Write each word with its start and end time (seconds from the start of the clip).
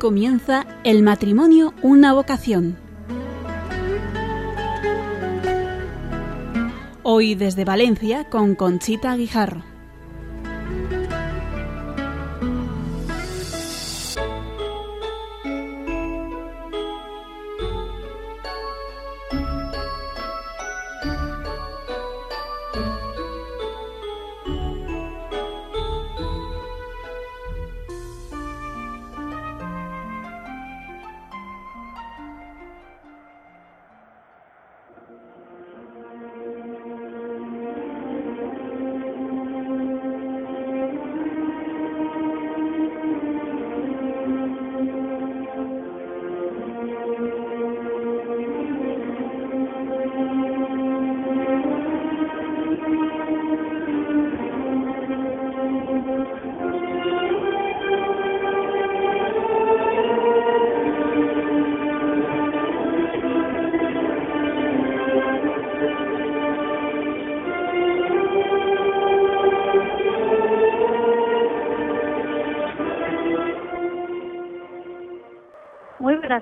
comienza 0.00 0.66
El 0.82 1.02
matrimonio, 1.02 1.74
una 1.82 2.14
vocación. 2.14 2.78
Hoy 7.02 7.34
desde 7.34 7.66
Valencia 7.66 8.24
con 8.24 8.54
Conchita 8.54 9.14
Guijarro. 9.14 9.69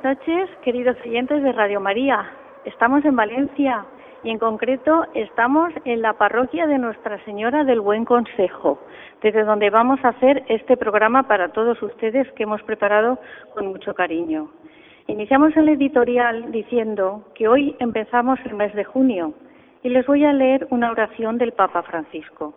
Noches, 0.09 0.49
queridos 0.65 0.97
oyentes 1.05 1.43
de 1.43 1.53
Radio 1.53 1.81
María. 1.81 2.31
Estamos 2.65 3.05
en 3.05 3.15
Valencia 3.15 3.85
y 4.25 4.31
en 4.31 4.39
concreto 4.39 5.05
estamos 5.13 5.71
en 5.85 6.01
la 6.01 6.15
parroquia 6.15 6.67
de 6.67 6.79
Nuestra 6.79 7.23
Señora 7.27 7.63
del 7.65 7.83
Buen 7.83 8.07
Consejo, 8.07 8.79
desde 9.21 9.45
donde 9.45 9.69
vamos 9.69 10.03
a 10.03 10.09
hacer 10.09 10.45
este 10.49 10.79
programa 10.79 11.25
para 11.25 11.53
todos 11.53 11.83
ustedes 11.83 12.27
que 12.33 12.45
hemos 12.45 12.63
preparado 12.63 13.19
con 13.53 13.67
mucho 13.67 13.93
cariño. 13.93 14.49
Iniciamos 15.09 15.55
el 15.59 15.69
editorial 15.69 16.53
diciendo 16.53 17.25
que 17.35 17.47
hoy 17.47 17.77
empezamos 17.79 18.39
el 18.47 18.55
mes 18.55 18.73
de 18.75 18.85
junio 18.85 19.35
y 19.83 19.91
les 19.91 20.07
voy 20.07 20.25
a 20.25 20.33
leer 20.33 20.67
una 20.71 20.91
oración 20.91 21.37
del 21.37 21.53
Papa 21.53 21.83
Francisco. 21.83 22.55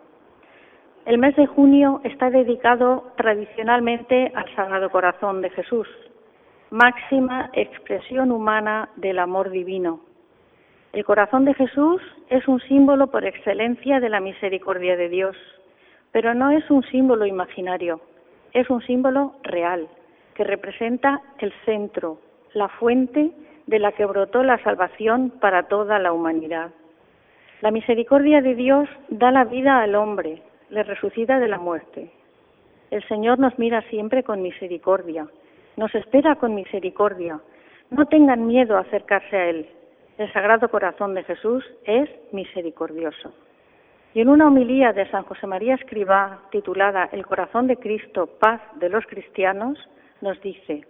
El 1.05 1.17
mes 1.17 1.35
de 1.35 1.47
junio 1.47 1.99
está 2.05 2.29
dedicado 2.29 3.11
tradicionalmente 3.17 4.31
al 4.35 4.47
Sagrado 4.55 4.89
Corazón 4.89 5.41
de 5.41 5.49
Jesús, 5.49 5.89
máxima 6.71 7.49
expresión 7.51 8.31
humana 8.31 8.87
del 8.95 9.19
amor 9.19 9.49
divino. 9.49 9.99
El 10.93 11.03
corazón 11.03 11.43
de 11.43 11.53
Jesús 11.53 12.01
es 12.29 12.47
un 12.47 12.61
símbolo 12.61 13.07
por 13.07 13.25
excelencia 13.25 13.99
de 13.99 14.07
la 14.07 14.21
misericordia 14.21 14.95
de 14.95 15.09
Dios, 15.09 15.35
pero 16.13 16.33
no 16.33 16.49
es 16.49 16.69
un 16.71 16.81
símbolo 16.83 17.25
imaginario, 17.25 17.99
es 18.53 18.69
un 18.69 18.81
símbolo 18.83 19.35
real, 19.43 19.89
que 20.33 20.45
representa 20.45 21.21
el 21.39 21.51
centro, 21.65 22.19
la 22.53 22.69
fuente 22.69 23.31
de 23.67 23.79
la 23.79 23.91
que 23.91 24.05
brotó 24.05 24.41
la 24.41 24.57
salvación 24.63 25.29
para 25.41 25.63
toda 25.63 25.99
la 25.99 26.13
humanidad. 26.13 26.71
La 27.59 27.71
misericordia 27.71 28.41
de 28.41 28.55
Dios 28.55 28.87
da 29.09 29.29
la 29.31 29.43
vida 29.43 29.81
al 29.81 29.95
hombre, 29.95 30.41
le 30.69 30.83
resucita 30.83 31.37
de 31.37 31.49
la 31.49 31.59
muerte. 31.59 32.09
El 32.91 33.05
Señor 33.09 33.39
nos 33.39 33.59
mira 33.59 33.81
siempre 33.89 34.23
con 34.23 34.41
misericordia, 34.41 35.27
nos 35.81 35.95
espera 35.95 36.35
con 36.35 36.53
misericordia. 36.53 37.39
No 37.89 38.05
tengan 38.05 38.45
miedo 38.45 38.77
a 38.77 38.81
acercarse 38.81 39.35
a 39.35 39.49
Él. 39.49 39.67
El 40.19 40.31
Sagrado 40.31 40.69
Corazón 40.69 41.15
de 41.15 41.23
Jesús 41.23 41.65
es 41.85 42.07
misericordioso. 42.31 43.33
Y 44.13 44.21
en 44.21 44.29
una 44.29 44.45
homilía 44.45 44.93
de 44.93 45.09
San 45.09 45.23
José 45.23 45.47
María 45.47 45.73
Escribá, 45.73 46.41
titulada 46.51 47.09
El 47.11 47.25
corazón 47.25 47.65
de 47.65 47.77
Cristo, 47.77 48.27
paz 48.27 48.61
de 48.75 48.89
los 48.89 49.07
cristianos, 49.07 49.79
nos 50.21 50.39
dice, 50.41 50.85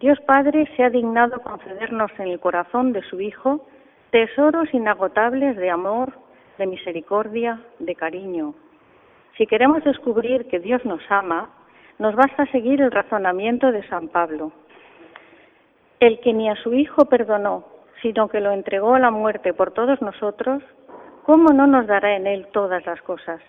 Dios 0.00 0.18
Padre 0.20 0.66
se 0.74 0.84
ha 0.84 0.88
dignado 0.88 1.42
concedernos 1.42 2.10
en 2.18 2.28
el 2.28 2.40
corazón 2.40 2.94
de 2.94 3.02
su 3.02 3.20
Hijo 3.20 3.68
tesoros 4.10 4.72
inagotables 4.72 5.54
de 5.58 5.68
amor, 5.68 6.14
de 6.56 6.66
misericordia, 6.66 7.60
de 7.78 7.94
cariño. 7.94 8.54
Si 9.36 9.46
queremos 9.46 9.84
descubrir 9.84 10.46
que 10.46 10.60
Dios 10.60 10.82
nos 10.86 11.02
ama, 11.10 11.50
nos 11.98 12.14
basta 12.14 12.46
seguir 12.46 12.80
el 12.80 12.92
razonamiento 12.92 13.72
de 13.72 13.86
San 13.88 14.08
Pablo. 14.08 14.52
El 16.00 16.20
que 16.20 16.32
ni 16.32 16.48
a 16.48 16.56
su 16.56 16.74
Hijo 16.74 17.06
perdonó, 17.06 17.64
sino 18.02 18.28
que 18.28 18.40
lo 18.40 18.52
entregó 18.52 18.94
a 18.94 19.00
la 19.00 19.10
muerte 19.10 19.52
por 19.52 19.72
todos 19.72 20.00
nosotros, 20.00 20.62
¿cómo 21.24 21.52
no 21.52 21.66
nos 21.66 21.86
dará 21.86 22.16
en 22.16 22.26
él 22.26 22.46
todas 22.52 22.86
las 22.86 23.02
cosas? 23.02 23.40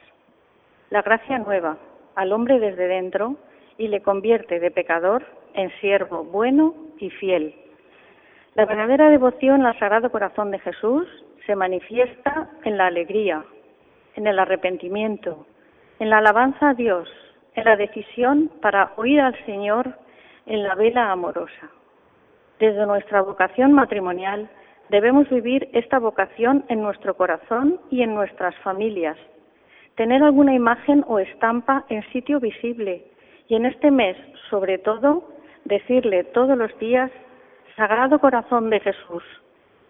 La 0.90 1.04
gracia 1.04 1.38
nueva 1.38 1.78
al 2.16 2.34
hombre 2.34 2.60
desde 2.60 2.88
dentro 2.88 3.36
y 3.78 3.88
le 3.88 4.02
convierte 4.02 4.60
de 4.60 4.72
pecador 4.72 5.24
en 5.54 5.72
siervo 5.80 6.24
bueno 6.24 6.74
y 6.98 7.12
fiel. 7.12 7.56
La 8.56 8.66
verdadera 8.66 9.10
devoción 9.10 9.66
al 9.66 9.78
Sagrado 9.78 10.12
Corazón 10.12 10.52
de 10.52 10.60
Jesús 10.60 11.08
se 11.46 11.56
manifiesta 11.56 12.50
en 12.64 12.78
la 12.78 12.88
alegría, 12.88 13.46
en 14.16 14.28
el 14.28 14.40
arrepentimiento, 14.40 15.46
en 16.00 16.10
la 16.10 16.18
alabanza 16.18 16.70
a 16.70 16.74
Dios, 16.74 17.08
en 17.56 17.66
la 17.66 17.76
decisión 17.76 18.50
para 18.62 18.94
oír 18.98 19.20
al 19.20 19.36
Señor 19.46 19.96
en 20.46 20.64
la 20.64 20.76
vela 20.76 21.12
amorosa. 21.12 21.70
Desde 22.60 22.86
nuestra 22.86 23.22
vocación 23.22 23.72
matrimonial 23.74 24.50
debemos 24.90 25.30
vivir 25.30 25.70
esta 25.74 26.00
vocación 26.00 26.66
en 26.68 26.82
nuestro 26.82 27.16
corazón 27.16 27.80
y 27.90 28.02
en 28.02 28.14
nuestras 28.16 28.56
familias, 28.58 29.18
tener 29.96 30.24
alguna 30.24 30.54
imagen 30.54 31.06
o 31.08 31.20
estampa 31.20 31.86
en 31.90 32.04
sitio 32.12 32.40
visible 32.40 33.06
y 33.48 33.56
en 33.56 33.66
este 33.66 33.92
mes, 33.92 34.18
sobre 34.50 34.78
todo, 34.78 35.24
decirle 35.66 36.24
todos 36.26 36.58
los 36.58 36.78
días, 36.80 37.12
Sagrado 37.76 38.20
Corazón 38.20 38.70
de 38.70 38.80
Jesús, 38.80 39.24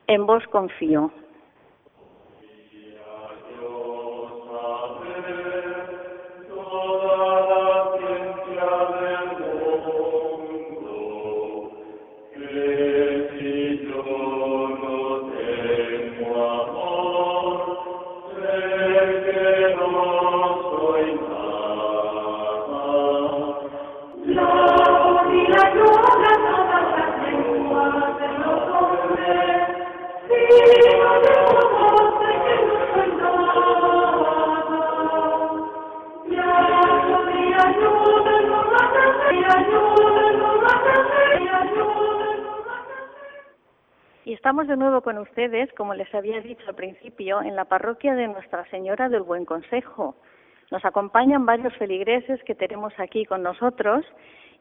en 0.08 0.26
vos 0.26 0.46
confío. 0.48 1.12
Estamos 44.40 44.70
de 44.70 44.78
nuevo 44.78 45.02
con 45.02 45.18
ustedes, 45.18 45.70
como 45.74 45.94
les 45.94 46.16
había 46.16 46.40
dicho 46.40 46.64
al 46.70 46.76
principio, 46.76 47.42
en 47.42 47.58
la 47.58 47.66
parroquia 47.66 48.16
de 48.16 48.30
Nuestra 48.30 48.64
Señora 48.70 49.10
del 49.10 49.24
Buen 49.24 49.44
Consejo. 49.44 50.16
Nos 50.72 50.86
acompañan 50.86 51.46
varios 51.46 51.76
feligreses 51.76 52.42
que 52.46 52.56
tenemos 52.56 52.94
aquí 53.00 53.26
con 53.26 53.44
nosotros 53.44 54.06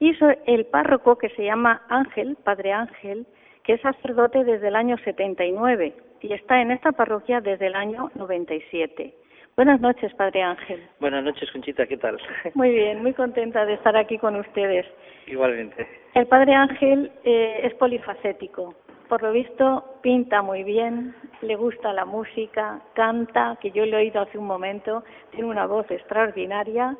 y 0.00 0.16
el 0.46 0.66
párroco 0.66 1.16
que 1.16 1.28
se 1.28 1.44
llama 1.44 1.82
Ángel, 1.88 2.36
Padre 2.42 2.72
Ángel, 2.72 3.24
que 3.62 3.74
es 3.74 3.80
sacerdote 3.80 4.42
desde 4.42 4.66
el 4.66 4.74
año 4.74 4.98
79 4.98 5.94
y 6.22 6.32
está 6.32 6.60
en 6.60 6.72
esta 6.72 6.90
parroquia 6.90 7.40
desde 7.40 7.68
el 7.68 7.76
año 7.76 8.10
97. 8.16 9.14
Buenas 9.54 9.80
noches, 9.80 10.12
Padre 10.14 10.42
Ángel. 10.42 10.88
Buenas 10.98 11.22
noches, 11.22 11.48
Conchita, 11.52 11.86
¿qué 11.86 11.98
tal? 11.98 12.18
Muy 12.54 12.70
bien, 12.70 13.00
muy 13.00 13.12
contenta 13.12 13.64
de 13.64 13.74
estar 13.74 13.96
aquí 13.96 14.18
con 14.18 14.34
ustedes. 14.34 14.86
Igualmente. 15.28 15.86
El 16.14 16.26
Padre 16.26 16.54
Ángel 16.54 17.12
eh, 17.22 17.60
es 17.62 17.74
polifacético 17.74 18.74
por 19.08 19.22
lo 19.22 19.32
visto 19.32 19.84
pinta 20.02 20.42
muy 20.42 20.62
bien, 20.62 21.14
le 21.40 21.56
gusta 21.56 21.92
la 21.92 22.04
música, 22.04 22.80
canta, 22.94 23.56
que 23.60 23.70
yo 23.70 23.84
le 23.84 23.92
he 23.92 23.96
oído 23.96 24.20
hace 24.20 24.38
un 24.38 24.46
momento, 24.46 25.02
tiene 25.30 25.46
una 25.46 25.66
voz 25.66 25.90
extraordinaria 25.90 26.96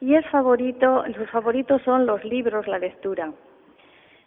y 0.00 0.14
es 0.14 0.26
favorito, 0.30 1.04
sus 1.16 1.30
favoritos 1.30 1.82
son 1.82 2.06
los 2.06 2.24
libros, 2.24 2.66
la 2.66 2.78
lectura. 2.78 3.32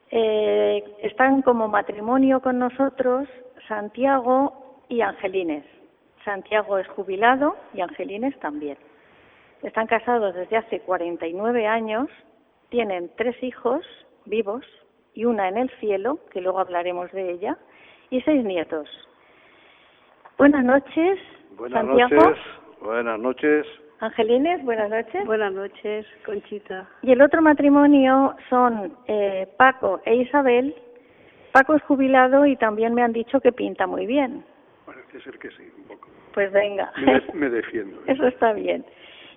Eh, 0.10 0.84
están 1.02 1.42
como 1.42 1.68
matrimonio 1.68 2.40
con 2.42 2.60
nosotros 2.60 3.28
Santiago 3.68 4.82
y 4.88 5.02
Angelines. 5.02 5.66
Santiago 6.24 6.78
es 6.78 6.88
jubilado 6.90 7.58
y 7.74 7.82
Angelines 7.82 8.38
también. 8.40 8.78
Están 9.64 9.88
casados 9.88 10.36
desde 10.36 10.58
hace 10.58 10.80
49 10.82 11.68
años, 11.68 12.10
tienen 12.70 13.12
tres 13.18 13.42
hijos 13.44 13.84
vivos 14.26 14.64
y 15.18 15.26
una 15.26 15.50
en 15.50 15.58
el 15.58 15.70
cielo, 15.80 16.20
que 16.32 16.42
luego 16.42 16.60
hablaremos 16.60 17.12
de 17.12 17.32
ella, 17.32 17.58
y 18.12 18.22
seis 18.22 18.46
nietos. 18.46 18.88
Buenas 20.38 20.64
noches, 20.64 21.18
Buenas 21.58 21.84
Santiago. 21.84 22.16
noches. 22.16 22.44
Buenas 22.82 23.20
noches. 23.20 23.66
Angelines, 24.00 24.64
buenas 24.64 24.92
noches. 24.92 25.26
Buenas 25.26 25.52
noches, 25.54 26.06
Conchita. 26.24 26.88
Y 27.02 27.14
el 27.14 27.24
otro 27.24 27.42
matrimonio 27.42 28.36
son 28.48 28.96
eh, 29.08 29.48
Paco 29.58 30.02
e 30.06 30.18
Isabel. 30.18 30.76
Paco 31.52 31.74
es 31.74 31.82
jubilado 31.82 32.46
y 32.46 32.56
también 32.56 32.94
me 32.94 33.02
han 33.02 33.12
dicho 33.12 33.40
que 33.42 33.52
pinta 33.52 33.88
muy 33.88 34.06
bien. 34.06 34.46
Parece 34.86 35.20
ser 35.22 35.40
que 35.40 35.50
sí, 35.50 35.64
un 35.80 35.84
poco. 35.86 36.10
Pues 36.36 36.52
venga. 36.52 36.92
Me, 37.04 37.24
me 37.34 37.50
defiendo. 37.50 37.98
¿eh? 38.02 38.04
Eso 38.14 38.28
está 38.28 38.54
bien. 38.54 38.86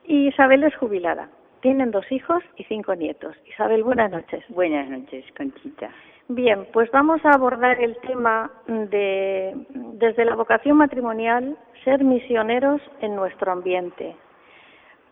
Y 0.04 0.28
Isabel 0.28 0.62
es 0.62 0.76
jubilada. 0.76 1.30
Tienen 1.60 1.90
dos 1.90 2.10
hijos 2.10 2.42
y 2.56 2.64
cinco 2.64 2.94
nietos. 2.94 3.36
Isabel, 3.46 3.84
buenas 3.84 4.10
noches. 4.10 4.42
Buenas 4.48 4.88
noches, 4.88 5.24
Conchita. 5.36 5.90
Bien, 6.28 6.66
pues 6.72 6.90
vamos 6.90 7.20
a 7.24 7.32
abordar 7.32 7.78
el 7.82 7.96
tema 7.98 8.50
de, 8.66 9.52
desde 9.68 10.24
la 10.24 10.36
vocación 10.36 10.78
matrimonial, 10.78 11.58
ser 11.84 12.02
misioneros 12.02 12.80
en 13.00 13.14
nuestro 13.14 13.52
ambiente. 13.52 14.16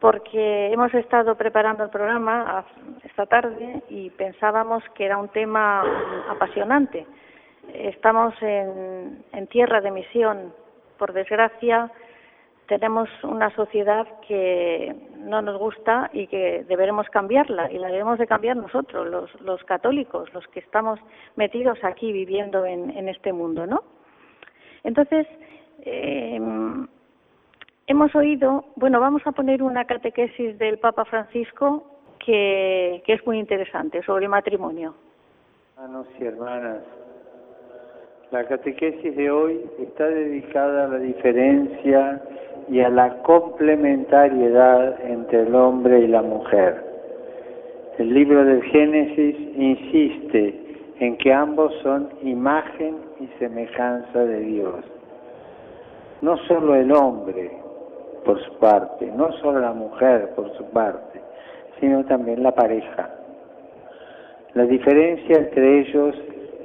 Porque 0.00 0.72
hemos 0.72 0.94
estado 0.94 1.34
preparando 1.34 1.84
el 1.84 1.90
programa 1.90 2.64
esta 3.02 3.26
tarde 3.26 3.82
y 3.90 4.08
pensábamos 4.10 4.82
que 4.94 5.04
era 5.04 5.18
un 5.18 5.28
tema 5.28 5.82
apasionante. 6.30 7.04
Estamos 7.74 8.32
en, 8.40 9.22
en 9.32 9.46
tierra 9.48 9.82
de 9.82 9.90
misión. 9.90 10.54
Por 10.96 11.12
desgracia, 11.12 11.90
tenemos 12.68 13.08
una 13.24 13.50
sociedad 13.56 14.06
que 14.26 14.94
no 15.16 15.42
nos 15.42 15.58
gusta 15.58 16.10
y 16.12 16.26
que 16.26 16.64
deberemos 16.68 17.08
cambiarla 17.08 17.72
y 17.72 17.78
la 17.78 17.88
debemos 17.88 18.18
de 18.18 18.26
cambiar 18.26 18.56
nosotros, 18.56 19.08
los, 19.08 19.40
los 19.40 19.64
católicos, 19.64 20.32
los 20.34 20.46
que 20.48 20.60
estamos 20.60 21.00
metidos 21.34 21.82
aquí 21.82 22.12
viviendo 22.12 22.66
en, 22.66 22.90
en 22.90 23.08
este 23.08 23.32
mundo, 23.32 23.66
¿no? 23.66 23.82
Entonces, 24.84 25.26
eh, 25.82 26.38
hemos 27.86 28.14
oído, 28.14 28.66
bueno, 28.76 29.00
vamos 29.00 29.22
a 29.24 29.32
poner 29.32 29.62
una 29.62 29.86
catequesis 29.86 30.58
del 30.58 30.78
Papa 30.78 31.06
Francisco 31.06 31.84
que, 32.24 33.02
que 33.06 33.14
es 33.14 33.26
muy 33.26 33.38
interesante 33.38 34.02
sobre 34.02 34.28
matrimonio. 34.28 34.94
Hermanos 35.74 36.06
y 36.20 36.24
hermanas, 36.24 36.82
la 38.30 38.44
catequesis 38.44 39.16
de 39.16 39.30
hoy 39.30 39.64
está 39.78 40.06
dedicada 40.06 40.84
a 40.84 40.88
la 40.88 40.98
diferencia 40.98 42.22
y 42.70 42.80
a 42.80 42.88
la 42.88 43.22
complementariedad 43.22 45.00
entre 45.04 45.42
el 45.42 45.54
hombre 45.54 46.00
y 46.00 46.08
la 46.08 46.22
mujer. 46.22 46.84
El 47.98 48.12
libro 48.14 48.44
del 48.44 48.62
Génesis 48.64 49.36
insiste 49.56 50.68
en 51.00 51.16
que 51.16 51.32
ambos 51.32 51.72
son 51.82 52.08
imagen 52.22 52.96
y 53.20 53.26
semejanza 53.38 54.24
de 54.24 54.40
Dios. 54.40 54.84
No 56.20 56.36
solo 56.48 56.74
el 56.74 56.92
hombre, 56.92 57.50
por 58.24 58.40
su 58.44 58.52
parte, 58.58 59.10
no 59.16 59.32
solo 59.40 59.60
la 59.60 59.72
mujer, 59.72 60.30
por 60.34 60.52
su 60.56 60.64
parte, 60.70 61.20
sino 61.80 62.04
también 62.04 62.42
la 62.42 62.54
pareja. 62.54 63.10
La 64.54 64.64
diferencia 64.64 65.38
entre 65.38 65.80
ellos 65.80 66.14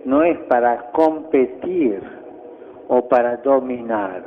no 0.05 0.23
es 0.23 0.37
para 0.49 0.91
competir 0.91 2.01
o 2.87 3.07
para 3.07 3.37
dominar, 3.37 4.23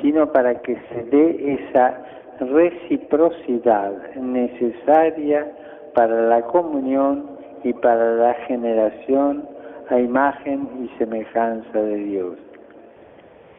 sino 0.00 0.32
para 0.32 0.54
que 0.62 0.76
se 0.88 1.02
dé 1.04 1.54
esa 1.54 2.02
reciprocidad 2.40 3.92
necesaria 4.14 5.46
para 5.94 6.28
la 6.28 6.42
comunión 6.42 7.30
y 7.64 7.72
para 7.72 8.14
la 8.16 8.34
generación 8.46 9.48
a 9.88 9.98
imagen 9.98 10.68
y 10.82 10.98
semejanza 10.98 11.80
de 11.80 11.96
Dios. 11.96 12.36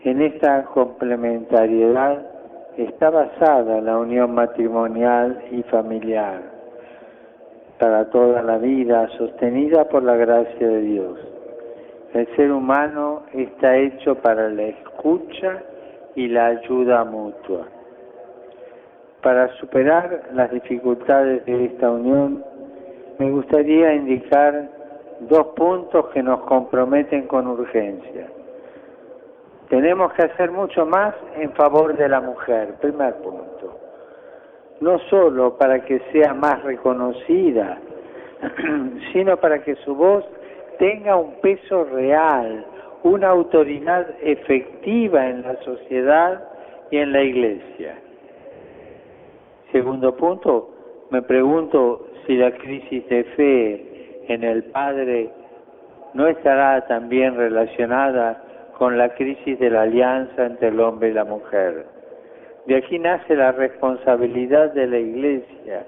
En 0.04 0.22
esta 0.22 0.63
complementariedad 0.66 2.25
está 2.78 3.10
basada 3.10 3.81
la 3.81 3.98
unión 3.98 4.36
matrimonial 4.36 5.44
y 5.51 5.63
familiar 5.63 6.42
para 7.80 8.10
toda 8.10 8.42
la 8.42 8.57
vida, 8.57 9.07
sostenida 9.18 9.86
por 9.86 10.04
la 10.04 10.16
gracia 10.16 10.68
de 10.68 10.81
Dios. 10.81 11.19
El 12.13 12.28
ser 12.36 12.51
humano 12.51 13.24
está 13.33 13.78
hecho 13.78 14.16
para 14.16 14.50
la 14.50 14.63
escucha 14.63 15.62
y 16.18 16.28
la 16.28 16.48
ayuda 16.48 17.04
mutua. 17.04 17.68
Para 19.22 19.50
superar 19.60 20.24
las 20.34 20.52
dificultades 20.52 21.46
de 21.46 21.66
esta 21.66 21.92
unión, 21.92 22.44
me 23.19 23.30
gustaría 23.30 23.94
indicar 23.94 24.68
dos 25.30 25.48
puntos 25.56 26.08
que 26.08 26.24
nos 26.24 26.42
comprometen 26.42 27.28
con 27.28 27.46
urgencia. 27.48 28.28
Tenemos 29.69 30.12
que 30.14 30.24
hacer 30.24 30.50
mucho 30.50 30.88
más 30.88 31.14
en 31.36 31.52
favor 31.52 31.96
de 31.96 32.10
la 32.10 32.19
mujer, 32.19 32.74
primer 32.81 33.14
punto. 33.18 33.80
No 34.81 34.98
solo 35.12 35.56
para 35.56 35.86
que 35.86 36.00
sea 36.12 36.34
más 36.34 36.64
reconocida, 36.64 37.78
sino 39.14 39.38
para 39.38 39.62
que 39.62 39.75
su 39.86 39.94
voz 39.94 40.25
tenga 40.80 41.16
un 41.16 41.34
peso 41.42 41.84
real, 41.84 42.66
una 43.07 43.30
autoridad 43.30 44.07
efectiva 44.21 45.30
en 45.30 45.42
la 45.42 45.56
sociedad 45.63 46.44
y 46.92 46.97
en 46.97 47.11
la 47.14 47.23
iglesia. 47.23 47.95
Segundo 49.71 50.16
punto, 50.16 50.69
me 51.09 51.21
pregunto 51.21 52.07
si 52.26 52.35
la 52.35 52.52
crisis 52.52 53.07
de 53.07 53.23
fe 53.35 54.33
en 54.33 54.44
el 54.44 54.64
Padre 54.66 55.30
no 56.14 56.28
estará 56.28 56.85
también 56.87 57.35
relacionada 57.35 58.44
con 58.78 58.97
la 58.97 59.09
crisis 59.16 59.57
de 59.59 59.69
la 59.69 59.83
alianza 59.83 60.45
entre 60.45 60.69
el 60.69 60.80
hombre 60.80 61.09
y 61.09 61.14
la 61.14 61.26
mujer. 61.26 61.85
De 62.66 62.76
aquí 62.76 62.99
nace 62.99 63.35
la 63.35 63.52
responsabilidad 63.54 64.73
de 64.73 64.87
la 64.87 64.99
Iglesia 64.99 65.85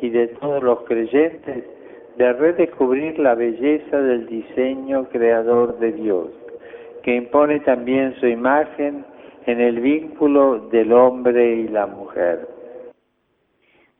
y 0.00 0.10
de 0.10 0.28
todos 0.28 0.62
los 0.62 0.80
creyentes 0.82 1.64
de 2.16 2.32
redescubrir 2.32 3.18
la 3.18 3.34
belleza 3.34 3.98
del 3.98 4.26
diseño 4.26 5.08
creador 5.10 5.78
de 5.78 5.92
Dios, 5.92 6.28
que 7.02 7.14
impone 7.14 7.60
también 7.60 8.14
su 8.20 8.26
imagen 8.26 9.04
en 9.46 9.60
el 9.60 9.80
vínculo 9.80 10.68
del 10.68 10.92
hombre 10.92 11.54
y 11.56 11.68
la 11.68 11.86
mujer. 11.86 12.46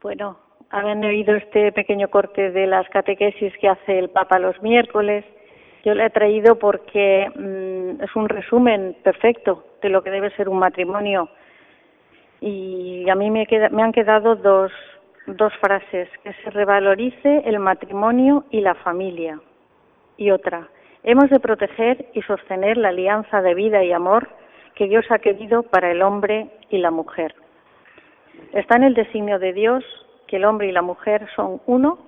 Bueno, 0.03 0.39
han 0.71 1.05
oído 1.05 1.35
este 1.35 1.73
pequeño 1.73 2.09
corte 2.09 2.51
de 2.51 2.67
las 2.67 2.89
catequesis 2.89 3.53
que 3.59 3.69
hace 3.69 3.99
el 3.99 4.11
Papa 4.11 4.39
los 4.39 4.61
miércoles. 4.63 5.25
Yo 5.85 5.95
le 5.95 6.07
he 6.07 6.11
traído 6.11 6.59
porque 6.59 7.29
mm, 7.35 8.03
es 8.03 8.17
un 8.17 8.29
resumen 8.29 8.97
perfecto 9.03 9.65
de 9.83 9.89
lo 9.89 10.03
que 10.03 10.11
debe 10.11 10.31
ser 10.37 10.49
un 10.49 10.59
matrimonio. 10.59 11.29
Y 12.41 13.09
a 13.09 13.15
mí 13.15 13.31
me, 13.31 13.47
queda- 13.47 13.69
me 13.69 13.83
han 13.83 13.93
quedado 13.93 14.37
dos, 14.37 14.73
dos 15.27 15.53
frases, 15.61 16.09
que 16.25 16.33
se 16.35 16.51
revalorice 16.51 17.43
el 17.45 17.59
matrimonio 17.59 18.45
y 18.51 18.61
la 18.61 18.75
familia. 18.77 19.39
Y 20.17 20.31
otra, 20.31 20.69
hemos 21.05 21.31
de 21.31 21.41
proteger 21.41 22.07
y 22.15 22.23
sostener 22.23 22.77
la 22.77 22.89
alianza 22.89 23.43
de 23.43 23.55
vida 23.55 23.83
y 23.83 23.93
amor 23.93 24.29
que 24.75 24.87
Dios 24.87 25.05
ha 25.11 25.19
querido 25.19 25.63
para 25.65 25.91
el 25.91 26.03
hombre 26.03 26.49
y 26.71 26.79
la 26.79 26.91
mujer. 26.91 27.35
Está 28.53 28.77
en 28.77 28.85
el 28.85 28.95
designio 28.95 29.39
de 29.39 29.53
Dios 29.53 29.85
que 30.27 30.37
el 30.37 30.45
hombre 30.45 30.69
y 30.69 30.73
la 30.73 30.83
mujer 30.83 31.29
son 31.37 31.61
uno 31.67 31.99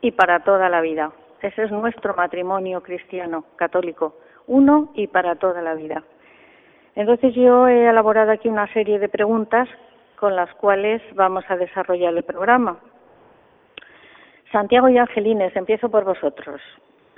y 0.00 0.12
para 0.12 0.40
toda 0.40 0.68
la 0.68 0.80
vida. 0.80 1.12
Ese 1.40 1.62
es 1.64 1.70
nuestro 1.70 2.14
matrimonio 2.14 2.82
cristiano, 2.82 3.44
católico, 3.56 4.16
uno 4.46 4.90
y 4.94 5.06
para 5.06 5.36
toda 5.36 5.62
la 5.62 5.74
vida. 5.74 6.02
Entonces 6.96 7.34
yo 7.34 7.68
he 7.68 7.88
elaborado 7.88 8.32
aquí 8.32 8.48
una 8.48 8.70
serie 8.72 8.98
de 8.98 9.08
preguntas 9.08 9.68
con 10.16 10.36
las 10.36 10.52
cuales 10.54 11.00
vamos 11.14 11.44
a 11.48 11.56
desarrollar 11.56 12.14
el 12.14 12.24
programa. 12.24 12.78
Santiago 14.52 14.88
y 14.88 14.98
Angelines, 14.98 15.54
empiezo 15.54 15.88
por 15.88 16.04
vosotros. 16.04 16.60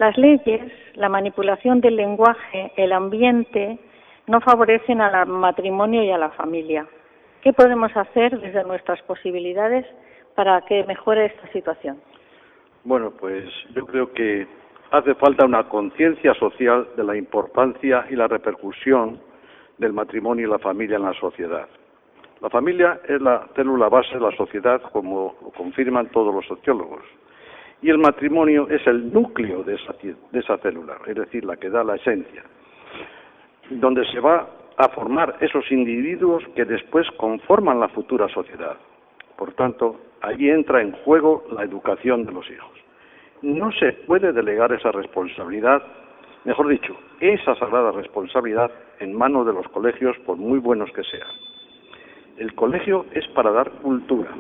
Las 0.03 0.19
leyes, 0.19 0.61
la 0.97 1.09
manipulación 1.09 1.81
del 1.81 1.95
lenguaje, 1.95 2.73
el 2.77 2.93
ambiente, 2.93 3.79
no 4.27 4.41
favorecen 4.41 5.01
al 5.01 5.29
matrimonio 5.29 6.03
y 6.03 6.11
a 6.11 6.19
la 6.19 6.31
familia. 6.31 6.89
¿Qué 7.41 7.53
podemos 7.53 7.97
hacer 7.97 8.37
desde 8.41 8.65
nuestras 8.65 9.01
posibilidades 9.03 9.87
para 10.35 10.61
que 10.63 10.83
mejore 10.87 11.27
esta 11.27 11.47
situación? 11.53 12.01
Bueno, 12.83 13.13
pues 13.13 13.45
yo 13.77 13.87
creo 13.87 14.13
que 14.13 14.49
hace 14.91 15.15
falta 15.15 15.47
una 15.47 15.69
conciencia 15.69 16.35
social 16.35 16.89
de 16.97 17.05
la 17.05 17.17
importancia 17.17 18.05
y 18.11 18.17
la 18.17 18.27
repercusión 18.27 19.21
del 19.79 19.93
matrimonio 19.93 20.49
y 20.49 20.51
la 20.51 20.59
familia 20.59 20.97
en 20.97 21.05
la 21.05 21.15
sociedad. 21.15 21.69
La 22.41 22.51
familia 22.51 23.01
es 23.09 23.23
la 23.23 23.47
célula 23.55 23.89
base 23.89 24.15
de 24.15 24.21
la 24.21 24.37
sociedad, 24.37 24.83
como 24.91 25.37
lo 25.41 25.51
confirman 25.51 26.09
todos 26.09 26.35
los 26.35 26.45
sociólogos. 26.47 27.05
Y 27.83 27.91
el 27.91 27.99
matrimonio 27.99 28.69
es 28.71 28.87
el 28.87 29.13
núcleo 29.13 29.65
de 29.65 29.75
esa, 29.75 29.93
de 30.31 30.39
esa 30.39 30.57
célula, 30.59 30.99
es 31.05 31.17
decir, 31.17 31.45
la 31.45 31.57
que 31.57 31.69
da 31.69 31.83
la 31.83 31.97
esencia, 31.97 32.45
donde 33.71 34.07
se 34.07 34.21
va 34.21 34.49
a 34.77 34.89
formar 34.91 35.37
esos 35.41 35.71
individuos 35.73 36.45
que 36.55 36.65
después 36.65 37.11
conforman 37.17 37.81
la 37.81 37.89
futura 37.89 38.29
sociedad. 38.29 38.77
Por 39.37 39.55
tanto, 39.55 40.01
allí 40.21 40.49
entra 40.49 40.81
en 40.81 40.93
juego 40.93 41.45
la 41.51 41.65
educación 41.65 42.25
de 42.25 42.31
los 42.31 42.49
hijos. 42.49 42.71
No 43.43 43.73
se 43.73 43.93
puede 43.93 44.33
delegar 44.33 44.73
esa 44.73 44.93
responsabilidad, 44.93 45.83
mejor 46.45 46.69
dicho, 46.69 46.97
esa 47.19 47.57
sagrada 47.57 47.91
responsabilidad 47.91 48.71
en 49.01 49.13
manos 49.13 49.45
de 49.45 49.55
los 49.55 49.67
colegios, 49.69 50.17
por 50.21 50.37
muy 50.37 50.61
buenos 50.61 50.91
que 50.93 51.03
sean. 51.03 51.29
El 52.37 52.55
colegio 52.55 53.07
es 53.13 53.27
para 53.29 53.51
dar 53.51 53.71
cultura. 53.83 54.31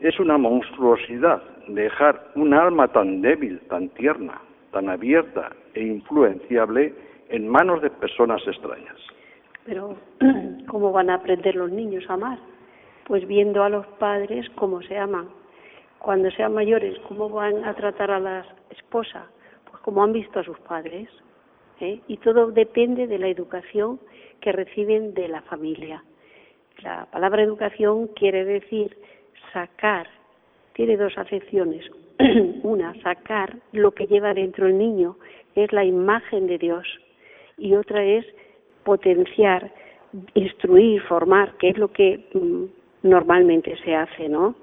Es 0.00 0.20
una 0.20 0.38
monstruosidad 0.38 1.51
dejar 1.68 2.30
un 2.34 2.54
alma 2.54 2.88
tan 2.88 3.22
débil, 3.22 3.60
tan 3.68 3.88
tierna, 3.90 4.40
tan 4.72 4.88
abierta 4.88 5.50
e 5.74 5.82
influenciable 5.82 6.94
en 7.28 7.48
manos 7.48 7.82
de 7.82 7.90
personas 7.90 8.46
extrañas. 8.46 8.96
Pero, 9.64 9.96
¿cómo 10.68 10.92
van 10.92 11.10
a 11.10 11.14
aprender 11.14 11.54
los 11.54 11.70
niños 11.70 12.04
a 12.08 12.14
amar? 12.14 12.38
Pues 13.06 13.26
viendo 13.26 13.62
a 13.62 13.68
los 13.68 13.86
padres 13.98 14.48
cómo 14.56 14.82
se 14.82 14.98
aman. 14.98 15.28
Cuando 15.98 16.30
sean 16.32 16.54
mayores, 16.54 16.98
¿cómo 17.06 17.28
van 17.28 17.64
a 17.64 17.74
tratar 17.74 18.10
a 18.10 18.20
la 18.20 18.44
esposa? 18.70 19.26
Pues 19.70 19.80
como 19.82 20.02
han 20.02 20.12
visto 20.12 20.40
a 20.40 20.44
sus 20.44 20.58
padres. 20.60 21.08
¿eh? 21.80 22.00
Y 22.08 22.16
todo 22.18 22.50
depende 22.50 23.06
de 23.06 23.18
la 23.18 23.28
educación 23.28 24.00
que 24.40 24.52
reciben 24.52 25.14
de 25.14 25.28
la 25.28 25.42
familia. 25.42 26.02
La 26.82 27.06
palabra 27.06 27.42
educación 27.42 28.08
quiere 28.08 28.44
decir 28.44 28.96
sacar, 29.52 30.08
tiene 30.74 30.96
dos 30.96 31.16
acepciones. 31.16 31.84
Una, 32.62 32.94
sacar 33.02 33.56
lo 33.72 33.92
que 33.92 34.06
lleva 34.06 34.34
dentro 34.34 34.66
el 34.66 34.78
niño, 34.78 35.16
es 35.54 35.72
la 35.72 35.84
imagen 35.84 36.46
de 36.46 36.58
Dios. 36.58 36.86
Y 37.58 37.74
otra 37.74 38.02
es 38.04 38.24
potenciar, 38.84 39.70
instruir, 40.34 41.02
formar, 41.02 41.56
que 41.58 41.70
es 41.70 41.78
lo 41.78 41.92
que 41.92 42.26
mm, 42.34 43.08
normalmente 43.08 43.76
se 43.84 43.94
hace, 43.94 44.28
¿no? 44.28 44.54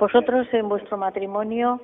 Vosotros 0.00 0.48
en 0.52 0.68
vuestro 0.68 0.96
matrimonio 0.96 1.80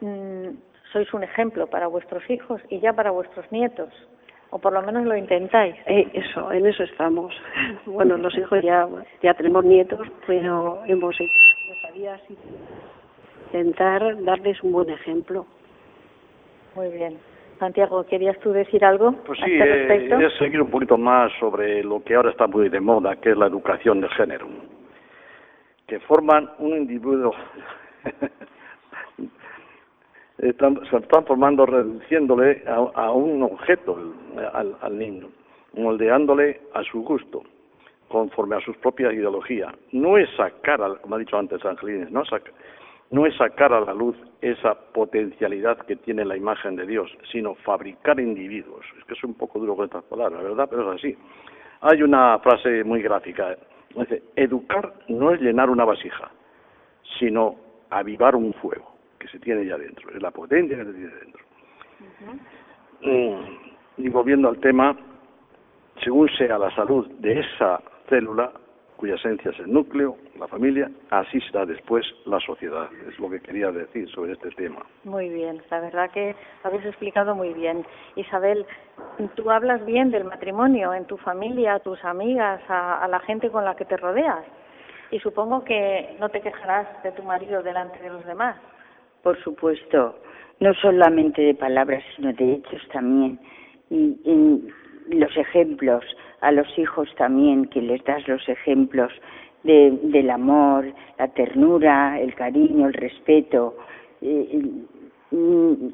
mm, 0.00 0.48
sois 0.92 1.12
un 1.14 1.22
ejemplo 1.22 1.66
para 1.68 1.86
vuestros 1.86 2.28
hijos 2.28 2.60
y 2.70 2.80
ya 2.80 2.92
para 2.92 3.10
vuestros 3.10 3.50
nietos, 3.52 3.92
o 4.50 4.58
por 4.58 4.72
lo 4.72 4.82
menos 4.82 5.04
lo 5.04 5.16
intentáis. 5.16 5.76
Eh, 5.86 6.08
eso, 6.14 6.50
en 6.52 6.66
eso 6.66 6.82
estamos. 6.82 7.32
Bueno, 7.86 8.16
los 8.16 8.36
hijos 8.36 8.60
ya 8.62 8.88
ya 9.22 9.34
tenemos 9.34 9.64
nietos, 9.64 10.06
pero 10.26 10.82
hemos 10.86 11.14
hecho 11.20 11.47
intentar 13.46 14.22
darles 14.22 14.62
un 14.62 14.72
buen 14.72 14.90
ejemplo. 14.90 15.46
Muy 16.74 16.90
bien. 16.90 17.18
Santiago, 17.58 18.04
¿querías 18.06 18.38
tú 18.38 18.52
decir 18.52 18.84
algo? 18.84 19.12
Pues 19.26 19.38
sí, 19.44 19.50
eh, 19.50 20.30
seguir 20.38 20.62
un 20.62 20.70
poquito 20.70 20.96
más 20.96 21.32
sobre 21.40 21.82
lo 21.82 22.02
que 22.04 22.14
ahora 22.14 22.30
está 22.30 22.46
muy 22.46 22.68
de 22.68 22.80
moda, 22.80 23.16
que 23.16 23.30
es 23.30 23.36
la 23.36 23.46
educación 23.46 24.00
de 24.00 24.08
género, 24.10 24.46
que 25.88 25.98
forman 26.00 26.48
un 26.58 26.76
individuo, 26.76 27.34
están, 30.38 30.78
se 30.88 30.96
están 30.98 31.26
formando 31.26 31.66
reduciéndole 31.66 32.62
a, 32.94 33.10
un 33.10 33.42
objeto 33.42 34.14
al, 34.52 34.76
al, 34.80 34.98
niño, 34.98 35.28
moldeándole 35.74 36.60
a 36.74 36.84
su 36.84 37.02
gusto, 37.02 37.42
conforme 38.08 38.56
a 38.56 38.60
sus 38.60 38.76
propias 38.78 39.12
ideologías. 39.12 39.74
No 39.92 40.16
es 40.16 40.28
sacar, 40.36 40.80
como 41.00 41.16
ha 41.16 41.18
dicho 41.18 41.38
antes 41.38 41.64
Angelines, 41.64 42.10
no 42.10 42.22
es 42.22 42.28
sacar 42.28 42.52
no 43.10 43.26
es 43.26 43.34
sacar 43.36 43.72
a 43.72 43.80
la 43.80 43.94
luz 43.94 44.16
esa 44.40 44.74
potencialidad 44.74 45.78
que 45.86 45.96
tiene 45.96 46.24
la 46.24 46.36
imagen 46.36 46.76
de 46.76 46.86
Dios, 46.86 47.10
sino 47.32 47.54
fabricar 47.54 48.20
individuos. 48.20 48.84
Es 48.98 49.04
que 49.04 49.14
es 49.14 49.24
un 49.24 49.34
poco 49.34 49.58
duro 49.58 49.76
con 49.76 49.86
estas 49.86 50.04
palabras, 50.04 50.42
¿verdad? 50.42 50.68
Pero 50.68 50.92
es 50.92 50.98
así. 50.98 51.16
Hay 51.80 52.02
una 52.02 52.38
frase 52.40 52.84
muy 52.84 53.00
gráfica. 53.02 53.56
Dice, 53.94 54.22
educar 54.36 54.92
no 55.08 55.32
es 55.32 55.40
llenar 55.40 55.70
una 55.70 55.84
vasija, 55.84 56.30
sino 57.18 57.56
avivar 57.90 58.36
un 58.36 58.52
fuego 58.54 58.92
que 59.18 59.28
se 59.28 59.38
tiene 59.38 59.64
ya 59.64 59.78
dentro. 59.78 60.10
Es 60.10 60.20
la 60.20 60.30
potencia 60.30 60.76
que 60.76 60.84
se 60.84 60.92
tiene 60.92 61.14
dentro. 61.14 61.44
Mm, 63.00 64.04
y 64.04 64.08
volviendo 64.10 64.48
al 64.48 64.58
tema, 64.58 64.94
según 66.04 66.28
sea 66.36 66.58
la 66.58 66.70
salud 66.74 67.08
de 67.18 67.40
esa 67.40 67.80
célula, 68.08 68.52
cuya 68.98 69.14
esencia 69.14 69.52
es 69.52 69.58
el 69.60 69.72
núcleo, 69.72 70.16
la 70.38 70.48
familia, 70.48 70.90
así 71.10 71.40
será 71.42 71.64
después 71.64 72.04
la 72.26 72.40
sociedad. 72.40 72.88
Es 73.08 73.18
lo 73.20 73.30
que 73.30 73.40
quería 73.40 73.70
decir 73.70 74.10
sobre 74.10 74.32
este 74.32 74.50
tema. 74.50 74.84
Muy 75.04 75.28
bien, 75.28 75.62
la 75.70 75.80
verdad 75.80 76.10
que 76.10 76.34
lo 76.64 76.68
habéis 76.68 76.84
explicado 76.84 77.34
muy 77.36 77.54
bien. 77.54 77.86
Isabel, 78.16 78.66
tú 79.36 79.50
hablas 79.50 79.86
bien 79.86 80.10
del 80.10 80.24
matrimonio 80.24 80.92
en 80.92 81.04
tu 81.04 81.16
familia, 81.16 81.74
a 81.74 81.78
tus 81.78 82.04
amigas, 82.04 82.60
a, 82.68 83.06
la 83.08 83.20
gente 83.20 83.50
con 83.50 83.64
la 83.64 83.76
que 83.76 83.84
te 83.84 83.96
rodeas. 83.96 84.44
Y 85.12 85.20
supongo 85.20 85.64
que 85.64 86.16
no 86.18 86.28
te 86.28 86.40
quejarás 86.40 87.02
de 87.04 87.12
tu 87.12 87.22
marido 87.22 87.62
delante 87.62 88.02
de 88.02 88.10
los 88.10 88.26
demás. 88.26 88.56
Por 89.22 89.40
supuesto, 89.44 90.18
no 90.58 90.74
solamente 90.74 91.40
de 91.40 91.54
palabras, 91.54 92.02
sino 92.16 92.32
de 92.32 92.54
hechos 92.54 92.82
también. 92.92 93.38
Y 93.90 94.18
los 95.08 95.34
ejemplos 95.36 96.04
a 96.40 96.52
los 96.52 96.66
hijos 96.78 97.08
también, 97.16 97.66
que 97.66 97.82
les 97.82 98.02
das 98.04 98.26
los 98.28 98.48
ejemplos 98.48 99.12
de, 99.64 99.98
del 100.02 100.30
amor, 100.30 100.86
la 101.18 101.28
ternura, 101.28 102.20
el 102.20 102.34
cariño, 102.34 102.86
el 102.86 102.94
respeto. 102.94 103.76
Eh, 104.20 104.62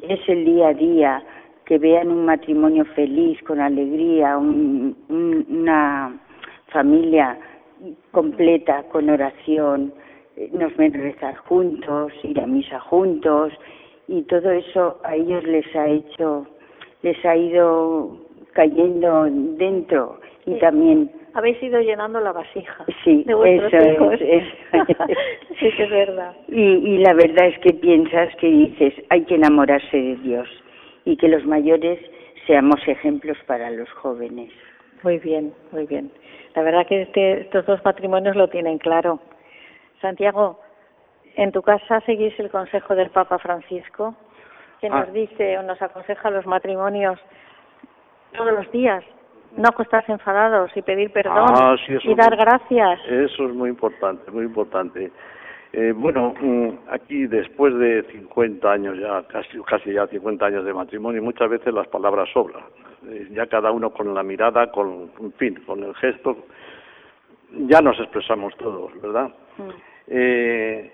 es 0.03 0.29
el 0.29 0.45
día 0.45 0.69
a 0.69 0.75
día 0.75 1.23
que 1.65 1.79
vean 1.79 2.09
un 2.09 2.27
matrimonio 2.27 2.85
feliz, 2.95 3.43
con 3.43 3.61
alegría, 3.61 4.37
una 4.37 6.21
familia 6.69 7.39
completa, 8.11 8.83
con 8.85 9.09
oración, 9.09 9.93
eh, 10.37 10.51
nos 10.53 10.77
ven 10.77 10.93
rezar 10.93 11.37
juntos, 11.37 12.13
ir 12.23 12.41
a 12.41 12.47
misa 12.47 12.81
juntos, 12.81 13.53
y 14.09 14.23
todo 14.23 14.51
eso 14.51 15.01
a 15.05 15.17
ellos 15.17 15.43
les 15.45 15.65
ha 15.75 15.89
hecho, 15.89 16.47
les 17.03 17.25
ha 17.25 17.37
ido 17.37 18.19
cayendo 18.53 19.25
dentro 19.57 20.21
y 20.47 20.59
también 20.59 21.11
habéis 21.35 21.63
ido 21.63 21.81
llenando 21.81 22.21
la 22.21 22.33
vasija 22.33 22.85
sí 23.03 23.25
de 23.25 23.57
eso 23.57 24.13
Es, 24.13 24.45
sí 25.59 25.71
que 25.77 25.85
es 25.85 25.91
verdad. 25.91 26.35
Y, 26.49 26.61
y 26.61 26.99
la 26.99 27.15
verdad 27.15 27.47
es 27.47 27.59
que 27.61 27.73
piensas 27.73 28.35
que 28.37 28.47
dices 28.49 28.95
hay 29.11 29.25
que 29.25 29.37
enamorarse 29.37 29.97
de 29.97 30.17
Dios 30.17 30.49
y 31.05 31.17
que 31.17 31.29
los 31.29 31.45
mayores 31.47 31.99
seamos 32.47 32.81
ejemplos 32.87 33.39
para 33.47 33.71
los 33.71 33.91
jóvenes. 33.93 34.51
Muy 35.03 35.19
bien 35.19 35.53
muy 35.73 35.87
bien. 35.87 36.11
La 36.55 36.63
verdad 36.63 36.87
que 36.87 37.03
este, 37.03 37.41
estos 37.43 37.67
dos 37.67 37.85
matrimonios 37.85 38.37
lo 38.37 38.49
tienen 38.49 38.79
claro. 38.79 39.21
Santiago 40.01 40.61
en 41.37 41.51
tu 41.53 41.63
casa 41.63 42.01
seguís 42.03 42.39
el 42.39 42.51
consejo 42.51 42.95
del 42.95 43.11
Papa 43.11 43.39
Francisco 43.39 44.15
que 44.81 44.89
nos 44.89 45.09
ah. 45.09 45.13
dice 45.13 45.59
o 45.59 45.63
nos 45.63 45.81
aconseja 45.81 46.31
los 46.31 46.47
matrimonios 46.47 47.19
todos 48.37 48.53
los 48.53 48.71
días 48.71 49.03
no 49.57 49.69
acostarse 49.69 50.13
enfadados 50.13 50.71
y 50.77 50.83
pedir 50.83 51.13
perdón 51.13 51.49
ah, 51.55 51.77
y 51.87 52.15
dar 52.15 52.37
gracias. 52.37 53.01
Eso 53.09 53.47
es 53.47 53.55
muy 53.55 53.71
importante, 53.71 54.31
muy 54.31 54.45
importante. 54.45 55.11
Eh, 55.73 55.93
bueno, 55.93 56.35
mm, 56.41 56.69
aquí 56.91 57.27
después 57.27 57.75
de 57.77 58.05
50 58.05 58.71
años 58.71 58.99
ya, 58.99 59.23
casi, 59.27 59.59
casi 59.63 59.93
ya 59.93 60.07
50 60.07 60.47
años 60.47 60.65
de 60.65 60.73
matrimonio, 60.73 61.23
muchas 61.23 61.51
veces 61.51 61.75
las 61.75 61.89
palabras 61.89 62.29
sobran. 62.33 62.63
Eh, 63.09 63.29
ya 63.33 63.47
cada 63.47 63.73
uno 63.73 63.91
con 63.91 64.15
la 64.15 64.23
mirada, 64.23 64.71
con, 64.71 65.11
en 65.21 65.33
fin, 65.33 65.61
con 65.67 65.83
el 65.83 65.95
gesto, 65.97 66.37
ya 67.51 67.81
nos 67.81 67.99
expresamos 67.99 68.57
todos, 68.57 68.93
¿verdad? 69.01 69.31
Mm. 69.59 69.71
Eh, 70.09 70.93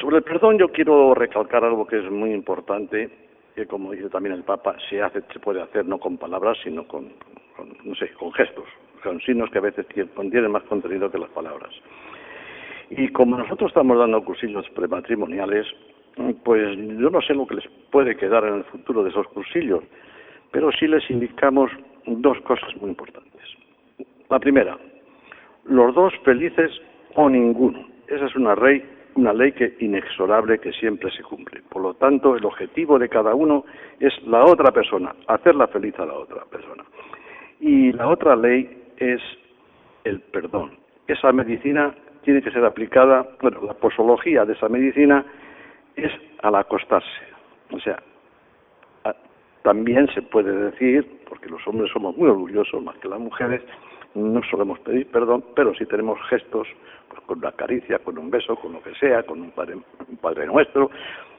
sobre 0.00 0.18
el 0.18 0.22
perdón 0.22 0.58
yo 0.58 0.68
quiero 0.68 1.14
recalcar 1.14 1.64
algo 1.64 1.86
que 1.86 1.98
es 1.98 2.10
muy 2.10 2.32
importante 2.32 3.21
que 3.54 3.66
como 3.66 3.92
dice 3.92 4.08
también 4.08 4.34
el 4.34 4.44
Papa, 4.44 4.76
se 4.88 5.02
hace, 5.02 5.22
se 5.32 5.38
puede 5.38 5.60
hacer 5.62 5.86
no 5.86 5.98
con 5.98 6.16
palabras, 6.16 6.58
sino 6.62 6.86
con, 6.86 7.12
no 7.84 7.94
sé, 7.94 8.10
con 8.12 8.32
gestos, 8.32 8.66
con 9.02 9.20
signos 9.20 9.50
que 9.50 9.58
a 9.58 9.62
veces 9.62 9.86
contienen 10.14 10.50
más 10.50 10.62
contenido 10.64 11.10
que 11.10 11.18
las 11.18 11.30
palabras. 11.30 11.70
Y 12.90 13.08
como 13.08 13.36
nosotros 13.36 13.70
estamos 13.70 13.98
dando 13.98 14.24
cursillos 14.24 14.68
prematrimoniales, 14.70 15.66
pues 16.44 16.76
yo 16.76 17.10
no 17.10 17.20
sé 17.22 17.34
lo 17.34 17.46
que 17.46 17.56
les 17.56 17.66
puede 17.90 18.16
quedar 18.16 18.44
en 18.44 18.54
el 18.56 18.64
futuro 18.64 19.02
de 19.02 19.10
esos 19.10 19.26
cursillos, 19.28 19.82
pero 20.50 20.70
sí 20.72 20.86
les 20.86 21.08
indicamos 21.10 21.70
dos 22.06 22.38
cosas 22.40 22.74
muy 22.80 22.90
importantes. 22.90 23.42
La 24.28 24.38
primera, 24.38 24.78
los 25.64 25.94
dos 25.94 26.12
felices 26.24 26.70
o 27.14 27.28
ninguno. 27.28 27.86
Esa 28.08 28.26
es 28.26 28.36
una 28.36 28.54
ley 28.54 28.84
una 29.14 29.32
ley 29.32 29.52
que 29.52 29.76
inexorable 29.80 30.58
que 30.58 30.72
siempre 30.72 31.10
se 31.10 31.22
cumple. 31.22 31.62
Por 31.68 31.82
lo 31.82 31.94
tanto, 31.94 32.36
el 32.36 32.44
objetivo 32.44 32.98
de 32.98 33.08
cada 33.08 33.34
uno 33.34 33.64
es 34.00 34.12
la 34.26 34.44
otra 34.44 34.72
persona, 34.72 35.14
hacerla 35.26 35.66
feliz 35.68 35.98
a 35.98 36.06
la 36.06 36.14
otra 36.14 36.44
persona. 36.44 36.84
Y 37.60 37.92
la 37.92 38.08
otra 38.08 38.36
ley 38.36 38.84
es 38.96 39.20
el 40.04 40.20
perdón. 40.20 40.72
Esa 41.06 41.32
medicina 41.32 41.94
tiene 42.22 42.42
que 42.42 42.50
ser 42.50 42.64
aplicada, 42.64 43.26
bueno, 43.40 43.60
la 43.62 43.74
posología 43.74 44.44
de 44.44 44.54
esa 44.54 44.68
medicina 44.68 45.24
es 45.96 46.10
al 46.42 46.54
acostarse. 46.54 47.08
O 47.70 47.80
sea, 47.80 48.02
también 49.62 50.08
se 50.14 50.22
puede 50.22 50.52
decir, 50.70 51.20
porque 51.28 51.48
los 51.48 51.66
hombres 51.66 51.90
somos 51.92 52.16
muy 52.16 52.28
orgullosos 52.28 52.82
más 52.82 52.96
que 52.98 53.08
las 53.08 53.20
mujeres, 53.20 53.62
no 54.14 54.40
solemos 54.50 54.78
pedir 54.80 55.06
perdón, 55.08 55.44
pero 55.54 55.74
si 55.74 55.86
tenemos 55.86 56.18
gestos 56.28 56.68
pues, 57.08 57.20
con 57.22 57.38
una 57.38 57.52
caricia, 57.52 57.98
con 57.98 58.18
un 58.18 58.30
beso, 58.30 58.56
con 58.56 58.72
lo 58.72 58.82
que 58.82 58.94
sea, 58.94 59.22
con 59.22 59.40
un 59.40 59.50
Padre, 59.50 59.76
un 59.76 60.16
padre 60.16 60.46
Nuestro, 60.46 60.90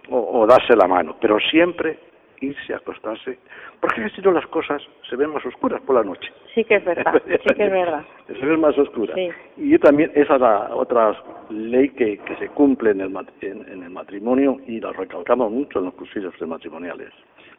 o, 0.10 0.42
o 0.42 0.48
darse 0.48 0.76
la 0.76 0.88
mano, 0.88 1.16
pero 1.20 1.40
siempre 1.40 1.98
irse 2.44 2.74
a 2.74 2.78
acostarse, 2.78 3.38
porque 3.80 4.10
si 4.10 4.22
no 4.22 4.32
las 4.32 4.46
cosas 4.48 4.82
se 5.10 5.16
ven 5.16 5.32
más 5.32 5.46
oscuras 5.46 5.82
por 5.82 5.96
la 5.96 6.04
noche. 6.04 6.30
Sí 6.54 6.64
que 6.64 6.76
es 6.76 6.86
verdad, 6.86 7.22
sí 7.26 7.56
que 7.56 7.64
es 7.64 7.72
verdad. 7.72 8.04
Se 8.28 8.46
ven 8.46 8.60
más 8.60 8.78
oscuras. 8.78 9.18
Y 9.58 9.78
también 9.80 10.12
esa 10.16 10.36
es 10.36 10.42
la 10.42 10.76
otra 10.76 11.16
ley 11.50 11.90
que, 11.90 12.18
que 12.18 12.36
se 12.38 12.50
cumple 12.50 12.92
en 12.92 13.02
el, 13.02 13.16
en, 13.42 13.84
el 13.84 13.90
matrimonio 13.90 14.58
y 14.68 14.80
la 14.80 14.92
recalcamos 14.92 15.52
mucho 15.52 15.80
en 15.80 15.86
los 15.86 15.94
cursillos 15.96 16.34
prematrimoniales. 16.38 17.10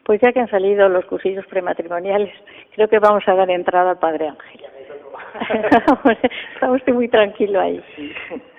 Pues 0.05 0.21
ya 0.21 0.33
que 0.33 0.41
han 0.41 0.51
salido 0.51 0.89
los 0.89 1.05
cursillos 1.07 1.47
prematrimoniales, 1.47 2.33
creo 2.75 2.89
que 2.89 2.99
vamos 2.99 3.27
a 3.27 3.35
dar 3.35 3.51
entrada 3.51 3.93
al 3.93 3.99
Padre 3.99 4.29
Ángel. 4.29 4.61
Está 6.55 6.71
usted 6.71 6.93
muy 6.93 7.09
tranquilo 7.09 7.61
ahí. 7.61 7.83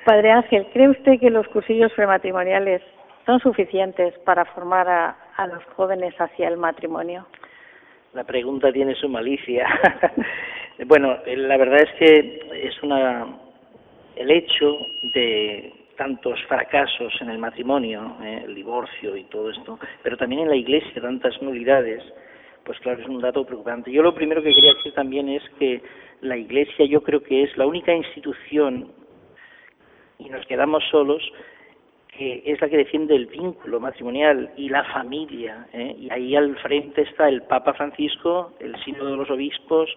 Padre 0.05 0.31
Ángel, 0.31 0.67
¿cree 0.73 0.89
usted 0.89 1.19
que 1.19 1.29
los 1.29 1.47
cursillos 1.47 1.91
prematrimoniales 1.93 2.81
son 3.25 3.39
suficientes 3.39 4.13
para 4.19 4.45
formar 4.45 4.87
a, 4.87 5.15
a 5.37 5.47
los 5.47 5.63
jóvenes 5.75 6.13
hacia 6.19 6.47
el 6.47 6.57
matrimonio? 6.57 7.25
La 8.13 8.23
pregunta 8.23 8.71
tiene 8.71 8.95
su 8.95 9.09
malicia. 9.09 9.67
bueno, 10.85 11.17
la 11.25 11.57
verdad 11.57 11.81
es 11.81 11.91
que 11.99 12.67
es 12.67 12.83
una 12.83 13.25
el 14.15 14.31
hecho 14.31 14.77
de 15.13 15.73
tantos 15.97 16.41
fracasos 16.47 17.13
en 17.21 17.29
el 17.29 17.37
matrimonio, 17.37 18.15
eh, 18.23 18.43
el 18.45 18.55
divorcio 18.55 19.15
y 19.15 19.23
todo 19.25 19.49
esto, 19.49 19.79
pero 20.03 20.17
también 20.17 20.41
en 20.41 20.49
la 20.49 20.55
iglesia 20.55 21.01
tantas 21.01 21.41
nulidades, 21.41 22.03
pues 22.65 22.79
claro, 22.79 23.01
es 23.01 23.07
un 23.07 23.21
dato 23.21 23.45
preocupante. 23.45 23.91
Yo 23.91 24.01
lo 24.01 24.15
primero 24.15 24.41
que 24.41 24.53
quería 24.53 24.73
decir 24.73 24.93
también 24.93 25.29
es 25.29 25.43
que 25.59 25.81
la 26.21 26.35
iglesia 26.35 26.85
yo 26.85 27.01
creo 27.01 27.21
que 27.21 27.43
es 27.43 27.55
la 27.57 27.67
única 27.67 27.93
institución 27.93 28.91
y 30.17 30.29
nos 30.29 30.45
quedamos 30.47 30.83
solos 30.89 31.21
que 32.17 32.43
es 32.45 32.61
la 32.61 32.69
que 32.69 32.77
defiende 32.77 33.13
el 33.15 33.25
vínculo 33.25 33.79
matrimonial 33.79 34.51
y 34.55 34.69
la 34.69 34.83
familia. 34.85 35.67
¿eh? 35.73 35.95
Y 35.99 36.09
ahí 36.09 36.35
al 36.35 36.55
frente 36.57 37.01
está 37.01 37.27
el 37.27 37.41
Papa 37.43 37.73
Francisco, 37.73 38.53
el 38.59 38.75
Sínodo 38.83 39.11
de 39.11 39.17
los 39.17 39.29
Obispos, 39.29 39.89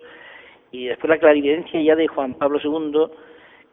y 0.73 0.87
después 0.87 1.09
la 1.09 1.19
clarividencia 1.19 1.81
ya 1.81 1.95
de 1.95 2.09
Juan 2.09 2.35
Pablo 2.35 2.59
II, 2.63 3.07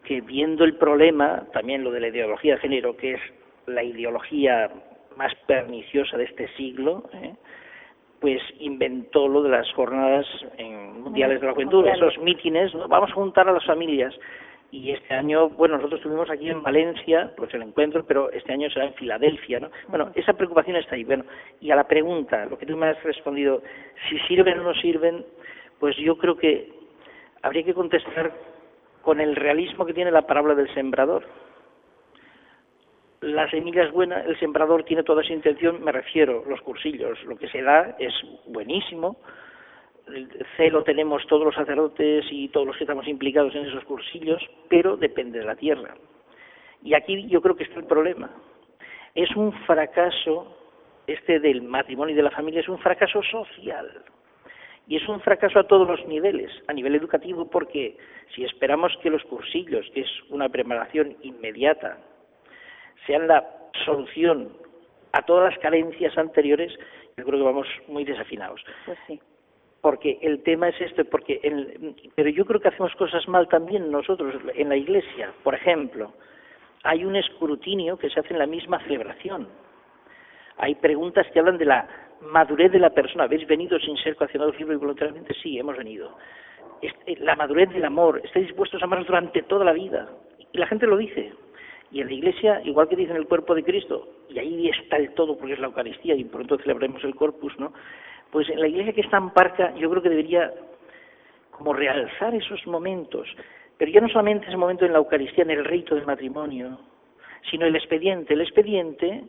que 0.04 0.22
viendo 0.22 0.64
el 0.64 0.76
problema, 0.76 1.48
también 1.54 1.84
lo 1.84 1.92
de 1.92 2.02
la 2.02 2.10
ideología 2.10 2.56
de 2.56 2.62
género, 2.62 2.96
que 2.96 3.16
es 3.16 3.22
la 3.66 3.84
ideología 3.84 4.70
más 5.18 5.34
perniciosa 5.48 6.16
de 6.16 6.26
este 6.26 6.48
siglo, 6.50 7.10
¿eh? 7.14 7.34
Pues 8.20 8.42
inventó 8.60 9.28
lo 9.28 9.44
de 9.44 9.50
las 9.50 9.72
jornadas 9.74 10.26
mundiales 11.00 11.42
de 11.42 11.48
la 11.48 11.54
juventud, 11.54 11.86
esos 11.88 12.18
mítines, 12.20 12.72
vamos 12.88 13.12
a 13.12 13.14
juntar 13.14 13.48
a 13.48 13.54
las 13.54 13.66
familias 13.66 14.14
y 14.72 14.92
este 14.92 15.14
año, 15.14 15.50
bueno, 15.50 15.78
nosotros 15.78 16.00
estuvimos 16.00 16.30
aquí 16.30 16.50
en 16.50 16.62
Valencia, 16.62 17.32
pues 17.38 17.54
el 17.54 17.62
encuentro, 17.62 18.04
pero 18.06 18.30
este 18.32 18.52
año 18.52 18.70
será 18.70 18.88
en 18.88 18.94
Filadelfia, 18.96 19.60
¿no? 19.60 19.70
Bueno, 19.88 20.12
esa 20.16 20.34
preocupación 20.34 20.76
está 20.76 20.96
ahí. 20.96 21.04
Bueno, 21.04 21.24
y 21.62 21.72
a 21.72 21.76
la 21.76 21.88
pregunta, 21.88 22.46
lo 22.46 22.58
que 22.58 22.66
tú 22.66 22.76
me 22.76 22.88
has 22.88 23.02
respondido, 23.04 23.62
si 24.10 24.20
sirven 24.28 24.60
o 24.60 24.64
no 24.64 24.74
sirven, 24.74 25.26
pues 25.80 25.96
yo 25.98 26.18
creo 26.18 26.36
que 26.36 26.74
habría 27.42 27.64
que 27.64 27.74
contestar 27.74 28.34
con 29.02 29.22
el 29.22 29.36
realismo 29.36 29.86
que 29.86 29.94
tiene 29.94 30.12
la 30.12 30.24
parábola 30.24 30.56
del 30.56 30.74
sembrador. 30.74 31.24
La 33.36 33.50
semilla 33.50 33.84
es 33.84 33.92
buena, 33.92 34.22
el 34.22 34.40
sembrador 34.40 34.86
tiene 34.86 35.04
toda 35.04 35.22
esa 35.22 35.34
intención, 35.34 35.84
me 35.84 35.92
refiero, 35.92 36.46
los 36.48 36.62
cursillos, 36.62 37.22
lo 37.26 37.36
que 37.36 37.50
se 37.50 37.62
da 37.62 37.94
es 38.00 38.14
buenísimo, 38.46 39.18
el 40.08 40.30
celo 40.56 40.86
tenemos 40.86 41.28
todos 41.28 41.44
los 41.44 41.54
sacerdotes 41.54 42.24
y 42.32 42.48
todos 42.48 42.66
los 42.66 42.78
que 42.78 42.86
estamos 42.86 43.06
implicados 43.10 43.54
en 43.54 43.66
esos 43.66 43.84
cursillos, 43.84 44.42
pero 44.70 44.96
depende 44.96 45.40
de 45.40 45.46
la 45.46 45.58
tierra. 45.58 45.96
Y 46.82 46.94
aquí 46.94 47.28
yo 47.28 47.42
creo 47.42 47.58
que 47.58 47.66
está 47.66 47.78
el 47.78 47.88
problema. 47.88 48.30
Es 49.14 49.36
un 49.36 49.52
fracaso, 49.66 50.56
este 51.06 51.42
del 51.42 51.62
matrimonio 51.62 52.14
y 52.14 52.16
de 52.16 52.24
la 52.24 52.32
familia, 52.32 52.62
es 52.62 52.70
un 52.70 52.80
fracaso 52.80 53.22
social. 53.22 54.02
Y 54.88 54.96
es 54.96 55.06
un 55.10 55.20
fracaso 55.20 55.60
a 55.60 55.68
todos 55.68 55.86
los 55.86 56.08
niveles, 56.08 56.54
a 56.70 56.74
nivel 56.74 56.96
educativo, 56.96 57.50
porque 57.50 57.98
si 58.34 58.46
esperamos 58.46 58.98
que 59.04 59.10
los 59.10 59.26
cursillos, 59.26 59.86
que 59.94 60.02
es 60.02 60.10
una 60.30 60.48
preparación 60.48 61.18
inmediata, 61.22 61.98
sean 63.06 63.28
la 63.28 63.46
solución 63.86 64.50
a 65.12 65.22
todas 65.24 65.52
las 65.52 65.60
carencias 65.60 66.18
anteriores, 66.18 66.72
yo 67.18 67.26
creo 67.26 67.40
que 67.40 67.46
vamos 67.46 67.68
muy 67.88 68.04
desafinados. 68.04 68.62
Pues 68.86 68.98
sí 69.08 69.20
porque 69.86 70.18
el 70.24 70.42
tema 70.42 70.70
es 70.70 70.82
este, 70.82 71.06
porque 71.06 71.40
pero 72.16 72.30
yo 72.32 72.44
creo 72.46 72.60
que 72.60 72.70
hacemos 72.70 72.96
cosas 72.96 73.28
mal 73.28 73.48
también 73.48 73.92
nosotros 73.92 74.34
en 74.56 74.70
la 74.70 74.76
iglesia. 74.76 75.32
Por 75.44 75.54
ejemplo, 75.54 76.12
hay 76.82 77.06
un 77.06 77.16
escrutinio 77.16 77.96
que 77.96 78.10
se 78.10 78.20
hace 78.20 78.34
en 78.34 78.40
la 78.40 78.48
misma 78.48 78.80
celebración. 78.80 79.48
Hay 80.58 80.74
preguntas 80.74 81.28
que 81.32 81.38
hablan 81.38 81.60
de 81.60 81.66
la 81.66 81.88
madurez 82.20 82.72
de 82.72 82.80
la 82.80 82.90
persona. 82.90 83.26
¿Habéis 83.26 83.46
venido 83.46 83.78
sin 83.78 83.96
ser 83.98 84.16
coaccionados 84.16 84.58
libre 84.58 84.74
y 84.74 84.80
voluntariamente? 84.80 85.36
Sí, 85.36 85.60
hemos 85.60 85.78
venido. 85.78 86.18
Eh, 86.82 87.18
la 87.20 87.36
madurez 87.36 87.70
del 87.70 87.86
amor. 87.86 88.22
¿Estáis 88.24 88.48
dispuestos 88.48 88.82
a 88.82 88.86
amar 88.86 89.06
durante 89.06 89.44
toda 89.44 89.66
la 89.66 89.74
vida? 89.74 90.10
Y 90.52 90.58
la 90.58 90.66
gente 90.66 90.88
lo 90.88 90.98
dice. 90.98 91.32
Y 91.96 92.02
en 92.02 92.08
la 92.08 92.14
iglesia, 92.14 92.62
igual 92.66 92.90
que 92.90 92.98
dicen 92.98 93.16
el 93.16 93.26
cuerpo 93.26 93.56
de 93.56 93.64
Cristo, 93.64 94.10
y 94.28 94.38
ahí 94.38 94.68
está 94.68 94.98
el 94.98 95.14
todo 95.14 95.38
porque 95.38 95.54
es 95.54 95.60
la 95.60 95.68
Eucaristía 95.68 96.14
y 96.14 96.26
pronto 96.26 96.58
celebremos 96.58 97.02
el 97.06 97.16
Corpus, 97.16 97.58
¿no? 97.58 97.72
pues 98.32 98.50
en 98.50 98.60
la 98.60 98.68
iglesia 98.68 98.92
que 98.92 99.00
está 99.00 99.16
en 99.16 99.30
Parca 99.30 99.74
yo 99.76 99.90
creo 99.90 100.04
que 100.04 100.10
debería 100.10 100.52
como 101.52 101.72
realzar 101.72 102.36
esos 102.36 102.68
momentos, 102.68 103.30
pero 103.78 103.90
ya 103.90 104.02
no 104.02 104.10
solamente 104.10 104.46
ese 104.48 104.58
momento 104.58 104.84
en 104.84 104.92
la 104.92 104.98
Eucaristía, 104.98 105.46
en 105.46 105.52
el 105.52 105.64
rito 105.64 105.96
del 105.96 106.06
matrimonio, 106.06 106.78
sino 107.50 107.66
el 107.66 107.78
expediente. 107.78 108.34
El 108.34 108.42
expediente 108.42 109.24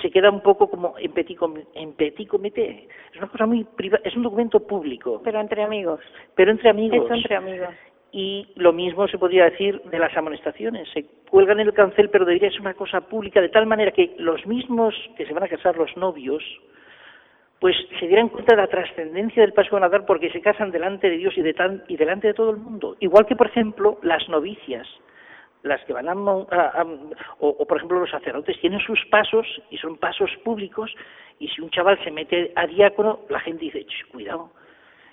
se 0.00 0.10
queda 0.10 0.30
un 0.30 0.40
poco 0.40 0.70
como 0.70 0.94
en 0.96 1.12
petit, 1.12 1.38
en 1.74 1.92
petit 1.92 2.26
comité. 2.26 2.88
Es 3.12 3.18
una 3.18 3.28
cosa 3.28 3.44
muy 3.44 3.64
privada, 3.64 4.00
es 4.06 4.16
un 4.16 4.22
documento 4.22 4.66
público. 4.66 5.20
Pero 5.22 5.38
entre 5.38 5.62
amigos. 5.62 6.00
Pero 6.34 6.50
entre 6.50 6.70
amigos. 6.70 7.04
Eso 7.04 7.14
entre 7.14 7.36
amigos. 7.36 7.68
Y 8.16 8.48
lo 8.54 8.72
mismo 8.72 9.06
se 9.08 9.18
podría 9.18 9.44
decir 9.44 9.78
de 9.82 9.98
las 9.98 10.16
amonestaciones. 10.16 10.88
Se 10.94 11.04
cuelgan 11.28 11.60
en 11.60 11.66
el 11.66 11.74
cancel, 11.74 12.08
pero 12.08 12.24
debería 12.24 12.50
ser 12.50 12.62
una 12.62 12.72
cosa 12.72 13.02
pública, 13.02 13.42
de 13.42 13.50
tal 13.50 13.66
manera 13.66 13.92
que 13.92 14.14
los 14.16 14.46
mismos 14.46 14.94
que 15.18 15.26
se 15.26 15.34
van 15.34 15.42
a 15.42 15.48
casar, 15.48 15.76
los 15.76 15.94
novios, 15.98 16.42
pues 17.60 17.76
se 18.00 18.06
dieran 18.06 18.30
cuenta 18.30 18.56
de 18.56 18.62
la 18.62 18.68
trascendencia 18.68 19.42
del 19.42 19.52
paso 19.52 19.78
nadar 19.78 20.06
porque 20.06 20.30
se 20.30 20.40
casan 20.40 20.70
delante 20.70 21.10
de 21.10 21.18
Dios 21.18 21.36
y, 21.36 21.42
de 21.42 21.54
y 21.88 21.98
delante 21.98 22.28
de 22.28 22.32
todo 22.32 22.52
el 22.52 22.56
mundo. 22.56 22.96
Igual 23.00 23.26
que, 23.26 23.36
por 23.36 23.48
ejemplo, 23.48 23.98
las 24.02 24.26
novicias, 24.30 24.88
las 25.62 25.84
que 25.84 25.92
van 25.92 26.08
a, 26.08 26.14
o, 27.40 27.66
por 27.66 27.76
ejemplo 27.76 28.00
los 28.00 28.10
sacerdotes 28.10 28.58
tienen 28.62 28.80
sus 28.80 29.04
pasos 29.10 29.46
y 29.68 29.76
son 29.76 29.98
pasos 29.98 30.30
públicos 30.42 30.90
y 31.38 31.48
si 31.48 31.60
un 31.60 31.68
chaval 31.68 32.02
se 32.02 32.10
mete 32.10 32.52
a 32.54 32.66
diácono 32.66 33.20
la 33.28 33.40
gente 33.40 33.66
dice 33.66 33.84
cuidado 34.10 34.52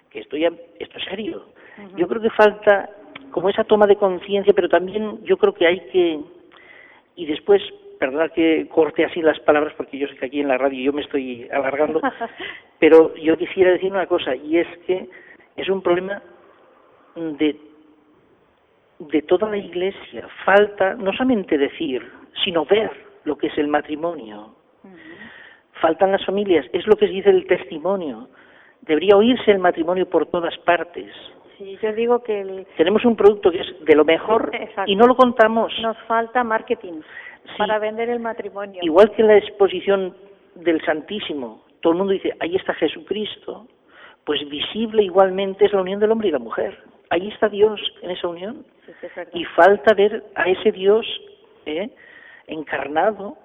que 0.10 0.20
esto 0.20 0.38
ya 0.38 0.52
esto 0.80 0.98
es 1.00 1.06
serio 1.06 1.53
yo 1.98 2.08
creo 2.08 2.22
que 2.22 2.30
falta 2.32 2.90
como 3.32 3.50
esa 3.50 3.64
toma 3.64 3.88
de 3.88 3.96
conciencia 3.96 4.54
pero 4.54 4.70
también 4.70 5.24
yo 5.24 5.38
creo 5.38 5.54
que 5.54 5.68
hay 5.68 5.80
que 5.92 6.20
y 7.16 7.26
después 7.26 7.62
perdona 8.00 8.30
que 8.30 8.68
corte 8.70 9.06
así 9.06 9.22
las 9.22 9.40
palabras 9.40 9.74
porque 9.78 9.98
yo 9.98 10.08
sé 10.08 10.16
que 10.16 10.26
aquí 10.26 10.42
en 10.42 10.48
la 10.48 10.58
radio 10.58 10.84
yo 10.84 10.94
me 10.94 11.02
estoy 11.02 11.48
alargando, 11.52 12.02
pero 12.80 13.16
yo 13.16 13.38
quisiera 13.38 13.72
decir 13.72 13.92
una 13.92 14.08
cosa 14.08 14.36
y 14.36 14.58
es 14.58 14.68
que 14.86 15.08
es 15.56 15.70
un 15.70 15.82
problema 15.82 16.22
de 17.16 17.56
de 19.10 19.22
toda 19.24 19.50
la 19.50 19.58
Iglesia. 19.58 20.28
Falta 20.46 20.96
no 20.96 21.12
solamente 21.14 21.58
decir, 21.58 22.08
sino 22.44 22.66
ver 22.66 22.92
lo 23.24 23.38
que 23.38 23.48
es 23.48 23.58
el 23.58 23.68
matrimonio. 23.68 24.56
Faltan 25.82 26.12
las 26.12 26.26
familias, 26.26 26.66
es 26.72 26.88
lo 26.88 26.96
que 26.96 27.08
se 27.08 27.14
dice 27.14 27.30
el 27.30 27.46
testimonio. 27.46 28.30
Debería 28.82 29.18
oírse 29.18 29.52
el 29.52 29.60
matrimonio 29.60 30.10
por 30.10 30.26
todas 30.28 30.58
partes. 30.60 31.12
Sí, 31.64 31.78
yo 31.82 31.94
digo 31.94 32.24
que 32.24 32.66
tenemos 32.76 33.06
un 33.06 33.16
producto 33.16 33.50
que 33.50 33.62
es 33.62 33.86
de 33.86 33.96
lo 33.96 34.04
mejor 34.04 34.52
y 34.86 34.98
no 34.98 35.08
lo 35.08 35.16
contamos. 35.16 35.72
Nos 35.82 35.98
falta 36.00 36.44
marketing 36.44 37.02
para 37.58 37.80
vender 37.80 38.10
el 38.10 38.20
matrimonio. 38.20 38.82
Igual 38.84 39.12
que 39.12 39.22
en 39.22 39.30
la 39.30 39.38
exposición 39.38 40.14
del 40.56 40.84
Santísimo, 40.84 41.64
todo 41.80 41.94
el 41.94 42.00
mundo 42.00 42.12
dice, 42.12 42.34
ahí 42.42 42.58
está 42.58 42.74
Jesucristo, 42.74 43.66
pues 44.26 44.42
visible 44.50 45.04
igualmente 45.04 45.66
es 45.66 45.72
la 45.72 45.82
unión 45.82 46.02
del 46.02 46.12
hombre 46.12 46.28
y 46.28 46.32
la 46.32 46.40
mujer. 46.40 46.78
Ahí 47.10 47.30
está 47.30 47.48
Dios 47.48 47.80
en 48.02 48.12
esa 48.12 48.28
unión. 48.28 48.66
y 49.34 49.46
falta 49.46 49.94
ver 49.94 50.22
a 50.36 50.50
ese 50.50 50.74
Dios 50.74 51.06
¿eh? 51.66 51.90
encarnado 52.48 53.38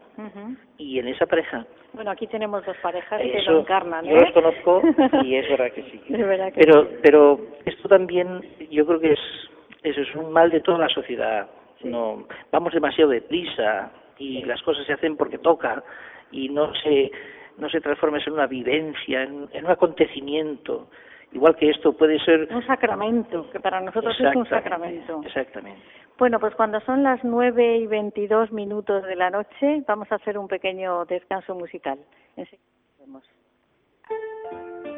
y 0.79 0.99
en 0.99 1.09
esa 1.09 1.27
pareja. 1.27 1.65
Bueno, 1.93 2.11
aquí 2.11 2.27
tenemos 2.27 2.65
dos 2.67 2.77
parejas 2.79 3.21
que 3.21 3.43
lo 3.43 3.61
encarnan. 3.61 4.05
Yo 4.05 4.17
los 4.17 4.33
conozco 4.33 4.83
y 5.25 5.37
es 5.37 5.49
verdad 5.49 5.73
que 5.73 5.83
sí. 5.83 6.03
pero, 6.55 6.89
pero 7.03 7.41
esto 7.65 7.89
también, 7.89 8.41
yo 8.71 8.85
creo 8.87 9.01
que 9.01 9.13
es, 9.13 9.21
eso 9.83 10.01
es 10.01 10.15
un 10.15 10.33
mal 10.33 10.51
de 10.51 10.61
toda 10.61 10.79
la 10.79 10.89
sociedad 10.89 11.49
no 11.85 12.27
vamos 12.51 12.73
demasiado 12.73 13.11
deprisa 13.11 13.91
y 14.19 14.43
las 14.45 14.63
cosas 14.63 14.87
se 14.87 14.93
hacen 14.93 15.17
porque 15.17 15.39
toca 15.39 15.83
y 16.31 16.49
no 16.49 16.73
se 16.75 17.11
no 17.59 17.69
se 17.69 17.81
transforme 17.81 18.21
en 18.25 18.35
una 18.35 18.47
vivencia, 18.47 19.25
en, 19.25 19.49
un 19.53 19.71
acontecimiento, 19.71 20.89
igual 21.33 21.57
que 21.57 21.71
esto 21.71 21.93
puede 21.93 22.19
ser 22.21 22.49
un 22.53 22.67
sacramento, 22.67 23.51
que 23.51 23.61
para 23.61 23.81
nosotros 23.81 24.19
es 24.19 24.37
un 24.37 24.47
sacramento. 24.49 25.21
Exactamente. 25.25 25.81
Bueno, 26.19 26.41
pues 26.41 26.55
cuando 26.57 26.81
son 26.81 27.05
las 27.05 27.23
nueve 27.23 27.77
y 27.77 27.87
veintidós 27.87 28.51
minutos 28.51 29.05
de 29.05 29.15
la 29.15 29.31
noche, 29.31 29.85
vamos 29.87 30.11
a 30.11 30.17
hacer 30.17 30.37
un 30.37 30.49
pequeño 30.49 31.05
descanso 31.05 31.55
musical. 31.55 31.99
Vine 32.37 32.59
a 34.85 34.98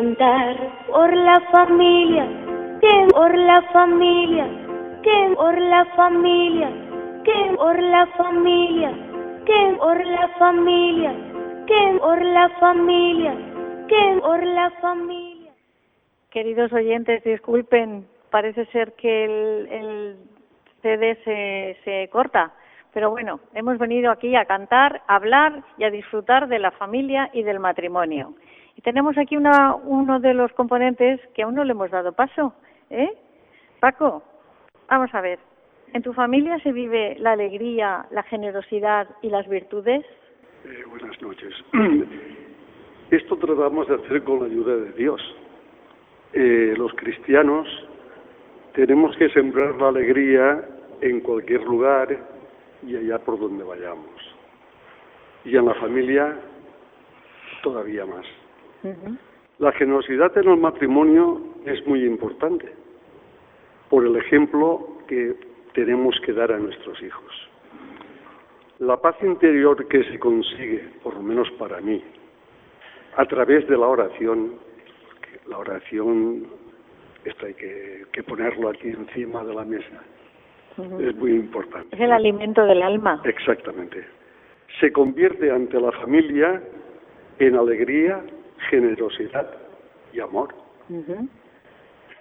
cantar 0.00 0.56
por 0.86 1.14
la 1.14 1.40
familia, 1.52 2.26
que 2.80 3.06
por 3.12 3.36
la 3.36 3.60
familia, 3.70 4.46
que 5.02 5.34
por 5.36 5.60
la 5.60 5.84
familia, 5.94 6.70
que 7.22 7.54
por 7.56 7.82
la 7.82 8.06
familia, 8.16 8.92
que 9.44 9.76
por 9.78 10.06
la 10.06 10.28
familia, 10.38 11.12
que 11.66 11.98
por 12.00 12.24
la 12.24 12.48
familia, 12.48 13.34
que 13.88 14.20
por 14.22 14.42
la 14.42 14.70
familia. 14.80 15.52
Queridos 16.30 16.72
oyentes, 16.72 17.22
disculpen, 17.22 18.06
parece 18.30 18.64
ser 18.66 18.94
que 18.94 19.24
el, 19.24 19.68
el 19.70 20.16
CD 20.80 21.18
se, 21.24 21.76
se 21.84 22.08
corta. 22.08 22.52
Pero 22.94 23.10
bueno, 23.10 23.40
hemos 23.52 23.76
venido 23.76 24.10
aquí 24.10 24.34
a 24.34 24.46
cantar, 24.46 25.02
a 25.06 25.16
hablar 25.16 25.62
y 25.76 25.84
a 25.84 25.90
disfrutar 25.90 26.48
de 26.48 26.58
la 26.58 26.70
familia 26.70 27.28
y 27.34 27.42
del 27.42 27.60
matrimonio. 27.60 28.32
Tenemos 28.82 29.18
aquí 29.18 29.36
una, 29.36 29.74
uno 29.74 30.20
de 30.20 30.34
los 30.34 30.52
componentes 30.52 31.20
que 31.34 31.42
aún 31.42 31.54
no 31.54 31.64
le 31.64 31.72
hemos 31.72 31.90
dado 31.90 32.12
paso. 32.12 32.54
¿eh? 32.88 33.12
Paco, 33.80 34.22
vamos 34.88 35.14
a 35.14 35.20
ver. 35.20 35.38
¿En 35.92 36.02
tu 36.02 36.12
familia 36.12 36.58
se 36.60 36.72
vive 36.72 37.16
la 37.18 37.32
alegría, 37.32 38.06
la 38.10 38.22
generosidad 38.22 39.08
y 39.22 39.28
las 39.28 39.48
virtudes? 39.48 40.04
Eh, 40.64 40.84
buenas 40.88 41.20
noches. 41.20 41.52
Esto 43.10 43.36
tratamos 43.36 43.88
de 43.88 43.96
hacer 43.96 44.22
con 44.22 44.40
la 44.40 44.46
ayuda 44.46 44.76
de 44.76 44.92
Dios. 44.92 45.20
Eh, 46.32 46.74
los 46.76 46.92
cristianos 46.94 47.66
tenemos 48.72 49.16
que 49.16 49.28
sembrar 49.30 49.74
la 49.76 49.88
alegría 49.88 50.64
en 51.00 51.20
cualquier 51.20 51.62
lugar 51.64 52.16
y 52.86 52.96
allá 52.96 53.18
por 53.18 53.38
donde 53.38 53.64
vayamos. 53.64 54.06
Y 55.44 55.56
en 55.56 55.66
la 55.66 55.74
familia 55.74 56.36
todavía 57.62 58.06
más. 58.06 58.26
La 59.58 59.72
generosidad 59.72 60.36
en 60.38 60.48
el 60.48 60.56
matrimonio 60.56 61.40
es 61.66 61.86
muy 61.86 62.04
importante 62.04 62.72
por 63.90 64.06
el 64.06 64.16
ejemplo 64.16 64.98
que 65.08 65.34
tenemos 65.74 66.18
que 66.24 66.32
dar 66.32 66.52
a 66.52 66.58
nuestros 66.58 67.02
hijos. 67.02 67.48
La 68.78 68.96
paz 68.96 69.16
interior 69.22 69.86
que 69.88 70.04
se 70.04 70.18
consigue, 70.18 70.88
por 71.02 71.14
lo 71.14 71.22
menos 71.22 71.50
para 71.58 71.80
mí, 71.80 72.02
a 73.16 73.26
través 73.26 73.66
de 73.68 73.76
la 73.76 73.86
oración, 73.86 74.54
la 75.48 75.58
oración, 75.58 76.46
esto 77.24 77.46
hay 77.46 77.54
que, 77.54 78.06
que 78.12 78.22
ponerlo 78.22 78.70
aquí 78.70 78.88
encima 78.88 79.44
de 79.44 79.54
la 79.54 79.64
mesa, 79.64 80.02
es 80.78 81.14
muy 81.16 81.32
importante. 81.32 81.94
Es 81.94 82.00
el 82.00 82.12
alimento 82.12 82.64
del 82.64 82.82
alma. 82.82 83.20
Exactamente. 83.24 84.04
Se 84.78 84.92
convierte 84.92 85.50
ante 85.50 85.78
la 85.78 85.92
familia 85.92 86.62
en 87.38 87.56
alegría, 87.56 88.22
generosidad 88.68 89.50
y 90.12 90.20
amor. 90.20 90.54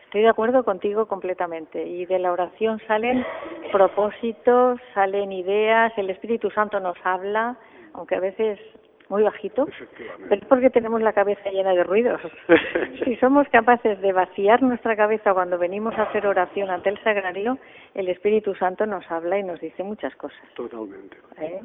Estoy 0.05 0.21
de 0.21 0.29
acuerdo 0.29 0.63
contigo 0.63 1.07
completamente. 1.07 1.85
Y 1.85 2.05
de 2.05 2.19
la 2.19 2.31
oración 2.31 2.81
salen 2.87 3.25
propósitos, 3.71 4.79
salen 4.93 5.31
ideas, 5.31 5.93
el 5.97 6.09
Espíritu 6.09 6.49
Santo 6.49 6.79
nos 6.79 6.97
habla, 7.03 7.57
aunque 7.93 8.15
a 8.15 8.19
veces 8.19 8.59
muy 9.09 9.23
bajito, 9.23 9.67
pero 10.29 10.41
es 10.41 10.47
porque 10.47 10.69
tenemos 10.69 11.01
la 11.01 11.13
cabeza 11.13 11.49
llena 11.49 11.73
de 11.73 11.83
ruidos. 11.83 12.21
si 13.03 13.15
somos 13.17 13.47
capaces 13.49 13.99
de 14.01 14.13
vaciar 14.13 14.61
nuestra 14.61 14.95
cabeza 14.95 15.33
cuando 15.33 15.57
venimos 15.57 15.95
a 15.97 16.03
hacer 16.03 16.27
oración 16.27 16.69
ante 16.69 16.89
el 16.89 17.03
sagrario, 17.03 17.57
el 17.95 18.07
Espíritu 18.07 18.53
Santo 18.55 18.85
nos 18.85 19.09
habla 19.09 19.39
y 19.39 19.43
nos 19.43 19.59
dice 19.59 19.83
muchas 19.83 20.15
cosas. 20.15 20.39
Totalmente. 20.55 21.17
¿Eh? 21.41 21.59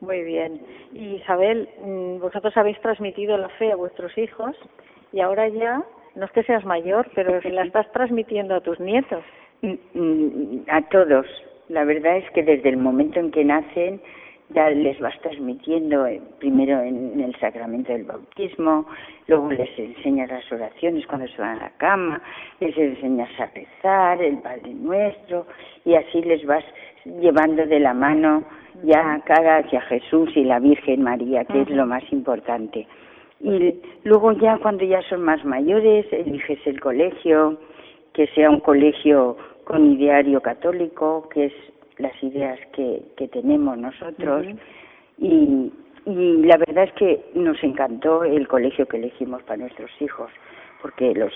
Muy 0.00 0.22
bien. 0.22 0.60
Isabel, 0.92 1.68
mm, 1.82 2.20
vosotros 2.20 2.54
habéis 2.56 2.80
transmitido 2.80 3.36
la 3.38 3.48
fe 3.50 3.72
a 3.72 3.76
vuestros 3.76 4.16
hijos 4.18 4.54
y 5.12 5.20
ahora 5.20 5.48
ya, 5.48 5.82
no 6.14 6.24
es 6.26 6.32
que 6.32 6.42
seas 6.42 6.64
mayor, 6.64 7.08
pero 7.14 7.40
la 7.42 7.62
estás 7.62 7.90
transmitiendo 7.92 8.54
a 8.54 8.60
tus 8.60 8.78
nietos. 8.78 9.24
Mm, 9.62 9.74
mm, 9.94 10.64
a 10.68 10.82
todos. 10.88 11.26
La 11.68 11.84
verdad 11.84 12.16
es 12.18 12.30
que 12.32 12.42
desde 12.42 12.68
el 12.68 12.76
momento 12.76 13.20
en 13.20 13.30
que 13.30 13.44
nacen, 13.44 14.02
ya 14.54 14.70
les 14.70 14.98
vas 15.00 15.18
transmitiendo 15.20 16.06
eh, 16.06 16.20
primero 16.38 16.80
en, 16.80 17.20
el 17.20 17.34
sacramento 17.38 17.92
del 17.92 18.04
bautismo, 18.04 18.86
luego 19.26 19.50
les 19.52 19.78
enseñas 19.78 20.30
las 20.30 20.50
oraciones 20.50 21.06
cuando 21.06 21.28
se 21.28 21.40
van 21.40 21.58
a 21.58 21.62
la 21.64 21.70
cama, 21.76 22.20
les 22.60 22.76
enseñas 22.76 23.28
a 23.38 23.46
rezar 23.46 24.22
el 24.22 24.38
Padre 24.38 24.74
Nuestro 24.74 25.46
y 25.84 25.94
así 25.94 26.22
les 26.22 26.44
vas 26.46 26.64
llevando 27.04 27.64
de 27.66 27.80
la 27.80 27.94
mano 27.94 28.44
ya 28.84 29.20
cara 29.24 29.58
hacia 29.58 29.80
Jesús 29.82 30.30
y 30.34 30.44
la 30.44 30.58
Virgen 30.58 31.02
María, 31.02 31.44
que 31.44 31.62
es 31.62 31.70
lo 31.70 31.86
más 31.86 32.02
importante. 32.12 32.86
Y 33.40 33.74
luego 34.04 34.32
ya 34.32 34.58
cuando 34.58 34.84
ya 34.84 35.02
son 35.08 35.22
más 35.22 35.44
mayores, 35.44 36.06
eliges 36.12 36.58
el 36.66 36.80
colegio, 36.80 37.58
que 38.12 38.26
sea 38.28 38.50
un 38.50 38.60
colegio 38.60 39.36
con 39.64 39.92
ideario 39.92 40.40
católico, 40.40 41.28
que 41.32 41.46
es 41.46 41.52
las 42.00 42.22
ideas 42.22 42.58
que, 42.72 43.02
que 43.16 43.28
tenemos 43.28 43.78
nosotros 43.78 44.46
y, 45.18 45.72
y 46.06 46.36
la 46.42 46.56
verdad 46.56 46.84
es 46.84 46.92
que 46.94 47.20
nos 47.34 47.62
encantó 47.62 48.24
el 48.24 48.48
colegio 48.48 48.86
que 48.86 48.96
elegimos 48.96 49.42
para 49.42 49.58
nuestros 49.58 49.90
hijos 50.00 50.30
porque 50.80 51.14
los 51.14 51.32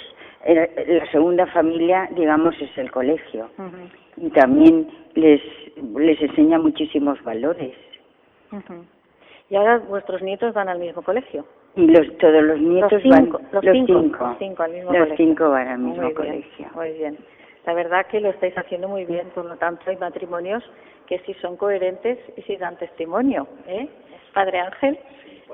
la 0.47 1.11
segunda 1.11 1.47
familia 1.47 2.09
digamos 2.15 2.55
es 2.61 2.77
el 2.77 2.91
colegio. 2.91 3.49
Y 4.17 4.31
también 4.31 4.89
les 5.15 5.41
les 5.97 6.21
enseña 6.21 6.59
muchísimos 6.59 7.23
valores. 7.25 7.75
Y 9.51 9.57
ahora 9.57 9.79
vuestros 9.79 10.23
nietos 10.23 10.55
van 10.55 10.69
al 10.69 10.79
mismo 10.79 11.03
colegio. 11.03 11.45
Y 11.77 11.87
los 11.87 12.17
todos 12.19 12.43
los 12.43 12.61
nietos 12.61 13.03
van 13.05 13.31
los, 13.31 13.63
cinco, 13.63 14.37
cinco, 14.39 14.63
al 14.63 14.73
mismo 14.73 14.93
los 14.93 15.09
cinco 15.17 15.51
van 15.51 15.69
al 15.69 15.79
mismo 15.79 16.15
colegio. 16.15 16.67
muy 16.75 16.93
bien 16.93 17.19
la 17.67 17.75
verdad 17.75 18.07
que 18.07 18.21
lo 18.21 18.31
estáis 18.31 18.57
haciendo 18.57 18.89
muy 18.89 19.05
bien, 19.05 19.29
por 19.35 19.45
lo 19.45 19.57
tanto 19.57 19.89
hay 19.91 19.97
matrimonios 19.97 20.63
que 21.07 21.19
sí 21.21 21.35
son 21.41 21.57
coherentes 21.57 22.19
y 22.37 22.43
sí 22.43 22.57
dan 22.57 22.77
testimonio, 22.79 23.47
¿eh? 23.67 23.89
Padre 24.33 24.61
Ángel. 24.61 24.99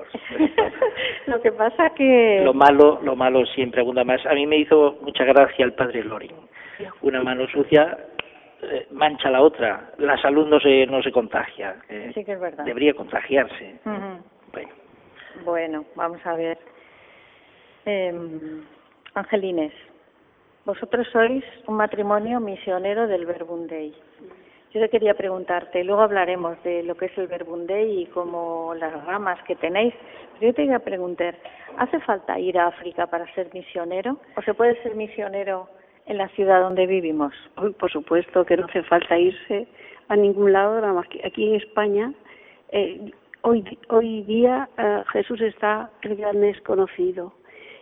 lo 1.27 1.41
que 1.41 1.51
pasa 1.51 1.91
que 1.91 2.41
lo 2.43 2.53
malo, 2.53 2.99
lo 3.03 3.15
malo 3.15 3.45
siempre 3.47 3.81
abunda 3.81 4.03
más. 4.03 4.25
A 4.25 4.33
mí 4.33 4.47
me 4.47 4.57
hizo 4.57 4.97
mucha 5.01 5.23
gracia 5.25 5.65
el 5.65 5.73
Padre 5.73 6.03
Loring. 6.03 6.35
Una 7.01 7.21
mano 7.21 7.47
sucia 7.47 7.97
eh, 8.63 8.87
mancha 8.91 9.29
la 9.29 9.41
otra. 9.41 9.91
La 9.97 10.19
salud 10.21 10.47
no 10.47 10.59
se 10.59 10.85
no 10.87 11.01
se 11.03 11.11
contagia. 11.11 11.75
Eh, 11.89 12.11
sí 12.13 12.23
que 12.23 12.33
es 12.33 12.39
verdad. 12.39 12.63
Debería 12.65 12.93
contagiarse. 12.93 13.75
Bueno. 13.83 14.69
Bueno, 15.45 15.85
vamos 15.95 16.25
a 16.25 16.35
ver. 16.35 16.57
Eh, 17.85 18.13
Angelines, 19.13 19.73
vosotros 20.65 21.07
sois 21.11 21.43
un 21.67 21.75
matrimonio 21.75 22.39
misionero 22.39 23.07
del 23.07 23.25
Verbum. 23.25 23.67
Yo 24.73 24.79
te 24.79 24.89
quería 24.89 25.15
preguntarte, 25.15 25.83
luego 25.83 26.01
hablaremos 26.01 26.61
de 26.63 26.83
lo 26.83 26.95
que 26.95 27.05
es 27.07 27.17
el 27.17 27.27
Verbum 27.27 27.65
y 27.69 28.05
como 28.07 28.73
las 28.75 29.05
ramas 29.05 29.41
que 29.43 29.55
tenéis, 29.55 29.93
pero 30.33 30.51
yo 30.51 30.53
te 30.53 30.61
quería 30.63 30.79
preguntar, 30.79 31.35
¿hace 31.77 31.99
falta 32.01 32.39
ir 32.39 32.57
a 32.57 32.67
África 32.67 33.07
para 33.07 33.31
ser 33.33 33.53
misionero? 33.53 34.17
¿O 34.37 34.41
se 34.41 34.53
puede 34.53 34.81
ser 34.83 34.95
misionero 34.95 35.67
en 36.05 36.17
la 36.17 36.29
ciudad 36.29 36.61
donde 36.61 36.85
vivimos? 36.85 37.33
por 37.77 37.91
supuesto 37.91 38.45
que 38.45 38.57
no 38.57 38.65
hace 38.65 38.83
falta 38.83 39.17
irse 39.17 39.67
a 40.07 40.15
ningún 40.15 40.53
lado, 40.53 40.79
nada 40.79 40.93
más 40.93 41.07
aquí 41.25 41.47
en 41.47 41.55
España. 41.55 42.13
Eh, 42.69 43.11
hoy, 43.41 43.77
hoy 43.89 44.23
día 44.23 44.69
eh, 44.77 45.03
Jesús 45.11 45.41
está 45.41 45.89
gran 46.01 46.39
desconocido. 46.39 47.33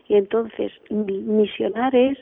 Y 0.07 0.15
entonces, 0.15 0.71
misionar 0.89 1.95
es 1.95 2.17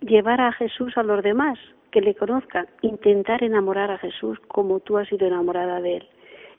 llevar 0.00 0.40
a 0.40 0.52
Jesús 0.52 0.96
a 0.96 1.02
los 1.02 1.22
demás, 1.22 1.58
que 1.90 2.00
le 2.00 2.14
conozcan, 2.14 2.66
intentar 2.82 3.42
enamorar 3.42 3.90
a 3.90 3.98
Jesús 3.98 4.38
como 4.48 4.80
tú 4.80 4.98
has 4.98 5.08
sido 5.08 5.26
enamorada 5.26 5.80
de 5.80 5.96
él. 5.96 6.08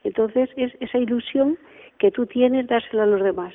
Entonces 0.03 0.49
es 0.57 0.73
esa 0.79 0.97
ilusión 0.97 1.57
que 1.97 2.11
tú 2.11 2.25
tienes 2.25 2.67
dársela 2.67 3.03
a 3.03 3.07
los 3.07 3.23
demás. 3.23 3.53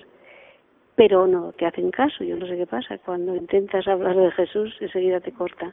pero 0.96 1.26
no 1.26 1.52
te 1.52 1.66
hacen 1.66 1.90
caso. 1.90 2.24
Yo 2.24 2.36
no 2.36 2.46
sé 2.46 2.56
qué 2.56 2.66
pasa. 2.66 2.98
Cuando 2.98 3.36
intentas 3.36 3.86
hablar 3.86 4.16
de 4.16 4.30
Jesús, 4.32 4.74
enseguida 4.80 5.20
te 5.20 5.30
corta. 5.30 5.72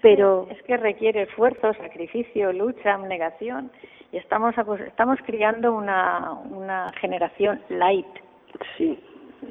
Pero 0.00 0.46
es 0.50 0.62
que 0.62 0.76
requiere 0.76 1.22
esfuerzo, 1.22 1.74
sacrificio, 1.74 2.52
lucha, 2.52 2.94
abnegación 2.94 3.70
y 4.12 4.16
estamos 4.16 4.54
estamos 4.86 5.18
criando 5.26 5.74
una 5.74 6.32
una 6.50 6.90
generación 7.00 7.60
light. 7.68 8.06
Sí. 8.78 8.98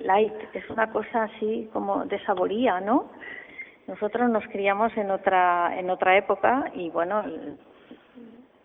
Light 0.05 0.33
es 0.53 0.69
una 0.69 0.89
cosa 0.91 1.23
así 1.23 1.69
como 1.73 2.05
de 2.05 2.17
saboría, 2.23 2.79
¿no? 2.79 3.11
Nosotros 3.87 4.29
nos 4.29 4.45
criamos 4.47 4.95
en 4.97 5.11
otra 5.11 5.77
en 5.77 5.89
otra 5.89 6.17
época 6.17 6.71
y 6.75 6.89
bueno, 6.89 7.23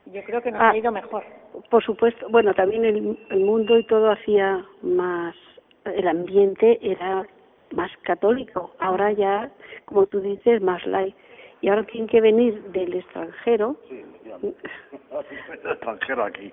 yo 0.07 0.23
creo 0.25 0.41
que 0.43 0.53
nos 0.53 0.61
Ah. 0.61 0.71
ha 0.71 0.77
ido 0.77 0.93
mejor. 0.93 1.25
Por 1.71 1.83
supuesto, 1.83 2.29
bueno, 2.31 2.55
también 2.55 2.85
el, 2.85 3.19
el 3.31 3.41
mundo 3.41 3.79
y 3.79 3.85
todo 3.87 4.11
hacía 4.13 4.65
más, 4.83 5.35
el 5.85 6.07
ambiente 6.07 6.79
era 6.83 7.27
más 7.73 7.91
católico. 8.03 8.75
Ahora 8.79 9.11
ya, 9.13 9.51
como 9.87 10.07
tú 10.07 10.21
dices, 10.21 10.61
más 10.63 10.85
light. 10.87 11.15
Y 11.63 11.69
ahora 11.71 11.83
tienen 11.85 12.07
que 12.09 12.21
venir 12.21 12.63
del 12.73 12.95
extranjero. 12.95 13.77
extranjero 15.65 16.25
aquí. 16.25 16.53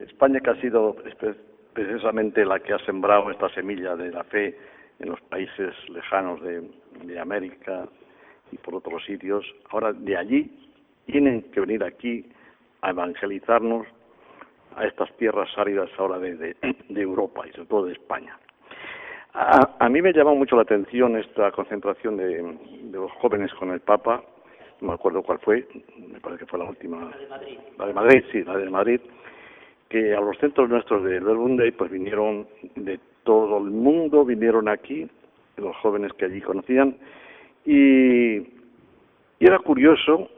España 0.00 0.40
que 0.40 0.50
ha 0.50 0.60
sido 0.60 0.96
espe- 1.04 1.36
precisamente 1.74 2.44
la 2.44 2.58
que 2.60 2.72
ha 2.72 2.78
sembrado 2.80 3.30
esta 3.30 3.48
semilla 3.50 3.94
de 3.96 4.10
la 4.10 4.24
fe 4.24 4.56
en 5.00 5.10
los 5.10 5.20
países 5.22 5.74
lejanos 5.88 6.40
de, 6.42 6.62
de 7.04 7.18
América 7.18 7.86
y 8.52 8.56
por 8.58 8.74
otros 8.74 9.04
sitios, 9.04 9.44
ahora 9.70 9.92
de 9.92 10.16
allí 10.16 10.50
tienen 11.06 11.42
que 11.52 11.60
venir 11.60 11.84
aquí 11.84 12.26
a 12.82 12.90
evangelizarnos 12.90 13.86
a 14.76 14.86
estas 14.86 15.14
tierras 15.16 15.48
áridas 15.56 15.90
ahora 15.98 16.18
de, 16.18 16.36
de, 16.36 16.56
de 16.88 17.00
Europa 17.02 17.46
y 17.46 17.52
sobre 17.52 17.68
todo 17.68 17.86
de 17.86 17.92
España. 17.92 18.38
A, 19.32 19.76
a 19.78 19.88
mí 19.88 20.00
me 20.00 20.12
llamó 20.12 20.34
mucho 20.36 20.54
la 20.56 20.62
atención 20.62 21.16
esta 21.16 21.50
concentración 21.50 22.16
de, 22.16 22.42
de 22.42 22.98
los 22.98 23.10
jóvenes 23.12 23.52
con 23.54 23.70
el 23.70 23.80
Papa, 23.80 24.22
no 24.80 24.88
me 24.88 24.94
acuerdo 24.94 25.22
cuál 25.22 25.38
fue, 25.40 25.66
me 26.08 26.20
parece 26.20 26.40
que 26.44 26.46
fue 26.46 26.58
la 26.58 26.66
última. 26.66 27.10
La 27.78 27.86
de 27.86 27.94
Madrid. 27.94 28.24
sí, 28.30 28.42
la 28.44 28.56
de 28.56 28.70
Madrid, 28.70 29.00
que 29.88 30.14
a 30.14 30.20
los 30.20 30.36
centros 30.38 30.68
nuestros 30.68 31.02
de 31.04 31.20
Day 31.20 31.70
pues 31.72 31.90
vinieron 31.90 32.46
de 32.76 33.00
todo 33.24 33.58
el 33.58 33.70
mundo, 33.70 34.24
vinieron 34.24 34.68
aquí, 34.68 35.08
los 35.56 35.76
jóvenes 35.76 36.12
que 36.14 36.26
allí 36.26 36.40
conocían, 36.40 36.96
y, 37.64 38.54
era 39.40 39.58
curioso 39.58 40.30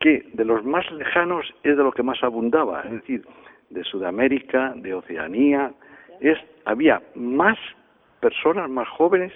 que 0.00 0.26
de 0.32 0.44
los 0.44 0.64
más 0.64 0.90
lejanos 0.90 1.46
es 1.62 1.76
de 1.76 1.82
lo 1.82 1.92
que 1.92 2.02
más 2.02 2.22
abundaba, 2.24 2.82
es 2.82 2.92
decir, 2.92 3.24
de 3.70 3.84
Sudamérica, 3.84 4.72
de 4.76 4.94
Oceanía, 4.94 5.72
es 6.20 6.38
había 6.64 7.02
más 7.14 7.58
personas 8.20 8.68
más 8.68 8.88
jóvenes 8.88 9.32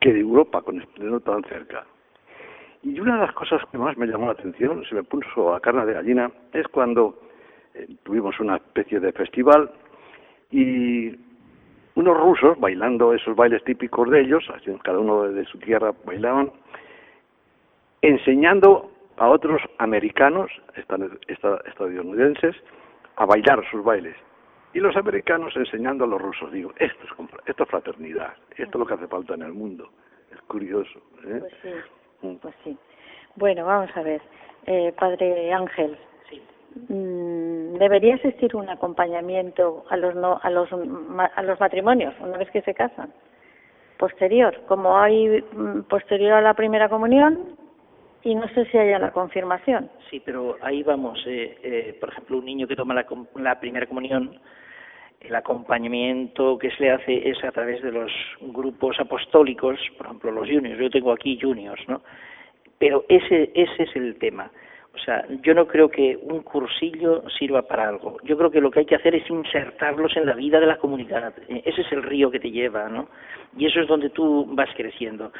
que 0.00 0.12
de 0.12 0.20
Europa, 0.20 0.62
con 0.62 0.82
no 0.98 1.20
tan 1.20 1.42
cerca. 1.44 1.84
Y 2.82 3.00
una 3.00 3.14
de 3.14 3.26
las 3.26 3.34
cosas 3.34 3.62
que 3.70 3.78
más 3.78 3.96
me 3.96 4.06
llamó 4.06 4.26
la 4.26 4.32
atención, 4.32 4.84
se 4.88 4.94
me 4.94 5.02
puso 5.02 5.54
a 5.54 5.60
carne 5.60 5.84
de 5.86 5.94
gallina, 5.94 6.30
es 6.52 6.66
cuando 6.68 7.18
eh, 7.74 7.86
tuvimos 8.04 8.38
una 8.40 8.56
especie 8.56 9.00
de 9.00 9.12
festival 9.12 9.70
y 10.50 11.10
unos 11.96 12.16
rusos 12.16 12.58
bailando 12.60 13.12
esos 13.12 13.34
bailes 13.34 13.64
típicos 13.64 14.08
de 14.10 14.20
ellos, 14.20 14.44
cada 14.82 14.98
uno 14.98 15.24
de 15.24 15.44
su 15.46 15.58
tierra 15.58 15.92
bailaban, 16.04 16.52
enseñando 18.02 18.90
a 19.16 19.28
otros 19.28 19.60
americanos, 19.78 20.50
estadounidenses, 21.66 22.54
a 23.16 23.24
bailar 23.24 23.64
sus 23.70 23.82
bailes. 23.82 24.14
Y 24.74 24.80
los 24.80 24.94
americanos 24.96 25.56
enseñando 25.56 26.04
a 26.04 26.06
los 26.06 26.20
rusos. 26.20 26.52
Digo, 26.52 26.70
esto 26.76 27.04
es, 27.04 27.10
esto 27.46 27.62
es 27.62 27.68
fraternidad, 27.70 28.34
esto 28.50 28.62
es 28.64 28.74
lo 28.76 28.86
que 28.86 28.94
hace 28.94 29.08
falta 29.08 29.34
en 29.34 29.42
el 29.42 29.52
mundo. 29.54 29.88
Es 30.30 30.40
curioso. 30.42 30.98
¿eh? 31.24 31.38
Pues 31.40 31.54
sí, 31.62 31.70
Mm. 32.22 32.36
pues 32.36 32.54
sí. 32.64 32.76
Bueno, 33.36 33.66
vamos 33.66 33.90
a 33.94 34.02
ver, 34.02 34.22
eh, 34.66 34.92
Padre 34.98 35.52
Ángel. 35.52 35.98
Mm, 36.88 37.78
debería 37.78 38.16
existir 38.16 38.54
un 38.54 38.68
acompañamiento 38.68 39.84
a 39.88 39.96
los 39.96 40.14
no, 40.14 40.38
a 40.42 40.50
los 40.50 40.68
a 40.72 41.42
los 41.42 41.58
matrimonios 41.58 42.14
una 42.20 42.36
vez 42.36 42.50
que 42.50 42.60
se 42.62 42.74
casan 42.74 43.10
posterior 43.98 44.60
como 44.66 44.98
hay 44.98 45.42
mm, 45.52 45.82
posterior 45.88 46.34
a 46.34 46.42
la 46.42 46.54
primera 46.54 46.88
comunión 46.88 47.56
y 48.22 48.34
no 48.34 48.46
sé 48.48 48.66
si 48.66 48.76
haya 48.76 48.98
la 48.98 49.10
confirmación 49.10 49.88
Sí, 50.10 50.22
pero 50.24 50.56
ahí 50.60 50.82
vamos. 50.82 51.22
Eh, 51.26 51.58
eh, 51.62 51.96
por 51.98 52.10
ejemplo, 52.10 52.38
un 52.38 52.44
niño 52.44 52.66
que 52.66 52.76
toma 52.76 52.94
la, 52.94 53.06
la 53.36 53.58
primera 53.58 53.86
comunión, 53.86 54.38
el 55.20 55.34
acompañamiento 55.34 56.58
que 56.58 56.70
se 56.70 56.84
le 56.84 56.90
hace 56.92 57.28
es 57.28 57.42
a 57.42 57.50
través 57.50 57.82
de 57.82 57.90
los 57.90 58.12
grupos 58.40 58.98
apostólicos, 59.00 59.78
por 59.96 60.06
ejemplo, 60.06 60.30
los 60.30 60.48
juniors. 60.48 60.78
Yo 60.78 60.90
tengo 60.90 61.12
aquí 61.12 61.38
juniors, 61.40 61.82
¿no? 61.88 62.02
Pero 62.78 63.04
ese, 63.08 63.50
ese 63.54 63.82
es 63.82 63.96
el 63.96 64.16
tema. 64.18 64.50
O 64.96 65.04
sea, 65.04 65.24
yo 65.42 65.54
no 65.54 65.66
creo 65.66 65.88
que 65.88 66.18
un 66.22 66.42
cursillo 66.42 67.22
sirva 67.38 67.62
para 67.62 67.88
algo. 67.88 68.16
Yo 68.24 68.36
creo 68.36 68.50
que 68.50 68.60
lo 68.60 68.70
que 68.70 68.80
hay 68.80 68.86
que 68.86 68.96
hacer 68.96 69.14
es 69.14 69.28
insertarlos 69.28 70.16
en 70.16 70.26
la 70.26 70.34
vida 70.34 70.58
de 70.58 70.66
la 70.66 70.78
comunidad. 70.78 71.34
Eh, 71.48 71.62
Ese 71.64 71.82
es 71.82 71.92
el 71.92 72.02
río 72.02 72.30
que 72.30 72.40
te 72.40 72.50
lleva, 72.50 72.88
¿no? 72.88 73.08
Y 73.56 73.66
eso 73.66 73.80
es 73.80 73.88
donde 73.88 74.10
tú 74.10 74.46
vas 74.50 74.70
creciendo. 74.76 75.32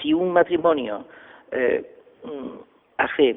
Si 0.00 0.12
un 0.12 0.32
matrimonio 0.32 1.06
eh, 1.52 1.84
mm, 2.24 2.56
hace 2.96 3.36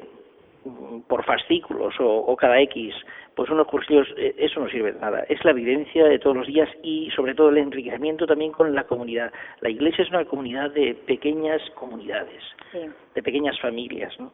mm, 0.64 1.00
por 1.06 1.24
fascículos 1.24 1.94
o, 2.00 2.06
o 2.06 2.36
cada 2.36 2.58
X, 2.60 2.94
pues 3.34 3.50
unos 3.50 3.66
cursillos, 3.66 4.08
eh, 4.16 4.34
eso 4.38 4.60
no 4.60 4.68
sirve 4.68 4.92
de 4.92 5.00
nada. 5.00 5.24
Es 5.28 5.44
la 5.44 5.52
vivencia 5.52 6.06
de 6.06 6.18
todos 6.18 6.36
los 6.36 6.46
días 6.46 6.68
y 6.82 7.10
sobre 7.10 7.34
todo 7.34 7.50
el 7.50 7.58
enriquecimiento 7.58 8.26
también 8.26 8.52
con 8.52 8.74
la 8.74 8.84
comunidad. 8.84 9.30
La 9.60 9.68
iglesia 9.68 10.02
es 10.04 10.10
una 10.10 10.24
comunidad 10.24 10.70
de 10.70 10.94
pequeñas 10.94 11.60
comunidades, 11.74 12.42
sí 12.72 12.78
de 13.16 13.22
pequeñas 13.22 13.58
familias, 13.60 14.12
¿no? 14.20 14.30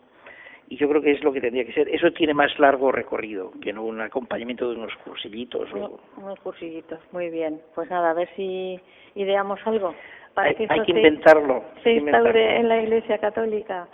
Y 0.68 0.76
yo 0.76 0.88
creo 0.88 1.02
que 1.02 1.10
es 1.12 1.22
lo 1.22 1.32
que 1.32 1.40
tendría 1.40 1.64
que 1.66 1.72
ser. 1.72 1.88
Eso 1.88 2.10
tiene 2.12 2.32
más 2.34 2.58
largo 2.58 2.90
recorrido 2.92 3.52
que 3.60 3.72
no 3.72 3.84
un 3.84 4.00
acompañamiento 4.00 4.70
de 4.70 4.76
unos 4.76 4.94
cursillitos. 5.04 5.68
o- 5.74 6.00
unos, 6.16 6.40
cursillitos 6.40 6.98
muy 7.12 7.28
bien 7.30 7.60
pues 7.74 7.90
nada 7.90 8.10
a 8.10 8.14
ver 8.14 8.28
si 8.36 8.80
ideamos 9.14 9.60
algo 9.66 9.94
para 10.34 10.48
Hay, 10.48 10.54
que 10.54 10.62
hay 10.68 10.78
esto 10.78 10.86
que 10.86 10.92
se- 10.92 10.98
inventarlo. 10.98 11.64
se 11.82 11.92
inventarlo. 11.92 12.28
instaure 12.28 12.56
en 12.60 12.68
la 12.68 12.80
Iglesia 12.82 13.18
Católica. 13.18 13.86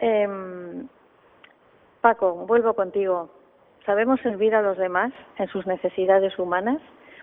Em, 0.00 0.86
Paco, 2.00 2.34
vuelvo 2.46 2.74
contigo. 2.74 3.30
¿Sabemos 3.86 4.20
servir 4.20 4.54
a 4.54 4.62
los 4.62 4.76
demás 4.76 5.12
en 5.38 5.48
sus 5.48 5.66
necesidades 5.66 6.38
humanas? 6.38 6.80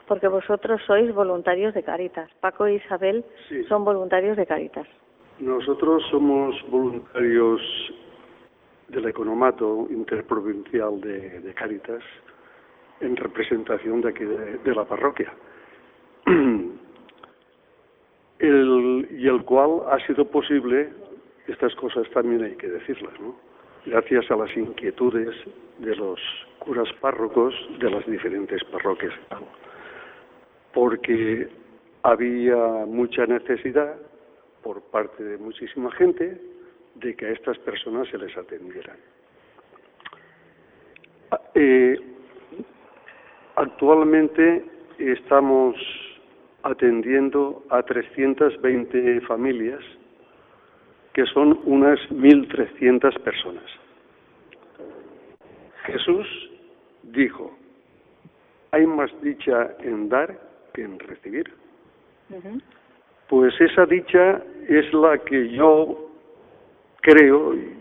Porque 0.08 0.28
vosotros 0.28 0.82
sois 0.88 1.14
voluntarios 1.14 1.74
de 1.74 1.84
Caritas. 1.84 2.30
Paco 2.40 2.66
e 2.66 2.76
Isabel 2.76 3.24
Sí. 3.50 3.64
son 3.66 3.86
voluntarios 3.86 4.36
de 4.36 4.46
Caritas. 4.46 4.88
Nosotros 5.40 6.04
somos 6.10 6.56
voluntarios 6.70 7.62
del 8.90 9.08
Economato 9.08 9.88
Interprovincial 9.90 11.00
de, 11.02 11.40
de 11.42 11.54
Cáritas 11.54 12.04
en 13.02 13.16
representación 13.16 14.02
de 14.02 14.10
aquí 14.10 14.26
de, 14.26 14.76
la 14.76 14.86
parroquia. 14.86 15.34
Y 18.42 19.28
el 19.28 19.44
cual 19.44 19.82
ha 19.92 20.00
sido 20.08 20.24
posible, 20.24 20.90
estas 21.48 21.76
cosas 21.76 22.10
también 22.12 22.42
hay 22.42 22.56
que 22.56 22.70
decirlas, 22.70 23.12
¿no? 23.20 23.36
Gracias 23.86 24.32
a 24.32 24.38
las 24.38 24.56
inquietudes 24.56 25.36
de 25.80 25.94
los 25.94 26.18
curas 26.60 26.88
párrocos 27.02 27.54
de 27.80 27.92
las 27.92 28.06
diferentes 28.06 28.64
parroquias. 28.66 29.14
Porque 30.74 31.50
había 32.04 32.86
mucha 32.86 33.26
necesidad 33.26 33.98
por 34.64 34.82
parte 34.84 35.22
de 35.22 35.38
muchísima 35.38 35.92
gente 35.92 36.40
de 37.00 37.16
que 37.16 37.26
a 37.26 37.32
estas 37.32 37.58
personas 37.60 38.08
se 38.10 38.18
les 38.18 38.36
atendieran. 38.38 38.98
Ah, 41.32 41.42
eh, 41.56 41.98
actualmente 43.56 44.66
estamos 44.98 45.76
atendiendo 46.64 47.64
a 47.70 47.84
320 47.84 49.22
familias, 49.22 49.82
que 51.14 51.26
son 51.26 51.60
unas 51.66 52.00
1.300 52.10 53.20
personas. 53.22 53.64
Jesús 55.86 56.28
dijo, 57.04 57.58
hay 58.72 58.86
más 58.86 59.10
dicha 59.22 59.76
en 59.80 60.10
dar 60.10 60.40
que 60.74 60.84
en 60.84 61.00
recibir. 61.00 61.52
Pues 63.28 63.60
esa 63.60 63.86
dicha 63.86 64.42
es 64.68 64.94
la 64.94 65.18
que 65.20 65.50
yo 65.50 66.09
creo, 67.02 67.54
y 67.54 67.78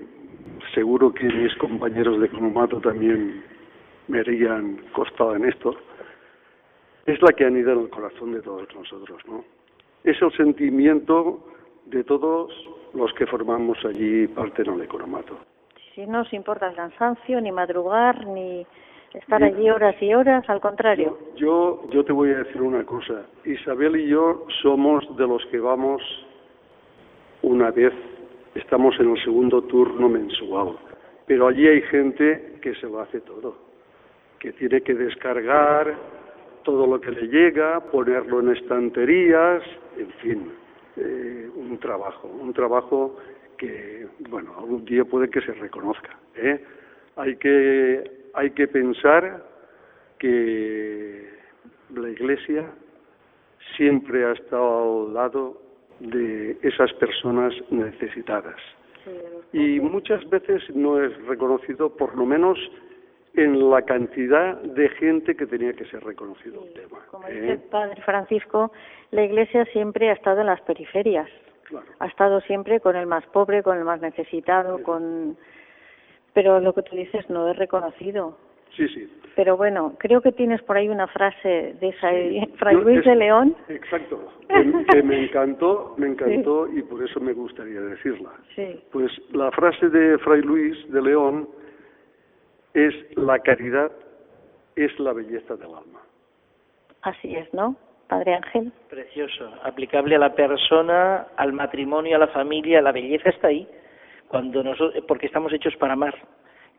seguro 0.74 1.12
que 1.12 1.24
mis 1.24 1.54
compañeros 1.56 2.20
de 2.20 2.26
Economato 2.26 2.80
también 2.80 3.42
me 4.08 4.20
harían 4.20 4.78
costado 4.92 5.36
en 5.36 5.44
esto, 5.44 5.74
es 7.06 7.20
la 7.22 7.32
que 7.32 7.44
han 7.44 7.56
ido 7.56 7.72
en 7.72 7.80
el 7.80 7.90
corazón 7.90 8.32
de 8.32 8.42
todos 8.42 8.68
nosotros, 8.74 9.22
¿no? 9.26 9.44
Es 10.04 10.20
el 10.22 10.32
sentimiento 10.32 11.44
de 11.86 12.04
todos 12.04 12.52
los 12.94 13.12
que 13.14 13.26
formamos 13.26 13.78
allí 13.84 14.26
parte 14.28 14.62
en 14.62 14.74
el 14.74 14.82
Economato. 14.82 15.36
Si 15.94 16.06
no 16.06 16.20
os 16.20 16.32
importa 16.32 16.68
el 16.68 16.76
cansancio, 16.76 17.40
ni 17.40 17.50
madrugar, 17.50 18.26
ni, 18.26 18.64
estar 19.14 19.42
allí 19.42 19.70
horas 19.70 19.96
y 20.00 20.14
horas, 20.14 20.48
al 20.48 20.60
contrario. 20.60 21.18
Yo, 21.36 21.82
yo 21.90 22.04
te 22.04 22.12
voy 22.12 22.30
a 22.30 22.38
decir 22.38 22.60
una 22.60 22.84
cosa. 22.84 23.26
Isabel 23.44 23.96
y 23.96 24.08
yo 24.08 24.46
somos 24.62 25.04
de 25.16 25.26
los 25.26 25.44
que 25.46 25.58
vamos 25.58 26.02
una 27.42 27.70
vez, 27.70 27.92
estamos 28.54 28.98
en 29.00 29.10
el 29.10 29.22
segundo 29.22 29.62
turno 29.62 30.08
mensual, 30.08 30.76
pero 31.26 31.48
allí 31.48 31.66
hay 31.66 31.82
gente 31.82 32.58
que 32.62 32.74
se 32.76 32.86
lo 32.86 33.00
hace 33.00 33.20
todo, 33.20 33.56
que 34.38 34.52
tiene 34.52 34.80
que 34.80 34.94
descargar 34.94 35.94
todo 36.64 36.86
lo 36.86 37.00
que 37.00 37.10
le 37.10 37.28
llega, 37.28 37.80
ponerlo 37.80 38.40
en 38.40 38.56
estanterías, 38.56 39.62
en 39.96 40.10
fin, 40.20 40.52
eh, 40.96 41.48
un 41.54 41.78
trabajo, 41.78 42.28
un 42.28 42.52
trabajo 42.52 43.16
que, 43.56 44.06
bueno, 44.28 44.54
algún 44.58 44.84
día 44.84 45.04
puede 45.04 45.28
que 45.28 45.40
se 45.40 45.52
reconozca. 45.52 46.18
¿eh? 46.36 46.64
Hay 47.16 47.36
que 47.36 48.18
hay 48.34 48.50
que 48.50 48.68
pensar 48.68 49.44
que 50.18 51.28
la 51.94 52.08
Iglesia 52.08 52.70
siempre 53.76 54.24
ha 54.24 54.32
estado 54.32 55.06
al 55.06 55.14
lado 55.14 55.62
de 56.00 56.58
esas 56.62 56.92
personas 56.94 57.54
necesitadas. 57.70 58.56
Y 59.52 59.80
muchas 59.80 60.28
veces 60.28 60.62
no 60.74 61.02
es 61.02 61.16
reconocido, 61.26 61.96
por 61.96 62.14
lo 62.16 62.26
menos 62.26 62.58
en 63.34 63.70
la 63.70 63.82
cantidad 63.82 64.56
de 64.60 64.88
gente 64.90 65.34
que 65.36 65.46
tenía 65.46 65.72
que 65.72 65.84
ser 65.86 66.02
reconocido 66.04 66.64
el 66.64 66.72
tema. 66.74 66.98
Como 67.10 67.26
¿eh? 67.28 67.32
dice 67.32 67.52
el 67.52 67.58
Padre 67.60 68.02
Francisco, 68.02 68.72
la 69.10 69.24
Iglesia 69.24 69.64
siempre 69.66 70.10
ha 70.10 70.12
estado 70.12 70.40
en 70.40 70.46
las 70.46 70.60
periferias. 70.62 71.28
Ha 71.98 72.06
estado 72.06 72.40
siempre 72.42 72.80
con 72.80 72.96
el 72.96 73.06
más 73.06 73.26
pobre, 73.26 73.62
con 73.62 73.76
el 73.76 73.84
más 73.84 74.00
necesitado, 74.00 74.82
con 74.82 75.36
pero 76.32 76.60
lo 76.60 76.72
que 76.72 76.82
tú 76.82 76.96
dices 76.96 77.28
no 77.28 77.48
es 77.48 77.56
reconocido. 77.56 78.38
Sí, 78.78 78.88
sí. 78.94 79.12
Pero 79.34 79.56
bueno, 79.56 79.94
creo 79.98 80.20
que 80.20 80.30
tienes 80.30 80.62
por 80.62 80.76
ahí 80.76 80.88
una 80.88 81.08
frase 81.08 81.74
de 81.80 81.92
Fray, 82.56 82.74
Luis 82.76 83.04
de 83.04 83.16
León. 83.16 83.56
Exacto, 83.68 84.32
que, 84.48 85.02
me 85.02 85.24
encantó, 85.24 85.94
me 85.96 86.06
encantó 86.06 86.68
y 86.68 86.82
por 86.82 87.02
eso 87.04 87.20
me 87.20 87.32
gustaría 87.32 87.80
decirla. 87.80 88.30
Sí. 88.54 88.80
Pues 88.92 89.10
la 89.32 89.50
frase 89.50 89.88
de 89.88 90.18
Fray 90.18 90.42
Luis 90.42 90.76
de 90.92 91.02
León 91.02 91.48
es 92.74 92.94
la 93.16 93.40
caridad 93.40 93.90
es 94.76 94.96
la 95.00 95.12
belleza 95.12 95.56
del 95.56 95.74
alma. 95.74 96.00
Así 97.02 97.34
es, 97.34 97.52
¿no? 97.52 97.76
Padre 98.08 98.34
Ángel. 98.34 98.72
Precioso, 98.88 99.52
aplicable 99.64 100.14
a 100.14 100.20
la 100.20 100.34
persona, 100.34 101.26
al 101.36 101.52
matrimonio, 101.52 102.14
a 102.14 102.20
la 102.20 102.28
familia, 102.28 102.80
la 102.80 102.92
belleza 102.92 103.30
está 103.30 103.48
ahí 103.48 103.68
cuando 104.28 104.62
nosotros, 104.62 105.02
porque 105.08 105.26
estamos 105.26 105.52
hechos 105.52 105.74
para 105.76 105.94
amar 105.94 106.14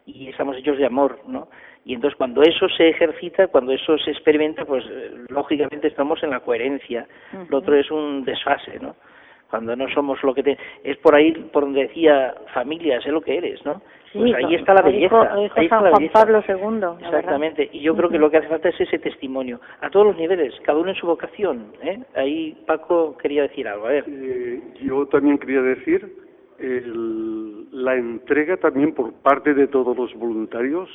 y 0.05 0.29
estamos 0.29 0.57
hechos 0.57 0.77
de 0.77 0.85
amor, 0.85 1.19
¿no? 1.27 1.49
Y 1.85 1.93
entonces 1.93 2.17
cuando 2.17 2.41
eso 2.41 2.67
se 2.69 2.89
ejercita, 2.89 3.47
cuando 3.47 3.71
eso 3.71 3.97
se 3.97 4.11
experimenta, 4.11 4.65
pues 4.65 4.85
eh, 4.89 5.11
lógicamente 5.29 5.87
estamos 5.87 6.21
en 6.23 6.31
la 6.31 6.41
coherencia. 6.41 7.07
Lo 7.49 7.59
otro 7.59 7.75
es 7.75 7.89
un 7.89 8.23
desfase, 8.23 8.79
¿no? 8.79 8.95
Cuando 9.49 9.75
no 9.75 9.89
somos 9.89 10.21
lo 10.23 10.33
que 10.35 10.43
te... 10.43 10.57
Es 10.83 10.97
por 10.97 11.15
ahí 11.15 11.31
por 11.31 11.63
donde 11.63 11.87
decía 11.87 12.35
familia, 12.53 13.01
sé 13.01 13.11
lo 13.11 13.21
que 13.21 13.37
eres, 13.37 13.65
¿no? 13.65 13.81
pues 14.13 14.33
ahí 14.33 14.55
está 14.55 14.73
la 14.73 14.81
belleza. 14.81 15.33
ahí 15.33 15.65
está 15.65 15.81
la 15.81 15.91
Juan 15.91 16.09
Pablo 16.11 16.43
II. 16.47 17.05
Exactamente. 17.05 17.69
Y 17.71 17.81
yo 17.81 17.95
creo 17.95 18.09
que 18.09 18.17
lo 18.17 18.29
que 18.29 18.37
hace 18.37 18.47
falta 18.47 18.69
es 18.69 18.81
ese 18.81 18.99
testimonio, 18.99 19.59
a 19.81 19.89
todos 19.89 20.07
los 20.07 20.17
niveles, 20.17 20.53
cada 20.63 20.79
uno 20.79 20.89
en 20.89 20.95
su 20.95 21.07
vocación. 21.07 21.73
¿eh? 21.81 21.99
Ahí 22.15 22.57
Paco 22.65 23.17
quería 23.17 23.43
decir 23.43 23.67
algo. 23.67 23.85
A 23.85 23.89
ver. 23.89 24.05
Eh, 24.07 24.61
yo 24.81 25.05
también 25.07 25.37
quería 25.37 25.61
decir 25.61 26.11
el, 26.59 27.67
la 27.71 27.95
entrega 27.95 28.57
también 28.57 28.93
por 28.93 29.13
parte 29.13 29.53
de 29.53 29.67
todos 29.67 29.95
los 29.95 30.13
voluntarios 30.15 30.89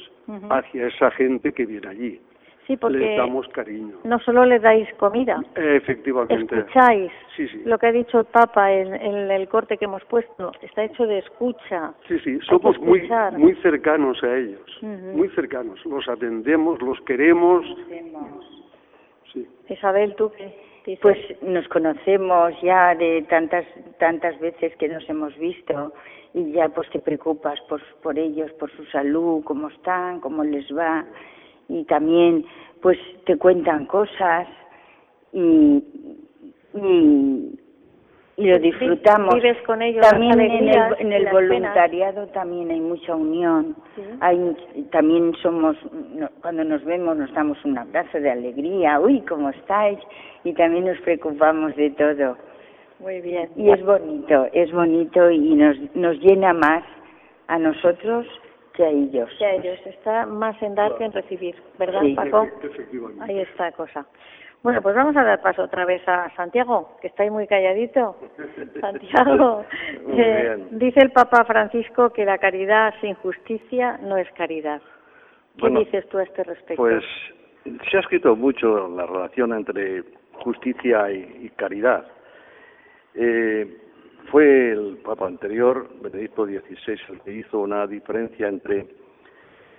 hacia 0.51 0.87
esa 0.87 1.11
gente 1.13 1.53
que 1.53 1.67
viene 1.67 1.89
allí. 1.89 2.21
Sí, 2.67 2.79
porque 2.79 2.97
les 2.97 3.19
damos 3.19 3.47
cariño. 3.49 3.97
No 4.05 4.19
solo 4.21 4.45
le 4.47 4.59
dais 4.59 4.89
comida. 4.95 5.43
Efectivamente. 5.55 6.61
Escucháis. 6.61 7.13
Sí, 7.37 7.47
sí. 7.49 7.63
Lo 7.67 7.79
que 7.79 7.89
ha 7.89 7.93
dicho 7.93 8.21
el 8.21 8.25
Papa 8.25 8.73
en, 8.73 8.95
el 9.31 9.49
corte 9.49 9.77
que 9.77 9.85
hemos 9.85 10.03
puesto 10.07 10.51
está 10.63 10.85
hecho 10.85 11.07
de 11.07 11.19
escucha. 11.19 11.93
Sí, 12.09 12.19
sí. 12.21 12.39
Somos 12.49 12.79
muy 12.81 13.07
muy 13.37 13.55
cercanos 13.57 14.23
a 14.25 14.35
ellos. 14.35 14.79
Muy 14.83 15.29
cercanos. 15.31 15.85
Los 15.85 16.09
atendemos, 16.09 16.81
los 16.81 16.99
queremos. 17.03 17.67
Sí. 19.33 19.47
Isabel, 19.69 20.15
¿tú 20.17 20.33
qué? 20.35 20.74
Pues 21.01 21.17
nos 21.41 21.67
conocemos 21.69 22.53
ya 22.61 22.95
de 22.95 23.23
tantas 23.23 23.65
tantas 23.99 24.39
veces 24.39 24.77
que 24.77 24.87
nos 24.87 25.09
hemos 25.09 25.35
visto 25.39 25.95
y 26.35 26.53
ya 26.53 26.69
pues 26.69 26.91
te 26.91 26.99
preocupas 26.99 27.59
por, 27.71 27.81
por 28.03 28.19
ellos, 28.19 28.53
por 28.53 28.71
su 28.73 28.85
salud, 28.87 29.43
cómo 29.45 29.69
están, 29.69 30.21
cómo 30.21 30.45
les 30.45 30.67
va. 30.77 31.07
Y 31.69 31.85
también 31.85 32.45
pues 32.83 32.99
te 33.25 33.39
cuentan 33.39 33.87
cosas 33.87 34.47
y, 35.33 35.83
y, 36.75 37.54
y 38.37 38.47
lo 38.47 38.59
disfrutamos. 38.59 39.35
Vives 39.35 39.61
con 39.63 39.81
ellos 39.81 40.09
también 40.09 40.41
en 40.41 40.69
el, 40.69 40.95
en 40.99 41.13
el 41.13 41.29
voluntariado 41.31 42.27
también 42.29 42.71
hay 42.71 42.81
mucha 42.81 43.15
unión. 43.15 43.77
Hay 44.21 44.57
también 44.91 45.35
somos 45.43 45.77
cuando 46.41 46.65
nos 46.65 46.85
vemos 46.85 47.17
nos 47.17 47.33
damos 47.33 47.65
un 47.65 47.79
abrazo 47.79 48.19
de 48.19 48.31
alegría. 48.31 48.99
Uy, 48.99 49.21
cómo 49.23 49.51
estáis 49.51 49.99
y 50.43 50.53
también 50.55 50.87
nos 50.87 50.99
preocupamos 51.03 51.77
de 51.77 51.91
todo. 51.91 52.37
Muy 52.99 53.21
bien. 53.21 53.51
Y 53.57 53.71
es 53.71 53.85
bonito, 53.85 54.49
es 54.53 54.73
bonito 54.73 55.31
y 55.31 55.55
nos 55.55 55.77
nos 55.95 56.17
llena 56.19 56.53
más 56.53 56.83
a 57.47 57.59
nosotros 57.59 58.27
que 58.75 58.85
a 58.85 58.89
ellos. 58.89 59.31
Que 59.39 59.47
a 59.47 59.55
ellos 59.55 59.79
está 59.87 60.27
más 60.27 60.61
en 60.61 60.75
dar 60.75 60.97
que 60.97 61.05
en 61.05 61.13
recibir, 61.13 61.55
¿verdad, 61.79 62.01
Sí. 62.03 62.15
Paco? 62.15 62.49
Efectivamente. 62.63 63.25
Ahí 63.25 63.41
está 63.41 63.67
la 63.67 63.73
cosa. 63.73 64.07
Bueno, 64.65 64.81
pues 64.81 64.95
vamos 64.95 65.15
a 65.15 65.23
dar 65.23 65.43
paso 65.43 65.65
otra 65.65 65.85
vez 65.85 66.01
a 66.09 66.35
Santiago, 66.37 66.97
que 67.03 67.09
está 67.09 67.23
ahí 67.23 67.31
muy 67.31 67.47
calladito. 67.47 68.17
Santiago, 68.81 69.63
Muy 70.07 70.19
eh, 70.19 70.67
dice 70.71 71.01
el 71.01 71.13
Papa 71.13 71.45
Francisco 71.45 72.09
que 72.09 72.25
la 72.25 72.39
caridad 72.39 72.95
sin 73.03 73.15
justicia 73.17 73.99
no 74.03 74.17
es 74.17 74.27
caridad. 74.31 74.81
¿Qué 75.57 75.61
Bueno, 75.61 75.81
dices 75.81 76.09
tú 76.09 76.17
a 76.17 76.23
este 76.23 76.45
respecto? 76.45 76.83
Pues 76.83 77.05
se 77.63 77.97
ha 77.99 78.01
escrito 78.01 78.35
mucho 78.35 78.89
la 78.89 79.05
relación 79.05 79.53
entre 79.53 80.03
justicia 80.33 81.13
y, 81.13 81.43
y 81.43 81.51
caridad. 81.51 82.07
Eh, 83.15 83.83
fue 84.31 84.71
el 84.71 84.97
Papa 85.05 85.27
anterior, 85.27 85.91
Benedicto 86.01 86.47
XVI, 86.47 86.99
el 87.11 87.21
que 87.21 87.33
hizo 87.35 87.59
una 87.59 87.87
diferencia 87.87 88.49
entre 88.49 88.87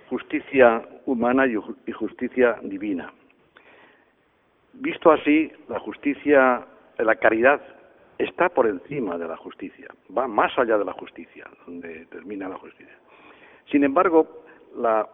justicia 0.08 0.80
humana 1.06 1.44
y 1.48 1.90
justicia 1.90 2.56
divina. 2.62 3.12
Visto 4.80 5.10
así, 5.10 5.50
la 5.68 5.78
justicia, 5.80 6.66
la 6.98 7.16
caridad 7.16 7.60
está 8.18 8.48
por 8.48 8.66
encima 8.66 9.18
de 9.18 9.28
la 9.28 9.36
justicia, 9.36 9.88
va 10.16 10.26
más 10.26 10.56
allá 10.58 10.78
de 10.78 10.84
la 10.84 10.92
justicia, 10.92 11.48
donde 11.66 12.06
termina 12.06 12.48
la 12.48 12.56
justicia. 12.56 12.96
Sin 13.70 13.84
embargo, 13.84 14.44
la 14.76 15.08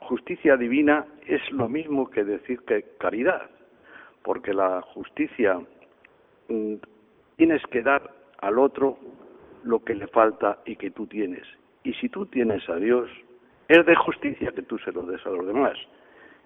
justicia 0.00 0.56
divina 0.56 1.06
es 1.26 1.40
lo 1.50 1.68
mismo 1.68 2.10
que 2.10 2.24
decir 2.24 2.60
que 2.60 2.84
caridad, 2.98 3.50
porque 4.22 4.52
la 4.52 4.82
justicia 4.82 5.58
mm, 6.48 6.74
tienes 7.36 7.62
que 7.70 7.82
dar 7.82 8.10
al 8.40 8.58
otro 8.58 8.98
lo 9.62 9.82
que 9.82 9.94
le 9.94 10.06
falta 10.08 10.58
y 10.64 10.76
que 10.76 10.90
tú 10.90 11.06
tienes. 11.06 11.46
Y 11.82 11.94
si 11.94 12.08
tú 12.08 12.26
tienes 12.26 12.68
a 12.68 12.76
Dios, 12.76 13.08
es 13.68 13.84
de 13.86 13.94
justicia 13.94 14.52
que 14.52 14.62
tú 14.62 14.78
se 14.78 14.92
lo 14.92 15.02
des 15.02 15.24
a 15.26 15.30
los 15.30 15.46
demás. 15.46 15.76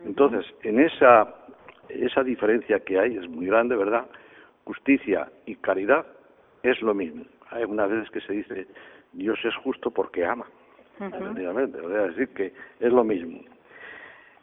Entonces, 0.04 0.46
en 0.62 0.80
esa, 0.80 1.34
esa 1.88 2.22
diferencia 2.22 2.80
que 2.80 2.98
hay, 2.98 3.16
es 3.16 3.28
muy 3.28 3.46
grande, 3.46 3.76
¿verdad? 3.76 4.06
Justicia 4.64 5.30
y 5.46 5.56
caridad 5.56 6.06
es 6.62 6.80
lo 6.82 6.94
mismo. 6.94 7.24
Hay 7.50 7.64
unas 7.64 7.90
veces 7.90 8.10
que 8.10 8.20
se 8.20 8.32
dice, 8.32 8.66
Dios 9.12 9.38
es 9.44 9.54
justo 9.56 9.90
porque 9.90 10.24
ama. 10.24 10.46
Efectivamente, 11.00 11.80
o 11.80 11.88
sea, 11.88 12.02
decir 12.08 12.28
que 12.30 12.52
es 12.80 12.92
lo 12.92 13.04
mismo. 13.04 13.40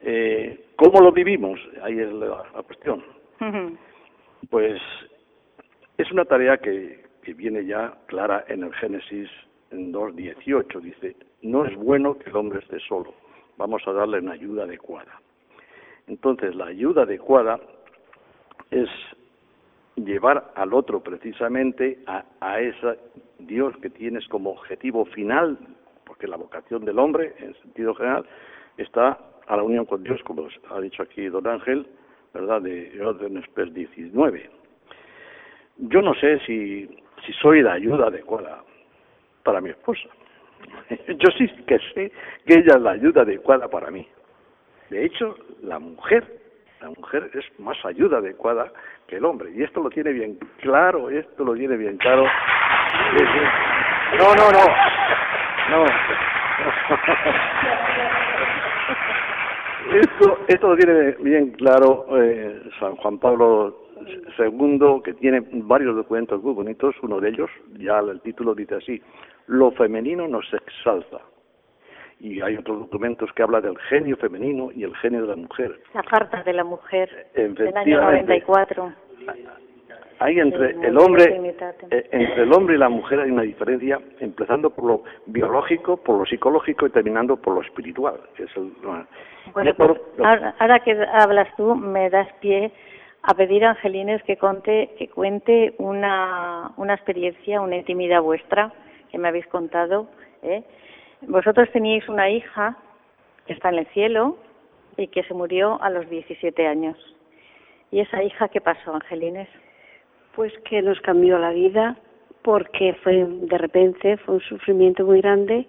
Eh, 0.02 0.68
¿Cómo 0.78 1.02
lo 1.02 1.12
vivimos? 1.12 1.60
Ahí 1.82 2.00
es 2.00 2.12
la, 2.14 2.43
la 2.56 2.64
cuestión. 2.64 3.04
Pues 4.50 4.82
es 5.98 6.12
una 6.12 6.26
tarea 6.26 6.58
que, 6.58 7.04
que 7.24 7.34
viene 7.34 7.66
ya 7.66 7.93
clara 8.06 8.46
en 8.48 8.64
el 8.64 8.74
Génesis 8.76 9.30
en 9.72 9.91
2.18. 9.91 10.82
Dice, 10.82 11.16
no 11.41 11.66
es 11.66 11.76
bueno 11.76 12.18
que 12.18 12.30
el 12.30 12.36
hombre 12.36 12.60
esté 12.60 12.80
solo. 12.80 13.14
Vamos 13.58 13.82
a 13.88 13.91
darle 13.91 14.20
una 14.20 14.34
ayuda 14.34 14.64
adecuada. 14.64 15.22
Entonces, 16.08 16.56
la 16.56 16.68
ayuda 16.68 17.03
adecuada 17.03 17.60
es 18.72 18.89
llevar 19.95 20.51
al 20.56 20.74
otro 20.74 21.01
precisamente 21.01 21.99
a, 22.06 22.26
a 22.39 22.60
ese 22.60 22.99
Dios 23.39 23.76
que 23.82 23.89
tienes 23.89 24.28
como 24.28 24.51
objetivo 24.51 25.06
final, 25.06 25.58
porque 26.06 26.28
la 26.28 26.38
vocación 26.38 26.86
del 26.86 26.99
hombre, 26.99 27.34
en 27.39 27.53
sentido 27.56 27.95
general, 27.95 28.26
está 28.78 29.18
a 29.47 29.58
la 29.58 29.64
unión 29.64 29.86
con 29.86 30.03
Dios, 30.03 30.22
como 30.24 30.47
ha 30.70 30.82
dicho 30.82 31.03
aquí 31.03 31.28
don 31.28 31.47
Ángel, 31.47 31.88
¿verdad?, 32.34 32.62
de 32.62 32.99
orden 33.03 33.38
Express 33.38 33.74
19. 33.74 34.49
Yo 35.78 36.01
no 36.01 36.14
sé 36.16 36.39
si, 36.45 36.88
si 37.26 37.34
soy 37.41 37.62
la 37.62 37.74
ayuda 37.74 38.08
adecuada 38.08 38.64
para 39.43 39.62
mi 39.62 39.70
esposa. 39.70 40.10
Yo 41.08 41.32
sí 41.38 41.47
que 41.68 41.80
sé 41.93 42.12
que 42.45 42.53
ella 42.60 42.76
es 42.76 42.82
la 42.82 42.91
ayuda 42.91 43.22
adecuada 43.22 43.70
para 43.70 43.91
mí. 43.91 44.08
De 44.90 45.06
hecho, 45.06 45.36
la 45.64 45.80
mujer, 45.80 46.24
la 46.82 46.90
mujer 46.90 47.30
es 47.34 47.46
más 47.60 47.78
ayuda 47.86 48.18
adecuada 48.18 48.72
que 49.08 49.18
el 49.18 49.26
hombre. 49.26 49.52
Y 49.56 49.64
esto 49.64 49.82
lo 49.82 49.90
tiene 49.90 50.12
bien 50.12 50.38
claro, 50.62 51.10
esto 51.10 51.44
lo 51.44 51.54
tiene 51.56 51.78
bien 51.78 51.98
claro. 51.98 52.26
No, 54.18 54.36
no, 54.36 54.52
no. 54.52 54.66
No. 55.70 55.86
Esto, 59.92 60.40
esto 60.48 60.70
lo 60.70 60.76
tiene 60.76 61.12
bien 61.20 61.52
claro 61.52 62.08
eh, 62.20 62.60
San 62.80 62.96
Juan 62.96 63.20
Pablo 63.20 63.86
II, 64.38 65.02
que 65.04 65.14
tiene 65.14 65.42
varios 65.52 65.96
documentos 65.96 66.42
muy 66.44 66.54
bonitos. 66.54 66.96
Uno 67.04 67.20
de 67.20 67.30
ellos, 67.30 67.50
ya 67.78 68.00
el 68.00 68.20
título 68.22 68.56
dice 68.56 68.76
así: 68.76 69.02
Lo 69.48 69.72
femenino 69.72 70.28
nos 70.28 70.52
exalta. 70.54 71.22
Y 72.20 72.41
hay 72.41 72.55
otros 72.57 72.80
documentos 72.80 73.32
que 73.34 73.43
habla 73.43 73.61
del 73.61 73.78
genio 73.89 74.16
femenino 74.18 74.72
y 74.74 74.84
el 74.84 74.95
genio 74.97 75.22
de 75.22 75.28
la 75.28 75.36
mujer. 75.36 75.80
La 75.93 76.03
carta 76.03 76.43
de 76.43 76.53
la 76.53 76.63
mujer 76.63 77.09
del 77.34 77.78
año 77.78 78.01
94. 78.01 78.93
Hay 80.20 80.39
entre 80.39 80.72
el 80.72 80.97
hombre 80.97 81.26
eh, 81.91 82.09
entre 82.11 82.43
el 82.43 82.53
hombre 82.53 82.76
y 82.76 82.78
la 82.78 82.88
mujer 82.88 83.20
hay 83.20 83.32
una 83.32 83.41
diferencia, 83.41 83.99
empezando 84.20 84.70
por 84.70 84.86
lo 84.86 85.03
biológico, 85.26 85.97
por 85.97 86.18
lo 86.18 86.26
psicológico 86.26 86.88
y 86.88 86.91
terminando 86.91 87.36
por 87.36 87.55
lo 87.55 87.61
espiritual. 87.61 88.22
Que 88.36 88.43
es 88.43 88.55
el, 88.55 88.72
bueno, 89.53 89.74
pues, 89.76 89.91
ahora, 90.59 90.80
que 90.80 90.97
hablas 91.13 91.53
tú, 91.57 91.76
me 91.76 92.09
das 92.09 92.32
pie 92.39 92.72
a 93.24 93.34
pedir 93.34 93.66
a 93.66 93.72
Angelines 93.72 94.24
que, 94.24 94.38
conte, 94.38 94.91
que 94.97 95.09
cuente 95.09 95.76
una, 95.80 96.72
una 96.78 96.93
experiencia, 96.93 97.59
una 97.61 97.76
intimidad 97.76 98.22
vuestra 98.22 98.72
que 99.11 99.18
me 99.18 99.28
habéis 99.28 99.47
contado. 99.47 100.07
¿eh? 100.43 100.63
Vosotros 101.22 101.70
teníais 101.72 102.07
una 102.07 102.30
hija 102.30 102.78
que 103.45 103.53
está 103.53 103.70
en 103.70 103.80
el 103.80 103.88
cielo 103.88 104.38
y 104.97 105.07
que 105.07 105.24
se 105.24 105.34
murió 105.34 105.82
a 105.82 105.89
los 105.89 106.09
17 106.09 106.68
años. 106.68 106.97
¿Y 107.91 107.99
esa 107.99 108.24
hija 108.24 108.49
qué 108.49 108.61
pasó, 108.61 108.93
Angelines? 108.93 109.49
Pues 110.36 110.53
que 110.70 110.82
nos 110.82 110.99
cambió 111.01 111.38
la 111.38 111.51
vida 111.51 111.97
porque 112.41 112.93
fue 113.03 113.26
de 113.26 113.57
repente, 113.57 114.18
fue 114.18 114.36
un 114.36 114.41
sufrimiento 114.41 115.05
muy 115.05 115.22
grande 115.22 115.68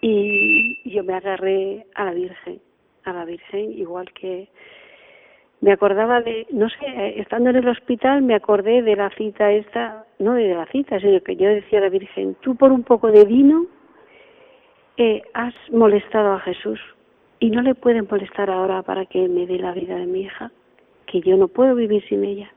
y 0.00 0.78
yo 0.90 1.02
me 1.04 1.14
agarré 1.14 1.86
a 1.94 2.04
la 2.04 2.12
Virgen, 2.12 2.60
a 3.04 3.12
la 3.12 3.24
Virgen, 3.24 3.72
igual 3.72 4.12
que 4.12 4.48
me 5.60 5.72
acordaba 5.72 6.20
de, 6.20 6.46
no 6.50 6.68
sé, 6.68 7.20
estando 7.20 7.50
en 7.50 7.56
el 7.56 7.68
hospital 7.68 8.22
me 8.22 8.34
acordé 8.34 8.82
de 8.82 8.96
la 8.96 9.10
cita 9.10 9.52
esta, 9.52 10.04
no 10.18 10.34
de 10.34 10.54
la 10.54 10.66
cita, 10.66 10.98
sino 11.00 11.20
que 11.20 11.36
yo 11.36 11.48
decía 11.48 11.78
a 11.78 11.82
la 11.82 11.88
Virgen, 11.88 12.36
tú 12.40 12.56
por 12.56 12.72
un 12.72 12.82
poco 12.82 13.10
de 13.10 13.24
vino 13.24 13.66
eh, 14.96 15.22
has 15.34 15.54
molestado 15.70 16.34
a 16.34 16.40
Jesús 16.40 16.80
y 17.40 17.50
no 17.50 17.62
le 17.62 17.74
pueden 17.74 18.06
molestar 18.10 18.50
ahora 18.50 18.82
para 18.82 19.06
que 19.06 19.28
me 19.28 19.46
dé 19.46 19.58
la 19.58 19.72
vida 19.72 19.96
de 19.96 20.06
mi 20.06 20.22
hija, 20.22 20.50
que 21.06 21.20
yo 21.20 21.36
no 21.36 21.48
puedo 21.48 21.74
vivir 21.74 22.04
sin 22.08 22.24
ella 22.24 22.52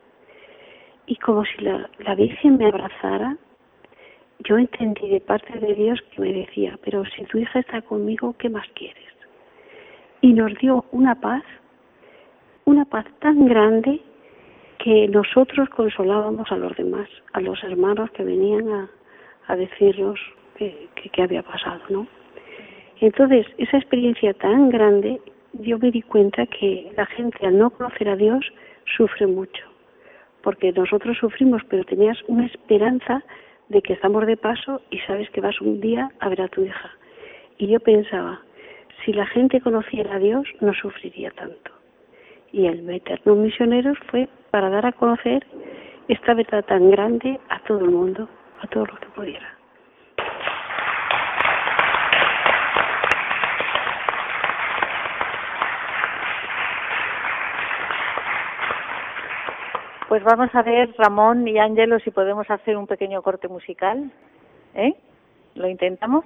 y 1.07 1.15
como 1.17 1.43
si 1.45 1.63
la, 1.63 1.89
la 1.99 2.15
Virgen 2.15 2.57
me 2.57 2.67
abrazara, 2.67 3.37
yo 4.39 4.57
entendí 4.57 5.09
de 5.09 5.21
parte 5.21 5.57
de 5.59 5.73
Dios 5.73 6.01
que 6.11 6.21
me 6.21 6.33
decía, 6.33 6.77
pero 6.83 7.05
si 7.05 7.23
tu 7.25 7.37
hija 7.37 7.59
está 7.59 7.81
conmigo, 7.81 8.35
¿qué 8.37 8.49
más 8.49 8.67
quieres? 8.73 9.03
Y 10.21 10.33
nos 10.33 10.53
dio 10.55 10.85
una 10.91 11.19
paz, 11.19 11.43
una 12.65 12.85
paz 12.85 13.05
tan 13.19 13.45
grande 13.45 14.01
que 14.79 15.07
nosotros 15.07 15.69
consolábamos 15.69 16.51
a 16.51 16.57
los 16.57 16.75
demás, 16.75 17.07
a 17.33 17.41
los 17.41 17.63
hermanos 17.63 18.11
que 18.11 18.23
venían 18.23 18.69
a, 18.69 18.89
a 19.47 19.55
decirnos 19.55 20.19
qué 20.55 21.21
había 21.21 21.43
pasado, 21.43 21.81
¿no? 21.89 22.07
Entonces, 23.01 23.45
esa 23.57 23.77
experiencia 23.77 24.33
tan 24.33 24.69
grande, 24.69 25.19
yo 25.53 25.77
me 25.79 25.91
di 25.91 26.01
cuenta 26.01 26.45
que 26.47 26.91
la 26.95 27.05
gente 27.05 27.45
al 27.45 27.57
no 27.57 27.69
conocer 27.69 28.09
a 28.09 28.15
Dios 28.15 28.45
sufre 28.85 29.27
mucho 29.27 29.75
porque 30.45 30.71
nosotros 30.71 31.17
sufrimos, 31.17 31.63
pero 31.69 31.83
tenías 31.83 32.19
una 32.27 32.45
esperanza 32.45 33.23
de 33.69 33.81
que 33.81 33.93
estamos 33.93 34.27
de 34.27 34.37
paso 34.37 34.79
y 34.91 34.99
sabes 34.99 35.27
que 35.31 35.41
vas 35.41 35.59
un 35.59 35.81
día 35.81 36.11
a 36.19 36.29
ver 36.29 36.43
a 36.43 36.47
tu 36.47 36.63
hija. 36.63 36.91
Y 37.57 37.65
yo 37.65 37.79
pensaba, 37.79 38.41
si 39.03 39.11
la 39.11 39.25
gente 39.25 39.59
conociera 39.59 40.15
a 40.15 40.19
Dios, 40.19 40.47
no 40.61 40.71
sufriría 40.75 41.31
tanto. 41.31 41.71
Y 42.51 42.67
el 42.67 42.83
meternos 42.83 43.37
misioneros 43.37 43.97
fue 44.11 44.29
para 44.51 44.69
dar 44.69 44.85
a 44.85 44.91
conocer 44.91 45.43
esta 46.07 46.35
verdad 46.35 46.63
tan 46.63 46.91
grande 46.91 47.39
a 47.49 47.59
todo 47.63 47.79
el 47.79 47.89
mundo, 47.89 48.29
a 48.61 48.67
todos 48.67 48.87
los 48.87 48.99
que 48.99 49.07
pudiera. 49.07 49.54
Pues 60.07 60.23
vamos 60.23 60.53
a 60.53 60.61
ver, 60.61 60.93
Ramón 60.99 61.47
y 61.47 61.57
Ángelo, 61.57 61.99
si 61.99 62.11
podemos 62.11 62.49
hacer 62.49 62.77
un 62.77 62.85
pequeño 62.85 63.23
corte 63.23 63.47
musical. 63.47 64.11
¿Eh? 64.75 64.93
¿Lo 65.55 65.67
intentamos? 65.67 66.25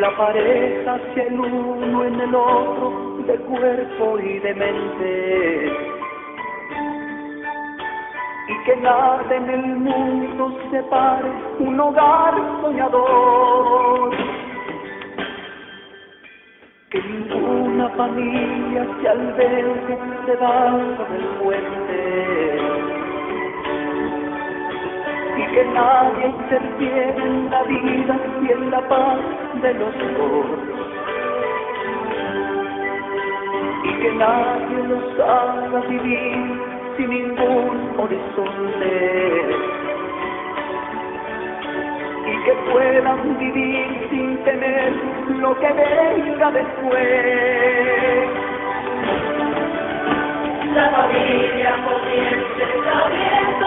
La 0.00 0.16
pareja 0.16 0.98
sea 1.12 1.24
el 1.24 1.38
uno 1.38 2.04
en 2.06 2.20
el 2.20 2.34
otro, 2.34 3.18
de 3.26 3.36
cuerpo 3.36 4.18
y 4.18 4.38
de 4.38 4.54
mente. 4.54 5.72
Y 8.48 8.64
que 8.64 8.76
nada 8.76 9.22
en 9.30 9.50
el 9.50 9.76
mundo 9.76 10.58
separe 10.70 11.30
un 11.58 11.78
hogar 11.78 12.34
soñador 12.62 14.16
que 16.88 17.02
ninguna 17.02 17.90
familia 17.90 18.86
se 19.02 19.08
albergue 19.08 19.98
debajo 20.26 21.04
del 21.10 21.26
puente 21.42 22.69
y 25.36 25.42
que 25.54 25.64
nadie 25.64 26.26
interfiere 26.26 27.14
en 27.16 27.50
la 27.50 27.62
vida 27.64 28.16
y 28.42 28.70
la 28.70 28.80
paz 28.88 29.18
de 29.62 29.74
los 29.74 29.94
dos. 30.16 30.46
Y 33.84 33.92
que 34.02 34.12
nadie 34.12 34.78
los 34.88 35.20
haga 35.20 35.80
vivir 35.88 36.60
sin 36.96 37.10
ningún 37.10 37.94
horizonte. 37.98 39.70
Que 42.42 42.54
puedan 42.72 43.38
vivir 43.38 44.06
sin 44.08 44.38
tener 44.44 44.94
lo 45.40 45.54
que 45.60 45.68
venga 45.68 46.50
después. 46.50 48.30
La 50.74 50.90
familia 50.90 51.76
comienza 51.84 52.64
sabiendo 52.82 53.66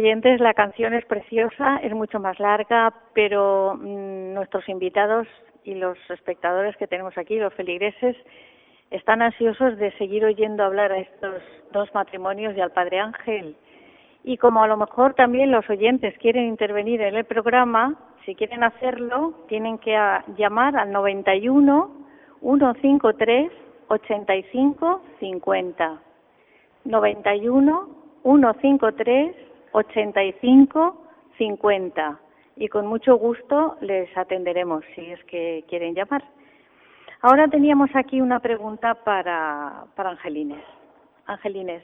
oyentes, 0.00 0.40
la 0.40 0.54
canción 0.54 0.94
es 0.94 1.04
preciosa, 1.04 1.76
es 1.82 1.92
mucho 1.92 2.18
más 2.18 2.38
larga, 2.40 2.92
pero 3.12 3.76
mm, 3.76 4.34
nuestros 4.34 4.68
invitados 4.68 5.26
y 5.64 5.74
los 5.74 5.98
espectadores 6.08 6.76
que 6.78 6.86
tenemos 6.86 7.16
aquí, 7.18 7.38
los 7.38 7.52
feligreses, 7.54 8.16
están 8.90 9.20
ansiosos 9.22 9.76
de 9.76 9.92
seguir 9.98 10.24
oyendo 10.24 10.64
hablar 10.64 10.90
a 10.92 10.98
estos 10.98 11.42
dos 11.72 11.92
matrimonios 11.94 12.56
y 12.56 12.60
al 12.60 12.72
Padre 12.72 12.98
Ángel. 13.00 13.56
Y 14.24 14.38
como 14.38 14.62
a 14.62 14.66
lo 14.66 14.76
mejor 14.76 15.14
también 15.14 15.50
los 15.50 15.68
oyentes 15.68 16.16
quieren 16.18 16.46
intervenir 16.46 17.02
en 17.02 17.16
el 17.16 17.24
programa, 17.24 17.94
si 18.24 18.34
quieren 18.34 18.64
hacerlo, 18.64 19.34
tienen 19.48 19.78
que 19.78 19.96
ah, 19.96 20.24
llamar 20.36 20.76
al 20.76 20.92
91 20.92 21.90
153 22.40 23.52
85 23.88 25.02
50. 25.20 26.00
91 26.84 27.88
153 28.22 29.49
85 29.72 31.06
50 31.38 32.20
y 32.56 32.68
con 32.68 32.86
mucho 32.86 33.16
gusto 33.16 33.76
les 33.80 34.14
atenderemos 34.16 34.84
si 34.94 35.10
es 35.10 35.24
que 35.24 35.64
quieren 35.68 35.94
llamar. 35.94 36.22
Ahora 37.22 37.48
teníamos 37.48 37.90
aquí 37.94 38.20
una 38.20 38.40
pregunta 38.40 38.94
para, 38.94 39.84
para 39.94 40.10
Angelines. 40.10 40.62
Angelines, 41.26 41.82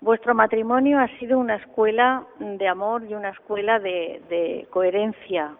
vuestro 0.00 0.34
matrimonio 0.34 0.98
ha 0.98 1.08
sido 1.18 1.38
una 1.38 1.56
escuela 1.56 2.24
de 2.38 2.66
amor 2.66 3.04
y 3.08 3.14
una 3.14 3.30
escuela 3.30 3.78
de, 3.78 4.20
de 4.28 4.66
coherencia. 4.70 5.56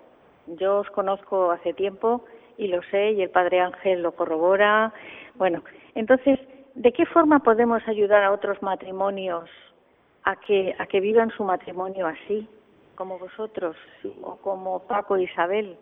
Yo 0.47 0.79
os 0.81 0.91
conozco 0.91 1.51
hace 1.51 1.73
tiempo 1.73 2.25
y 2.57 2.69
lo 2.69 2.83
sé 2.91 3.13
y 3.13 3.23
el 3.23 3.31
Padre 3.31 3.61
Ángel 3.61 4.03
lo 4.03 4.13
corrobora. 4.13 4.93
Bueno, 5.35 5.63
entonces, 5.95 6.39
¿de 6.75 6.93
qué 6.93 7.07
forma 7.07 7.41
podemos 7.41 7.87
ayudar 7.87 8.25
a 8.25 8.33
otros 8.33 8.61
matrimonios 8.63 9.49
a 10.25 10.37
que, 10.37 10.75
a 10.79 10.87
que 10.87 11.01
vivan 11.01 11.31
su 11.31 11.45
matrimonio 11.45 12.07
así, 12.07 12.49
como 12.95 13.19
vosotros, 13.19 13.77
o 14.23 14.37
como 14.37 14.81
Paco 14.87 15.17
e 15.17 15.25
Isabel? 15.25 15.77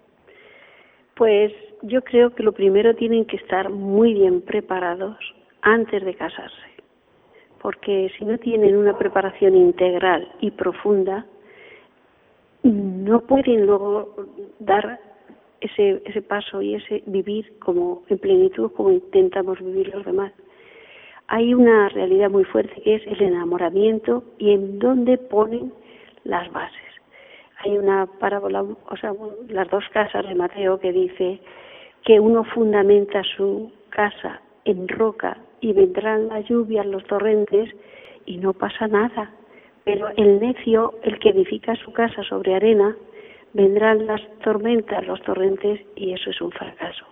Pues 1.14 1.52
yo 1.82 2.02
creo 2.02 2.34
que 2.34 2.42
lo 2.42 2.52
primero 2.52 2.94
tienen 2.94 3.24
que 3.24 3.36
estar 3.36 3.68
muy 3.70 4.14
bien 4.14 4.40
preparados 4.40 5.16
antes 5.60 6.04
de 6.04 6.14
casarse, 6.14 6.68
porque 7.60 8.10
si 8.18 8.24
no 8.24 8.38
tienen 8.38 8.76
una 8.76 8.96
preparación 8.98 9.54
integral 9.54 10.30
y 10.40 10.50
profunda, 10.50 11.26
no 12.62 13.20
pueden 13.20 13.66
luego 13.66 14.14
dar 14.58 14.98
ese, 15.60 16.02
ese 16.04 16.22
paso 16.22 16.60
y 16.62 16.74
ese 16.74 17.02
vivir 17.06 17.58
como 17.58 18.02
en 18.08 18.18
plenitud 18.18 18.72
como 18.72 18.90
intentamos 18.90 19.60
vivir 19.60 19.94
los 19.94 20.04
demás. 20.04 20.32
Hay 21.28 21.54
una 21.54 21.88
realidad 21.88 22.30
muy 22.30 22.44
fuerte 22.44 22.80
que 22.82 22.96
es 22.96 23.06
el 23.06 23.22
enamoramiento 23.22 24.24
y 24.38 24.52
en 24.52 24.78
dónde 24.78 25.18
ponen 25.18 25.72
las 26.24 26.50
bases. 26.52 26.78
Hay 27.64 27.78
una 27.78 28.06
parábola, 28.06 28.62
o 28.62 28.96
sea, 28.96 29.12
las 29.48 29.68
dos 29.70 29.84
casas 29.92 30.26
de 30.26 30.34
Mateo 30.34 30.80
que 30.80 30.92
dice 30.92 31.40
que 32.04 32.18
uno 32.18 32.44
fundamenta 32.44 33.22
su 33.36 33.72
casa 33.90 34.40
en 34.64 34.88
roca 34.88 35.38
y 35.60 35.72
vendrán 35.72 36.28
las 36.28 36.44
lluvias, 36.48 36.84
los 36.86 37.04
torrentes 37.04 37.70
y 38.26 38.38
no 38.38 38.52
pasa 38.52 38.88
nada. 38.88 39.30
Pero 39.84 40.08
el 40.16 40.40
necio, 40.40 40.94
el 41.02 41.18
que 41.18 41.30
edifica 41.30 41.74
su 41.76 41.92
casa 41.92 42.22
sobre 42.24 42.54
arena, 42.54 42.96
vendrán 43.52 44.06
las 44.06 44.20
tormentas, 44.40 45.06
los 45.06 45.20
torrentes 45.22 45.80
y 45.96 46.12
eso 46.12 46.30
es 46.30 46.40
un 46.40 46.50
fracaso. 46.50 47.04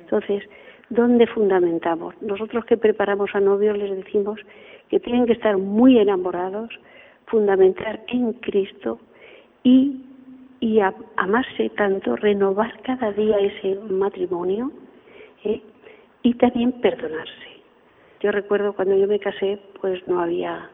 Entonces, 0.00 0.42
¿dónde 0.90 1.26
fundamentamos? 1.26 2.14
Nosotros 2.22 2.64
que 2.64 2.76
preparamos 2.76 3.30
a 3.34 3.40
novios 3.40 3.76
les 3.76 3.96
decimos 3.96 4.40
que 4.88 5.00
tienen 5.00 5.26
que 5.26 5.34
estar 5.34 5.56
muy 5.58 5.98
enamorados, 5.98 6.70
fundamentar 7.26 8.00
en 8.08 8.32
Cristo 8.34 8.98
y, 9.62 10.02
y 10.60 10.80
amarse 11.16 11.70
tanto, 11.70 12.16
renovar 12.16 12.80
cada 12.82 13.12
día 13.12 13.38
ese 13.38 13.76
matrimonio 13.90 14.72
¿eh? 15.44 15.60
y 16.22 16.34
también 16.34 16.72
perdonarse. 16.80 17.48
Yo 18.20 18.32
recuerdo 18.32 18.72
cuando 18.72 18.96
yo 18.96 19.06
me 19.06 19.20
casé, 19.20 19.60
pues 19.80 20.06
no 20.08 20.20
había, 20.20 20.70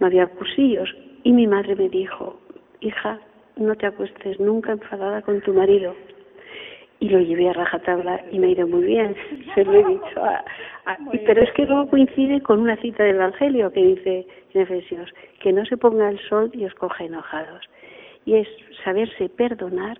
no 0.00 0.06
había 0.06 0.26
cursillos 0.26 0.92
y 1.22 1.32
mi 1.32 1.46
madre 1.46 1.76
me 1.76 1.88
dijo, 1.88 2.40
hija, 2.80 3.20
no 3.56 3.74
te 3.76 3.86
acuestes 3.86 4.40
nunca 4.40 4.72
enfadada 4.72 5.22
con 5.22 5.40
tu 5.42 5.52
marido. 5.52 5.94
Y 6.98 7.08
lo 7.10 7.20
llevé 7.20 7.50
a 7.50 7.52
rajatabla 7.52 8.24
y 8.32 8.38
me 8.38 8.46
ha 8.48 8.50
ido 8.50 8.66
muy 8.66 8.84
bien, 8.84 9.14
se 9.54 9.64
lo 9.64 9.74
he 9.74 9.84
dicho. 9.84 10.22
pero 11.26 11.42
es 11.42 11.52
que 11.52 11.66
luego 11.66 11.90
coincide 11.90 12.40
con 12.40 12.60
una 12.60 12.76
cita 12.76 13.04
del 13.04 13.16
Evangelio 13.16 13.70
que 13.72 13.84
dice 13.84 14.26
en 14.54 14.60
Efesios, 14.62 15.12
que 15.40 15.52
no 15.52 15.64
se 15.66 15.76
ponga 15.76 16.08
el 16.08 16.18
sol 16.28 16.50
y 16.54 16.64
os 16.64 16.74
coja 16.74 17.04
enojados. 17.04 17.62
Y 18.24 18.34
es 18.36 18.48
saberse 18.84 19.28
perdonar 19.28 19.98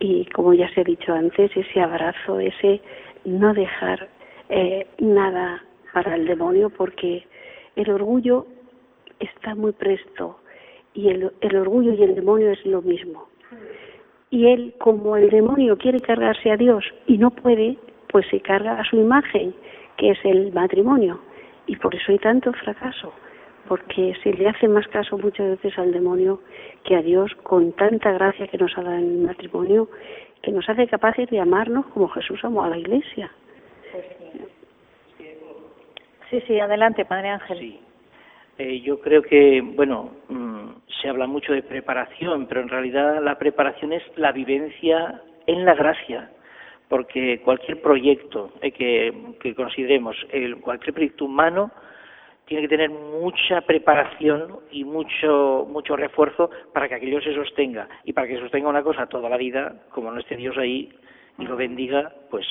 y, 0.00 0.26
como 0.26 0.54
ya 0.54 0.68
se 0.74 0.82
ha 0.82 0.84
dicho 0.84 1.12
antes, 1.12 1.50
ese 1.56 1.80
abrazo, 1.80 2.38
ese 2.38 2.80
no 3.24 3.52
dejar 3.54 4.08
eh, 4.48 4.86
nada 4.98 5.62
para 5.92 6.14
el 6.14 6.26
demonio, 6.26 6.70
porque 6.70 7.26
el 7.76 7.90
orgullo 7.90 8.46
está 9.18 9.54
muy 9.54 9.72
presto 9.72 10.38
y 10.94 11.08
el, 11.08 11.32
el 11.40 11.56
orgullo 11.56 11.92
y 11.94 12.02
el 12.02 12.14
demonio 12.14 12.50
es 12.50 12.64
lo 12.64 12.82
mismo. 12.82 13.28
Y 14.30 14.46
él, 14.46 14.74
como 14.78 15.16
el 15.16 15.30
demonio 15.30 15.78
quiere 15.78 16.00
cargarse 16.00 16.50
a 16.50 16.56
Dios 16.56 16.84
y 17.06 17.18
no 17.18 17.30
puede, 17.30 17.78
pues 18.08 18.26
se 18.28 18.40
carga 18.40 18.78
a 18.78 18.84
su 18.84 18.96
imagen, 18.96 19.54
que 19.96 20.10
es 20.10 20.18
el 20.24 20.52
matrimonio. 20.52 21.20
Y 21.66 21.76
por 21.76 21.94
eso 21.94 22.12
hay 22.12 22.18
tanto 22.18 22.52
fracaso, 22.52 23.12
porque 23.68 24.14
se 24.22 24.32
le 24.32 24.48
hace 24.48 24.68
más 24.68 24.86
caso 24.88 25.18
muchas 25.18 25.50
veces 25.50 25.78
al 25.78 25.92
demonio 25.92 26.40
que 26.84 26.96
a 26.96 27.02
Dios 27.02 27.34
con 27.42 27.72
tanta 27.72 28.12
gracia 28.12 28.46
que 28.48 28.58
nos 28.58 28.76
ha 28.76 28.82
dado 28.82 28.96
en 28.96 29.04
el 29.04 29.18
matrimonio, 29.18 29.88
que 30.42 30.52
nos 30.52 30.68
hace 30.68 30.86
capaces 30.86 31.28
de 31.30 31.40
amarnos 31.40 31.86
como 31.86 32.08
Jesús 32.08 32.44
amó 32.44 32.62
a 32.64 32.70
la 32.70 32.78
iglesia. 32.78 33.30
Sí, 36.30 36.42
sí, 36.46 36.60
adelante, 36.60 37.04
Padre 37.06 37.30
Ángel. 37.30 37.78
Eh, 38.58 38.80
yo 38.80 39.00
creo 39.00 39.22
que, 39.22 39.62
bueno, 39.62 40.10
se 41.00 41.08
habla 41.08 41.26
mucho 41.26 41.52
de 41.52 41.62
preparación, 41.62 42.46
pero 42.46 42.60
en 42.60 42.68
realidad 42.68 43.22
la 43.22 43.38
preparación 43.38 43.92
es 43.92 44.02
la 44.16 44.32
vivencia 44.32 45.22
en 45.46 45.64
la 45.64 45.74
gracia, 45.74 46.30
porque 46.88 47.40
cualquier 47.44 47.80
proyecto 47.80 48.52
eh, 48.60 48.72
que, 48.72 49.54
consideremos, 49.54 50.16
cualquier 50.60 50.94
proyecto 50.94 51.24
humano, 51.24 51.70
tiene 52.46 52.62
que 52.62 52.68
tener 52.68 52.88
mucha 52.88 53.60
preparación 53.60 54.60
y 54.70 54.82
mucho 54.82 55.66
mucho 55.68 55.96
refuerzo 55.96 56.50
para 56.72 56.88
que 56.88 56.94
aquello 56.94 57.20
se 57.20 57.34
sostenga 57.34 57.86
y 58.04 58.14
para 58.14 58.26
que 58.26 58.38
sostenga 58.38 58.70
una 58.70 58.82
cosa 58.82 59.06
toda 59.06 59.28
la 59.28 59.36
vida, 59.36 59.82
como 59.90 60.10
no 60.10 60.18
esté 60.18 60.34
Dios 60.36 60.56
ahí 60.56 60.90
y 61.38 61.44
lo 61.44 61.56
bendiga, 61.56 62.10
pues. 62.30 62.46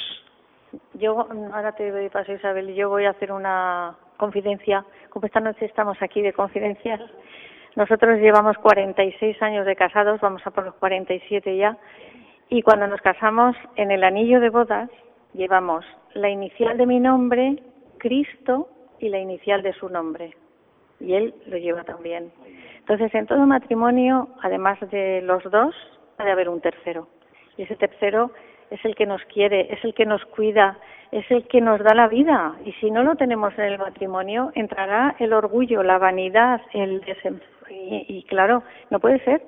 Yo 0.93 1.28
ahora 1.52 1.72
te 1.72 1.89
doy 1.89 2.10
paso 2.10 2.32
Isabel, 2.32 2.76
yo 2.76 2.89
voy 2.89 3.06
a 3.06 3.12
hacer 3.12 3.32
una 3.32 3.95
confidencia, 4.18 4.86
como 5.10 5.26
esta 5.26 5.39
noche 5.39 5.66
estamos 5.66 5.98
aquí 6.02 6.22
de 6.22 6.34
confidencias, 6.34 7.02
nosotros 7.78 8.19
llevamos 8.19 8.57
46 8.57 9.39
años 9.43 9.67
de 9.67 9.75
casados, 9.75 10.19
vamos 10.19 10.41
a 10.47 10.49
por 10.49 10.65
los 10.65 10.73
47 10.75 11.55
ya, 11.57 11.78
y 12.49 12.63
cuando 12.63 12.88
nos 12.88 12.99
casamos 13.01 13.55
en 13.75 13.91
el 13.91 14.03
anillo 14.03 14.39
de 14.39 14.49
bodas 14.49 14.89
llevamos 15.36 15.86
la 16.15 16.28
inicial 16.28 16.75
de 16.78 16.88
mi 16.88 16.99
nombre, 16.99 17.61
Cristo, 17.99 18.67
y 18.99 19.09
la 19.09 19.19
inicial 19.19 19.61
de 19.61 19.73
su 19.73 19.89
nombre. 19.89 20.36
Y 20.99 21.13
él 21.13 21.36
lo 21.45 21.57
lleva 21.57 21.84
también. 21.84 22.32
Entonces, 22.80 23.13
en 23.13 23.28
todo 23.28 23.45
matrimonio, 23.45 24.30
además 24.41 24.80
de 24.89 25.21
los 25.21 25.43
dos, 25.43 25.75
ha 26.17 26.23
de 26.23 26.32
haber 26.32 26.49
un 26.49 26.61
tercero. 26.61 27.07
Y 27.57 27.61
ese 27.61 27.75
tercero 27.75 28.32
es 28.71 28.84
el 28.86 28.95
que 28.95 29.05
nos 29.05 29.23
quiere, 29.25 29.71
es 29.71 29.86
el 29.86 29.93
que 29.93 30.07
nos 30.07 30.25
cuida, 30.25 30.80
es 31.11 31.30
el 31.30 31.47
que 31.47 31.61
nos 31.61 31.80
da 31.84 31.93
la 31.93 32.07
vida. 32.07 32.55
Y 32.65 32.71
si 32.73 32.89
no 32.89 33.03
lo 33.03 33.15
tenemos 33.15 33.53
en 33.59 33.65
el 33.65 33.78
matrimonio, 33.78 34.51
entrará 34.55 35.15
el 35.19 35.32
orgullo, 35.32 35.84
la 35.84 35.99
vanidad, 35.99 36.59
el 36.73 37.01
y, 37.70 38.05
y 38.07 38.24
claro, 38.24 38.63
no 38.89 38.99
puede 38.99 39.20
ser. 39.24 39.41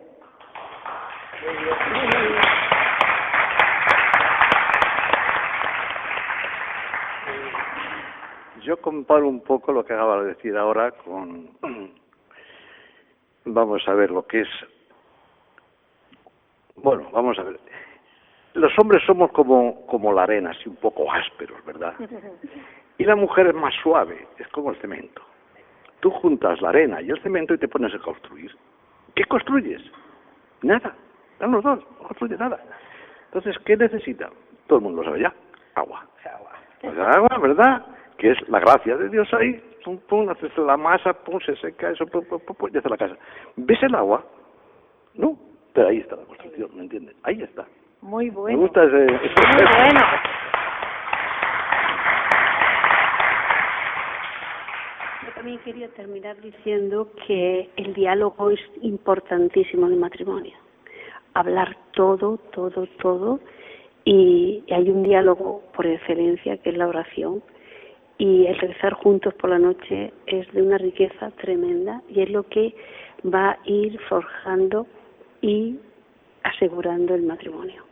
Yo 8.61 8.78
comparo 8.78 9.28
un 9.28 9.41
poco 9.41 9.72
lo 9.72 9.86
que 9.86 9.93
acaba 9.93 10.22
de 10.22 10.30
decir 10.30 10.55
ahora 10.57 10.91
con, 10.91 11.49
vamos 13.45 13.88
a 13.88 13.93
ver, 13.93 14.11
lo 14.11 14.28
que 14.28 14.41
es, 14.41 14.49
bueno, 16.76 17.09
vamos 17.11 17.39
a 17.39 17.43
ver, 17.43 17.59
los 18.53 18.72
hombres 18.80 19.01
somos 19.05 19.32
como, 19.32 19.86
como 19.88 20.11
la 20.11 20.24
arena, 20.24 20.51
así 20.51 20.67
un 20.67 20.76
poco 20.76 21.11
ásperos, 21.11 21.63
¿verdad? 21.65 21.93
Y 22.99 23.05
la 23.05 23.15
mujer 23.15 23.47
es 23.47 23.55
más 23.55 23.74
suave, 23.82 24.28
es 24.38 24.47
como 24.49 24.72
el 24.72 24.82
cemento. 24.82 25.22
Tú 26.00 26.10
juntas 26.12 26.62
la 26.62 26.70
arena 26.70 27.02
y 27.02 27.10
el 27.10 27.22
cemento 27.22 27.54
y 27.54 27.58
te 27.58 27.68
pones 27.68 27.93
a 27.93 28.00
construir. 28.00 28.56
¿Qué 29.16 29.26
construyes? 29.26 29.82
Nada. 30.62 30.95
Están 31.34 31.52
los 31.52 31.64
dos, 31.64 31.80
no 31.80 32.08
construye 32.08 32.38
nada. 32.38 32.60
Entonces, 33.26 33.58
¿qué 33.66 33.78
necesita? 33.78 34.30
Todo 34.68 34.80
el 34.80 34.84
mundo 34.84 35.02
lo 35.02 35.10
sabe 35.10 35.22
ya. 35.22 35.34
Agua. 35.76 36.06
Pues 36.82 36.97
agua, 36.97 37.38
¿verdad? 37.41 37.86
Que 38.18 38.32
es 38.32 38.50
la 38.50 38.60
gracia 38.60 38.95
de 38.95 39.10
Dios 39.10 39.34
ahí. 39.34 39.62
Pum, 39.84 39.97
pum, 40.08 40.30
haces 40.30 40.56
la 40.58 40.78
masa, 40.78 41.14
pum, 41.14 41.39
se 41.39 41.56
seca, 41.58 41.89
eso, 41.89 42.06
pum, 42.08 42.26
pum, 42.26 42.39
pum, 42.39 42.70
y 42.74 42.78
hace 42.78 42.89
la 42.89 42.97
casa. 42.97 43.16
¿Ves 43.56 43.82
el 43.84 43.95
agua? 43.95 44.24
No. 45.16 45.38
Pero 45.74 45.88
ahí 45.88 45.97
está 46.00 46.16
la 46.16 46.24
construcción, 46.24 46.70
¿me 46.76 46.84
entiendes? 46.84 47.16
Ahí 47.24 47.41
está. 47.41 47.66
Muy 48.02 48.30
bueno. 48.30 48.58
Me 48.58 48.64
gusta 48.64 48.84
ese... 48.84 48.97
Muy 48.97 49.66
bueno. 49.78 50.02
Yo 55.24 55.39
quería 55.58 55.89
terminar 55.89 56.39
diciendo 56.41 57.12
que 57.28 57.70
el 57.76 57.93
diálogo 57.93 58.52
es 58.52 58.60
importantísimo 58.82 59.88
en 59.88 59.93
el 59.93 60.00
matrimonio. 60.00 60.54
Hablar 61.34 61.78
todo, 61.91 62.38
todo, 62.54 62.88
todo. 63.02 63.39
Y, 64.06 64.64
y 64.68 64.74
hay 64.74 64.89
un 64.89 65.04
diálogo 65.04 65.64
por 65.76 65.86
excelencia 65.86 66.58
que 66.58 66.70
es 66.70 66.78
la 66.78 66.88
oración. 66.88 67.43
Y 68.18 68.45
el 68.47 68.58
rezar 68.60 68.93
juntos 68.93 69.34
por 69.36 69.50
la 69.50 69.60
noche 69.60 70.12
es 70.26 70.52
de 70.52 70.62
una 70.62 70.78
riqueza 70.78 71.32
tremenda 71.32 72.02
y 72.10 72.22
es 72.22 72.30
lo 72.30 72.43
que 72.43 72.76
va 73.26 73.52
a 73.52 73.60
ir 73.66 74.00
forjando 74.10 74.88
y 75.41 75.80
asegurando 76.43 77.16
el 77.16 77.24
matrimonio. 77.24 77.88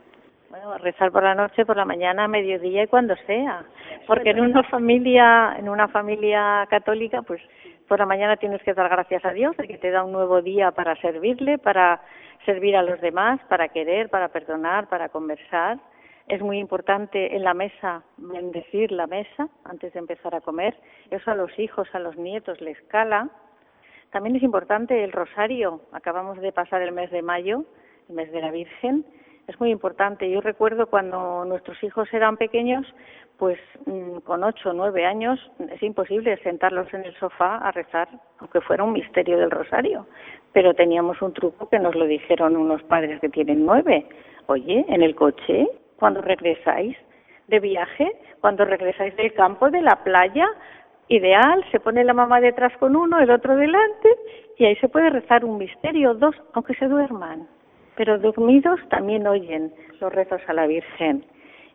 Bueno, 0.60 0.78
rezar 0.78 1.12
por 1.12 1.22
la 1.22 1.36
noche, 1.36 1.64
por 1.64 1.76
la 1.76 1.84
mañana, 1.84 2.26
mediodía 2.26 2.82
y 2.82 2.86
cuando 2.88 3.14
sea. 3.26 3.64
Porque 4.08 4.30
en 4.30 4.40
una 4.40 4.64
familia, 4.64 5.54
en 5.56 5.68
una 5.68 5.86
familia 5.86 6.66
católica, 6.68 7.22
pues 7.22 7.40
por 7.86 8.00
la 8.00 8.06
mañana 8.06 8.36
tienes 8.36 8.60
que 8.64 8.74
dar 8.74 8.88
gracias 8.88 9.24
a 9.24 9.30
Dios 9.30 9.56
de 9.56 9.68
que 9.68 9.78
te 9.78 9.90
da 9.90 10.02
un 10.02 10.10
nuevo 10.10 10.42
día 10.42 10.72
para 10.72 10.96
servirle, 10.96 11.58
para 11.58 12.00
servir 12.44 12.76
a 12.76 12.82
los 12.82 13.00
demás, 13.00 13.40
para 13.48 13.68
querer, 13.68 14.08
para 14.08 14.28
perdonar, 14.28 14.88
para 14.88 15.10
conversar. 15.10 15.78
Es 16.26 16.40
muy 16.42 16.58
importante 16.58 17.36
en 17.36 17.44
la 17.44 17.54
mesa 17.54 18.02
bendecir 18.16 18.90
la 18.90 19.06
mesa 19.06 19.48
antes 19.64 19.92
de 19.92 20.00
empezar 20.00 20.34
a 20.34 20.40
comer. 20.40 20.74
Eso 21.10 21.30
a 21.30 21.36
los 21.36 21.56
hijos, 21.56 21.88
a 21.92 22.00
los 22.00 22.16
nietos 22.16 22.60
les 22.60 22.80
cala. 22.88 23.28
También 24.10 24.34
es 24.34 24.42
importante 24.42 25.04
el 25.04 25.12
rosario. 25.12 25.82
Acabamos 25.92 26.40
de 26.40 26.50
pasar 26.50 26.82
el 26.82 26.90
mes 26.90 27.12
de 27.12 27.22
mayo, 27.22 27.64
el 28.08 28.16
mes 28.16 28.32
de 28.32 28.40
la 28.40 28.50
Virgen. 28.50 29.04
Es 29.48 29.58
muy 29.58 29.70
importante. 29.70 30.30
Yo 30.30 30.42
recuerdo 30.42 30.88
cuando 30.88 31.42
nuestros 31.46 31.82
hijos 31.82 32.06
eran 32.12 32.36
pequeños, 32.36 32.86
pues 33.38 33.58
mm, 33.86 34.18
con 34.18 34.44
ocho 34.44 34.70
o 34.70 34.72
nueve 34.74 35.06
años 35.06 35.40
es 35.70 35.82
imposible 35.82 36.36
sentarlos 36.42 36.92
en 36.92 37.06
el 37.06 37.14
sofá 37.16 37.56
a 37.56 37.72
rezar, 37.72 38.08
aunque 38.40 38.60
fuera 38.60 38.84
un 38.84 38.92
misterio 38.92 39.38
del 39.38 39.50
rosario. 39.50 40.06
Pero 40.52 40.74
teníamos 40.74 41.22
un 41.22 41.32
truco 41.32 41.66
que 41.70 41.78
nos 41.78 41.94
lo 41.94 42.04
dijeron 42.04 42.58
unos 42.58 42.82
padres 42.82 43.20
que 43.20 43.30
tienen 43.30 43.64
nueve. 43.64 44.06
Oye, 44.48 44.84
en 44.86 45.02
el 45.02 45.14
coche, 45.14 45.66
cuando 45.96 46.20
regresáis 46.20 46.94
de 47.46 47.58
viaje, 47.58 48.12
cuando 48.42 48.66
regresáis 48.66 49.16
del 49.16 49.32
campo, 49.32 49.70
de 49.70 49.80
la 49.80 50.04
playa, 50.04 50.46
ideal, 51.08 51.64
se 51.72 51.80
pone 51.80 52.04
la 52.04 52.12
mamá 52.12 52.42
detrás 52.42 52.76
con 52.76 52.94
uno, 52.94 53.18
el 53.18 53.30
otro 53.30 53.56
delante, 53.56 54.10
y 54.58 54.66
ahí 54.66 54.76
se 54.76 54.90
puede 54.90 55.08
rezar 55.08 55.46
un 55.46 55.56
misterio, 55.56 56.12
dos, 56.12 56.36
aunque 56.52 56.74
se 56.74 56.86
duerman. 56.86 57.48
Pero 57.98 58.16
dormidos 58.16 58.78
también 58.90 59.26
oyen 59.26 59.74
los 60.00 60.12
rezos 60.12 60.40
a 60.46 60.52
la 60.52 60.68
Virgen. 60.68 61.24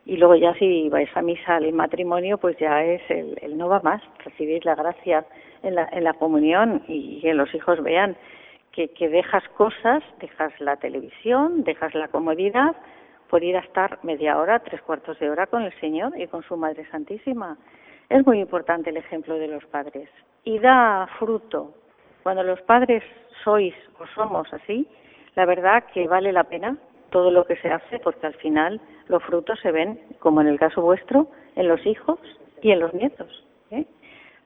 Y 0.06 0.16
luego 0.16 0.36
ya 0.36 0.54
si 0.54 0.88
vais 0.88 1.14
a 1.14 1.20
misa 1.20 1.56
al 1.56 1.70
matrimonio, 1.74 2.38
pues 2.38 2.56
ya 2.56 2.82
es 2.82 3.02
el, 3.10 3.58
no 3.58 3.68
va 3.68 3.80
más, 3.80 4.02
recibir 4.24 4.64
la 4.64 4.74
gracia 4.74 5.26
en 5.62 5.74
la, 5.74 5.86
en 5.92 6.02
la 6.02 6.14
comunión 6.14 6.82
y 6.88 7.20
que 7.20 7.34
los 7.34 7.54
hijos 7.54 7.82
vean 7.82 8.16
que, 8.72 8.88
que 8.88 9.10
dejas 9.10 9.46
cosas, 9.50 10.02
dejas 10.18 10.58
la 10.60 10.76
televisión, 10.76 11.62
dejas 11.62 11.94
la 11.94 12.08
comodidad 12.08 12.74
por 13.28 13.44
ir 13.44 13.58
a 13.58 13.60
estar 13.60 13.98
media 14.02 14.38
hora, 14.38 14.60
tres 14.60 14.80
cuartos 14.80 15.18
de 15.18 15.28
hora 15.28 15.46
con 15.46 15.62
el 15.62 15.78
Señor 15.78 16.18
y 16.18 16.26
con 16.26 16.42
su 16.42 16.56
Madre 16.56 16.86
Santísima. 16.90 17.58
Es 18.08 18.24
muy 18.26 18.40
importante 18.40 18.88
el 18.88 18.96
ejemplo 18.96 19.34
de 19.36 19.48
los 19.48 19.64
padres 19.66 20.08
y 20.44 20.58
da 20.58 21.06
fruto. 21.18 21.74
Cuando 22.22 22.42
los 22.42 22.62
padres 22.62 23.02
sois 23.42 23.74
o 23.98 24.06
somos 24.14 24.50
así, 24.54 24.88
la 25.34 25.46
verdad 25.46 25.84
que 25.92 26.06
vale 26.06 26.32
la 26.32 26.44
pena 26.44 26.76
todo 27.10 27.30
lo 27.30 27.44
que 27.44 27.56
se 27.56 27.68
hace 27.68 27.98
porque 27.98 28.26
al 28.26 28.34
final 28.34 28.80
los 29.06 29.22
frutos 29.22 29.58
se 29.60 29.70
ven, 29.70 30.00
como 30.18 30.40
en 30.40 30.48
el 30.48 30.58
caso 30.58 30.82
vuestro, 30.82 31.28
en 31.56 31.68
los 31.68 31.84
hijos 31.86 32.18
y 32.62 32.70
en 32.70 32.80
los 32.80 32.92
nietos. 32.94 33.44
¿eh? 33.70 33.86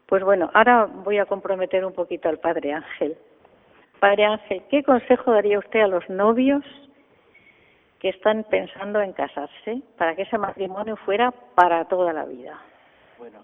Pues 0.07 0.23
bueno, 0.25 0.51
ahora 0.55 0.87
voy 0.87 1.19
a 1.19 1.27
comprometer 1.27 1.85
un 1.85 1.93
poquito 1.93 2.29
al 2.29 2.39
Padre 2.39 2.73
Ángel. 2.73 3.17
Padre 4.01 4.25
Ángel, 4.25 4.63
¿qué 4.71 4.83
consejo 4.83 5.33
daría 5.33 5.59
usted 5.59 5.81
a 5.81 5.89
los 5.89 6.09
novios 6.09 6.65
que 7.99 8.11
están 8.11 8.45
pensando 8.45 9.01
en 9.01 9.13
casarse 9.13 9.83
para 9.97 10.15
que 10.15 10.23
ese 10.23 10.39
matrimonio 10.39 10.97
fuera 10.97 11.33
para 11.55 11.85
toda 11.87 12.13
la 12.13 12.25
vida? 12.25 12.59
Bueno, 13.19 13.41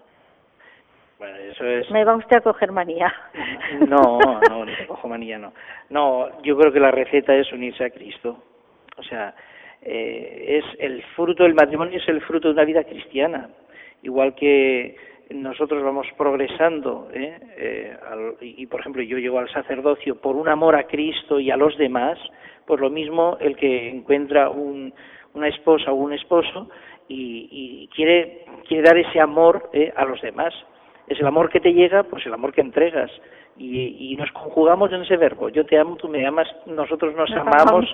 bueno, 1.19 1.35
eso 1.37 1.65
es... 1.65 1.89
Me 1.91 2.03
va 2.03 2.15
usted 2.15 2.37
a 2.37 2.41
coger 2.41 2.71
manía. 2.71 3.13
No, 3.87 4.19
no, 4.19 4.65
no 4.65 4.77
te 4.77 4.87
cojo 4.87 5.07
manía, 5.07 5.37
no. 5.37 5.53
No, 5.89 6.41
yo 6.43 6.57
creo 6.57 6.71
que 6.71 6.79
la 6.79 6.91
receta 6.91 7.35
es 7.35 7.51
unirse 7.51 7.83
a 7.83 7.89
Cristo. 7.89 8.43
O 8.97 9.03
sea, 9.03 9.35
eh, 9.81 10.59
es 10.59 10.79
el 10.79 11.03
fruto 11.15 11.43
del 11.43 11.53
matrimonio 11.53 11.99
es 11.99 12.07
el 12.07 12.21
fruto 12.21 12.47
de 12.47 12.53
una 12.53 12.65
vida 12.65 12.83
cristiana. 12.83 13.49
Igual 14.03 14.35
que 14.35 14.95
nosotros 15.31 15.83
vamos 15.83 16.07
progresando, 16.17 17.09
¿eh? 17.13 17.39
Eh, 17.57 17.97
al, 18.09 18.35
y, 18.41 18.63
y 18.63 18.65
por 18.67 18.79
ejemplo 18.79 19.01
yo 19.01 19.17
llego 19.17 19.39
al 19.39 19.49
sacerdocio 19.49 20.21
por 20.21 20.35
un 20.35 20.47
amor 20.47 20.75
a 20.75 20.83
Cristo 20.87 21.39
y 21.39 21.51
a 21.51 21.57
los 21.57 21.77
demás, 21.77 22.17
pues 22.65 22.79
lo 22.79 22.89
mismo 22.89 23.37
el 23.39 23.55
que 23.55 23.89
encuentra 23.89 24.49
un, 24.49 24.93
una 25.33 25.47
esposa 25.47 25.91
o 25.91 25.95
un 25.95 26.13
esposo 26.13 26.69
y, 27.07 27.47
y 27.51 27.87
quiere, 27.95 28.45
quiere 28.67 28.83
dar 28.83 28.97
ese 28.97 29.19
amor 29.19 29.69
¿eh? 29.73 29.91
a 29.95 30.05
los 30.05 30.21
demás. 30.21 30.53
Es 31.07 31.19
el 31.19 31.27
amor 31.27 31.49
que 31.49 31.59
te 31.59 31.73
llega, 31.73 32.03
pues 32.03 32.25
el 32.25 32.33
amor 32.33 32.53
que 32.53 32.61
entregas. 32.61 33.11
Y, 33.57 34.11
y 34.11 34.17
nos 34.17 34.29
conjugamos 34.33 34.91
en 34.91 35.03
ese 35.03 35.15
verbo. 35.15 35.47
Yo 35.47 35.65
te 35.65 35.77
amo, 35.77 35.95
tú 35.95 36.09
me 36.09 36.25
amas, 36.27 36.47
nosotros 36.65 37.15
nos 37.15 37.29
Nos 37.29 37.39
amamos 37.39 37.87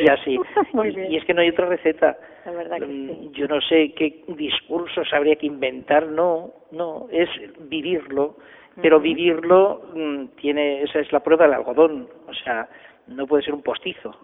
y 0.00 0.08
así. 0.08 0.38
Y- 1.10 1.16
es 1.16 1.24
que 1.24 1.34
no 1.34 1.40
hay 1.40 1.48
otra 1.48 1.66
receta. 1.66 2.16
La 2.44 2.52
verdad 2.52 2.78
que 2.78 2.86
Mm, 2.86 3.08
sí. 3.08 3.30
Yo 3.32 3.48
no 3.48 3.60
sé 3.60 3.92
qué 3.94 4.22
discursos 4.28 5.12
habría 5.12 5.34
que 5.36 5.46
inventar, 5.46 6.06
no, 6.06 6.50
no, 6.70 7.08
es 7.10 7.28
vivirlo, 7.68 8.36
pero 8.80 9.00
vivirlo 9.00 9.82
mm, 9.94 10.24
tiene, 10.40 10.82
esa 10.82 11.00
es 11.00 11.10
la 11.12 11.20
prueba 11.20 11.44
del 11.46 11.54
algodón, 11.54 12.08
o 12.28 12.32
sea, 12.34 12.68
no 13.08 13.26
puede 13.26 13.42
ser 13.42 13.54
un 13.54 13.62
postizo. 13.62 14.16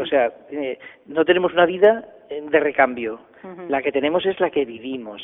O 0.00 0.06
sea, 0.06 0.32
eh, 0.50 0.78
no 1.06 1.26
tenemos 1.26 1.52
una 1.52 1.66
vida 1.66 2.08
eh, 2.30 2.40
de 2.48 2.60
recambio, 2.60 3.20
la 3.68 3.82
que 3.82 3.92
tenemos 3.92 4.24
es 4.24 4.40
la 4.40 4.48
que 4.48 4.64
vivimos. 4.64 5.20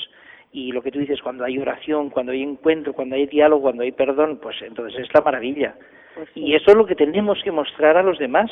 Y 0.53 0.73
lo 0.73 0.83
que 0.83 0.91
tú 0.91 0.99
dices, 0.99 1.23
cuando 1.23 1.45
hay 1.45 1.59
oración, 1.59 2.11
cuando 2.11 2.33
hay 2.33 2.43
encuentro, 2.43 2.93
cuando 2.93 3.15
hay 3.17 3.27
diálogo, 3.27 3.63
cuando 3.63 3.83
hay 3.85 3.93
perdón, 3.93 4.39
pues 4.43 4.61
entonces 4.63 4.99
es 5.01 5.15
la 5.15 5.21
maravilla. 5.21 5.75
Pues 6.15 6.29
sí. 6.35 6.41
Y 6.45 6.55
eso 6.55 6.73
es 6.73 6.77
lo 6.77 6.87
que 6.87 6.97
tenemos 6.97 7.41
que 7.45 7.53
mostrar 7.53 7.97
a 7.97 8.03
los 8.03 8.19
demás 8.19 8.51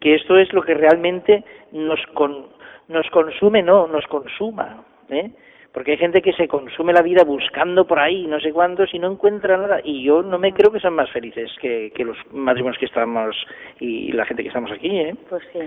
que 0.00 0.14
esto 0.14 0.38
es 0.38 0.52
lo 0.52 0.62
que 0.62 0.74
realmente 0.74 1.42
nos 1.72 2.00
con, 2.14 2.46
nos 2.86 3.08
consume, 3.10 3.62
no, 3.62 3.88
nos 3.88 4.06
consuma, 4.06 4.84
¿eh? 5.10 5.30
Porque 5.72 5.90
hay 5.92 5.96
gente 5.98 6.22
que 6.22 6.32
se 6.32 6.48
consume 6.48 6.92
la 6.92 7.02
vida 7.02 7.24
buscando 7.24 7.86
por 7.86 7.98
ahí, 7.98 8.26
no 8.26 8.40
sé 8.40 8.52
cuántos, 8.52 8.92
y 8.94 8.98
no 8.98 9.12
encuentra 9.12 9.56
nada. 9.58 9.80
Y 9.84 10.02
yo 10.02 10.22
no 10.22 10.38
me 10.38 10.52
creo 10.54 10.72
que 10.72 10.80
sean 10.80 10.94
más 10.94 11.10
felices 11.10 11.50
que, 11.60 11.92
que 11.94 12.04
los 12.04 12.16
matrimonios 12.32 12.78
que 12.78 12.86
estamos 12.86 13.36
y 13.78 14.10
la 14.12 14.24
gente 14.24 14.42
que 14.42 14.48
estamos 14.48 14.70
aquí, 14.72 14.88
¿eh? 14.98 15.14
Pues 15.28 15.42
sí. 15.52 15.58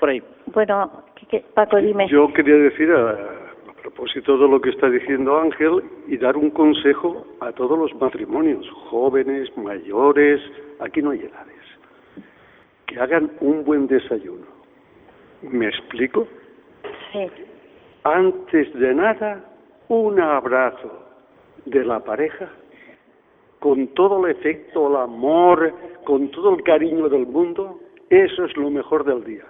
Por 0.00 0.08
ahí. 0.08 0.22
Bueno, 0.46 1.04
¿qué- 1.14 1.26
qué- 1.26 1.44
Paco, 1.54 1.76
dime. 1.76 2.08
Yo 2.08 2.32
quería 2.32 2.56
decir, 2.56 2.90
a 2.90 3.16
propósito 3.84 4.38
de 4.38 4.48
lo 4.48 4.62
que 4.62 4.70
está 4.70 4.88
diciendo 4.88 5.38
Ángel, 5.38 5.82
y 6.06 6.16
dar 6.16 6.38
un 6.38 6.50
consejo 6.50 7.26
a 7.40 7.52
todos 7.52 7.78
los 7.78 7.94
matrimonios, 8.00 8.66
jóvenes, 8.88 9.54
mayores, 9.58 10.40
aquí 10.80 11.02
no 11.02 11.10
hay 11.10 11.20
edades, 11.20 11.62
que 12.86 12.98
hagan 12.98 13.30
un 13.40 13.62
buen 13.62 13.86
desayuno. 13.86 14.46
¿Me 15.42 15.68
explico? 15.68 16.26
Sí. 17.12 17.26
Antes 18.04 18.72
de 18.72 18.94
nada, 18.94 19.44
un 19.88 20.18
abrazo 20.18 21.06
de 21.66 21.84
la 21.84 22.00
pareja, 22.00 22.48
con 23.58 23.88
todo 23.88 24.24
el 24.24 24.34
efecto, 24.34 24.88
el 24.88 24.96
amor, 24.96 25.74
con 26.04 26.30
todo 26.30 26.54
el 26.54 26.62
cariño 26.62 27.10
del 27.10 27.26
mundo, 27.26 27.80
eso 28.08 28.46
es 28.46 28.56
lo 28.56 28.70
mejor 28.70 29.04
del 29.04 29.24
día. 29.24 29.44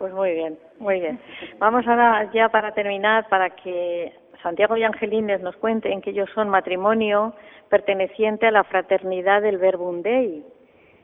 Pues 0.00 0.14
muy 0.14 0.32
bien, 0.32 0.58
muy 0.78 0.98
bien. 0.98 1.20
Vamos 1.58 1.86
ahora 1.86 2.30
ya 2.32 2.48
para 2.48 2.72
terminar, 2.72 3.28
para 3.28 3.50
que 3.50 4.10
Santiago 4.42 4.74
y 4.78 4.82
Angelines 4.82 5.42
nos 5.42 5.54
cuenten 5.56 6.00
que 6.00 6.08
ellos 6.08 6.30
son 6.34 6.48
matrimonio 6.48 7.34
perteneciente 7.68 8.46
a 8.46 8.50
la 8.50 8.64
fraternidad 8.64 9.42
del 9.42 9.58
Verbum 9.58 10.00
Dei, 10.00 10.42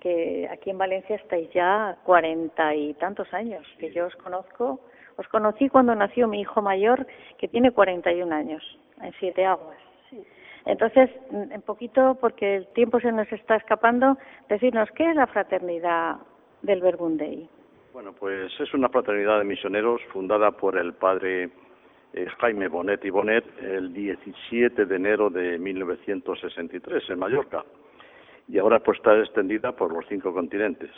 que 0.00 0.48
aquí 0.50 0.70
en 0.70 0.78
Valencia 0.78 1.16
estáis 1.16 1.52
ya 1.52 1.98
cuarenta 2.04 2.74
y 2.74 2.94
tantos 2.94 3.30
años, 3.34 3.66
que 3.78 3.92
yo 3.92 4.06
os 4.06 4.16
conozco. 4.16 4.80
Os 5.18 5.28
conocí 5.28 5.68
cuando 5.68 5.94
nació 5.94 6.26
mi 6.26 6.40
hijo 6.40 6.62
mayor, 6.62 7.06
que 7.36 7.48
tiene 7.48 7.72
41 7.72 8.34
años, 8.34 8.62
en 9.02 9.12
Siete 9.20 9.44
Aguas. 9.44 9.76
Entonces, 10.64 11.10
un 11.30 11.62
poquito, 11.66 12.16
porque 12.18 12.56
el 12.56 12.66
tiempo 12.68 12.98
se 13.00 13.12
nos 13.12 13.30
está 13.30 13.56
escapando, 13.56 14.16
decirnos 14.48 14.90
qué 14.92 15.10
es 15.10 15.16
la 15.16 15.26
fraternidad 15.26 16.16
del 16.62 16.80
Verbum 16.80 17.18
Dei. 17.18 17.46
Bueno, 17.96 18.12
pues 18.12 18.52
es 18.60 18.74
una 18.74 18.90
fraternidad 18.90 19.38
de 19.38 19.46
misioneros 19.46 20.02
fundada 20.12 20.50
por 20.50 20.76
el 20.76 20.92
padre 20.92 21.48
eh, 22.12 22.26
Jaime 22.40 22.68
Bonet 22.68 23.02
y 23.06 23.08
Bonet 23.08 23.42
el 23.62 23.90
17 23.94 24.84
de 24.84 24.96
enero 24.96 25.30
de 25.30 25.58
1963 25.58 27.08
en 27.08 27.18
Mallorca 27.18 27.64
y 28.48 28.58
ahora 28.58 28.80
pues 28.80 28.98
está 28.98 29.18
extendida 29.18 29.72
por 29.72 29.94
los 29.94 30.04
cinco 30.10 30.34
continentes. 30.34 30.90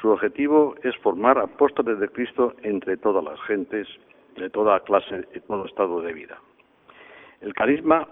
Su 0.00 0.08
objetivo 0.08 0.74
es 0.82 0.96
formar 1.02 1.36
apóstoles 1.36 2.00
de 2.00 2.08
Cristo 2.08 2.54
entre 2.62 2.96
todas 2.96 3.22
las 3.22 3.38
gentes, 3.42 3.86
de 4.34 4.48
toda 4.48 4.80
clase 4.80 5.28
y 5.34 5.40
todo 5.40 5.66
estado 5.66 6.00
de 6.00 6.14
vida. 6.14 6.40
El 7.42 7.52
carisma 7.52 8.08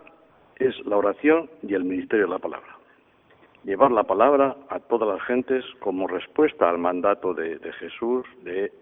es 0.56 0.78
la 0.84 0.98
oración 0.98 1.48
y 1.62 1.72
el 1.72 1.84
ministerio 1.84 2.26
de 2.26 2.32
la 2.32 2.38
palabra. 2.38 2.79
Llevar 3.64 3.90
la 3.90 4.04
palabra 4.04 4.56
a 4.70 4.80
todas 4.80 5.08
las 5.08 5.22
gentes 5.26 5.64
como 5.80 6.06
respuesta 6.06 6.68
al 6.68 6.78
mandato 6.78 7.34
de, 7.34 7.58
Jesús, 7.78 8.24
de, 8.42 8.72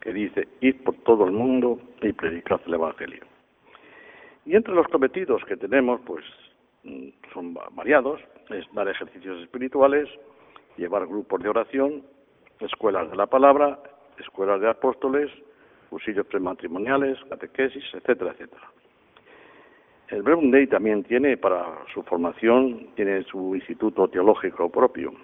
que 0.00 0.12
dice, 0.12 0.48
id 0.60 0.82
por 0.84 0.94
todo 1.04 1.24
el 1.26 1.32
mundo 1.32 1.78
y 2.00 2.12
predicad 2.12 2.60
el 2.66 2.74
Evangelio. 2.74 3.24
Y 4.46 4.56
entre 4.56 4.74
los 4.74 4.86
cometidos 4.88 5.44
que 5.44 5.56
tenemos, 5.56 6.00
pues 6.06 6.24
mm, 6.84 7.08
son 7.32 7.54
variados, 7.72 8.20
es 8.48 8.64
dar 8.72 8.88
ejercicios 8.88 9.40
espirituales, 9.42 10.08
llevar 10.76 11.06
grupos 11.06 11.42
de 11.42 11.48
oración, 11.48 12.02
escuelas 12.60 13.10
de 13.10 13.16
la 13.16 13.26
palabra, 13.26 13.78
escuelas 14.18 14.60
de 14.60 14.70
apóstoles, 14.70 15.30
cursillos 15.90 16.26
prematrimoniales, 16.26 17.18
catequesis, 17.28 17.84
etcétera, 17.92 18.32
etcétera. 18.32 18.72
El 20.08 20.22
Verbum 20.22 20.50
Dei 20.50 20.66
también 20.66 21.04
tiene 21.04 21.36
para 21.36 21.64
su 21.92 22.02
formación, 22.02 22.88
tiene 22.94 23.22
su 23.24 23.54
instituto 23.54 24.08
teológico 24.08 24.70
propio, 24.70 25.14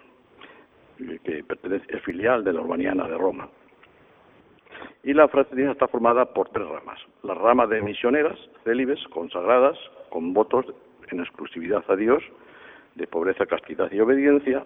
que 1.25 1.45
pertenece, 1.45 1.85
es 1.95 2.03
filial 2.03 2.43
de 2.43 2.53
la 2.53 2.61
Urbaniana 2.63 3.07
de 3.07 3.17
Roma. 3.17 3.49
Y 5.03 5.13
la 5.13 5.29
fraternidad 5.29 5.73
está 5.73 5.89
formada 5.89 6.33
por 6.33 6.49
tres 6.51 6.67
ramas. 6.67 6.99
La 7.23 7.35
rama 7.35 7.67
de 7.67 7.83
misioneras, 7.83 8.39
célibes, 8.65 8.99
consagradas, 9.09 9.79
con 10.11 10.33
votos 10.33 10.67
en 11.11 11.21
exclusividad 11.21 11.85
a 11.89 11.97
Dios, 11.97 12.23
de 12.95 13.07
pobreza, 13.07 13.47
castidad 13.47 13.91
y 13.93 14.01
obediencia. 14.01 14.65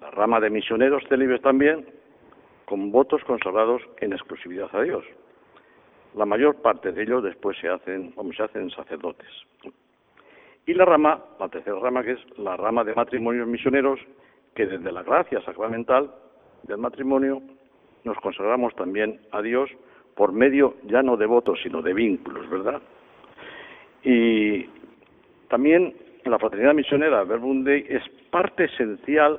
La 0.00 0.10
rama 0.10 0.40
de 0.40 0.50
misioneros 0.50 1.02
célibes 1.08 1.40
también, 1.42 1.86
con 2.66 2.92
votos 2.92 3.22
consagrados 3.24 3.82
en 4.00 4.12
exclusividad 4.12 4.68
a 4.72 4.82
Dios. 4.82 5.04
La 6.16 6.26
mayor 6.26 6.56
parte 6.56 6.92
de 6.92 7.02
ellos 7.02 7.22
después 7.22 7.56
se 7.58 7.68
hacen, 7.68 8.12
como 8.12 8.32
se 8.32 8.42
hacen 8.42 8.70
sacerdotes. 8.70 9.28
Y 10.66 10.74
la 10.74 10.84
rama, 10.84 11.22
la 11.38 11.48
tercera 11.48 11.78
rama, 11.78 12.02
que 12.02 12.12
es 12.12 12.38
la 12.38 12.56
rama 12.56 12.82
de 12.82 12.94
matrimonios 12.94 13.46
misioneros, 13.46 14.00
que 14.54 14.66
desde 14.66 14.90
la 14.90 15.02
gracia 15.02 15.40
sacramental 15.42 16.10
del 16.64 16.78
matrimonio 16.78 17.42
nos 18.04 18.16
consagramos 18.18 18.74
también 18.74 19.20
a 19.30 19.42
Dios 19.42 19.70
por 20.14 20.32
medio 20.32 20.74
ya 20.84 21.02
no 21.02 21.16
de 21.16 21.26
votos, 21.26 21.60
sino 21.62 21.82
de 21.82 21.92
vínculos, 21.92 22.48
¿verdad? 22.48 22.80
Y 24.02 24.64
también 25.48 25.94
la 26.24 26.38
fraternidad 26.38 26.74
misionera 26.74 27.24
Verbum 27.24 27.62
Dei 27.62 27.84
es 27.88 28.02
parte 28.30 28.64
esencial 28.64 29.38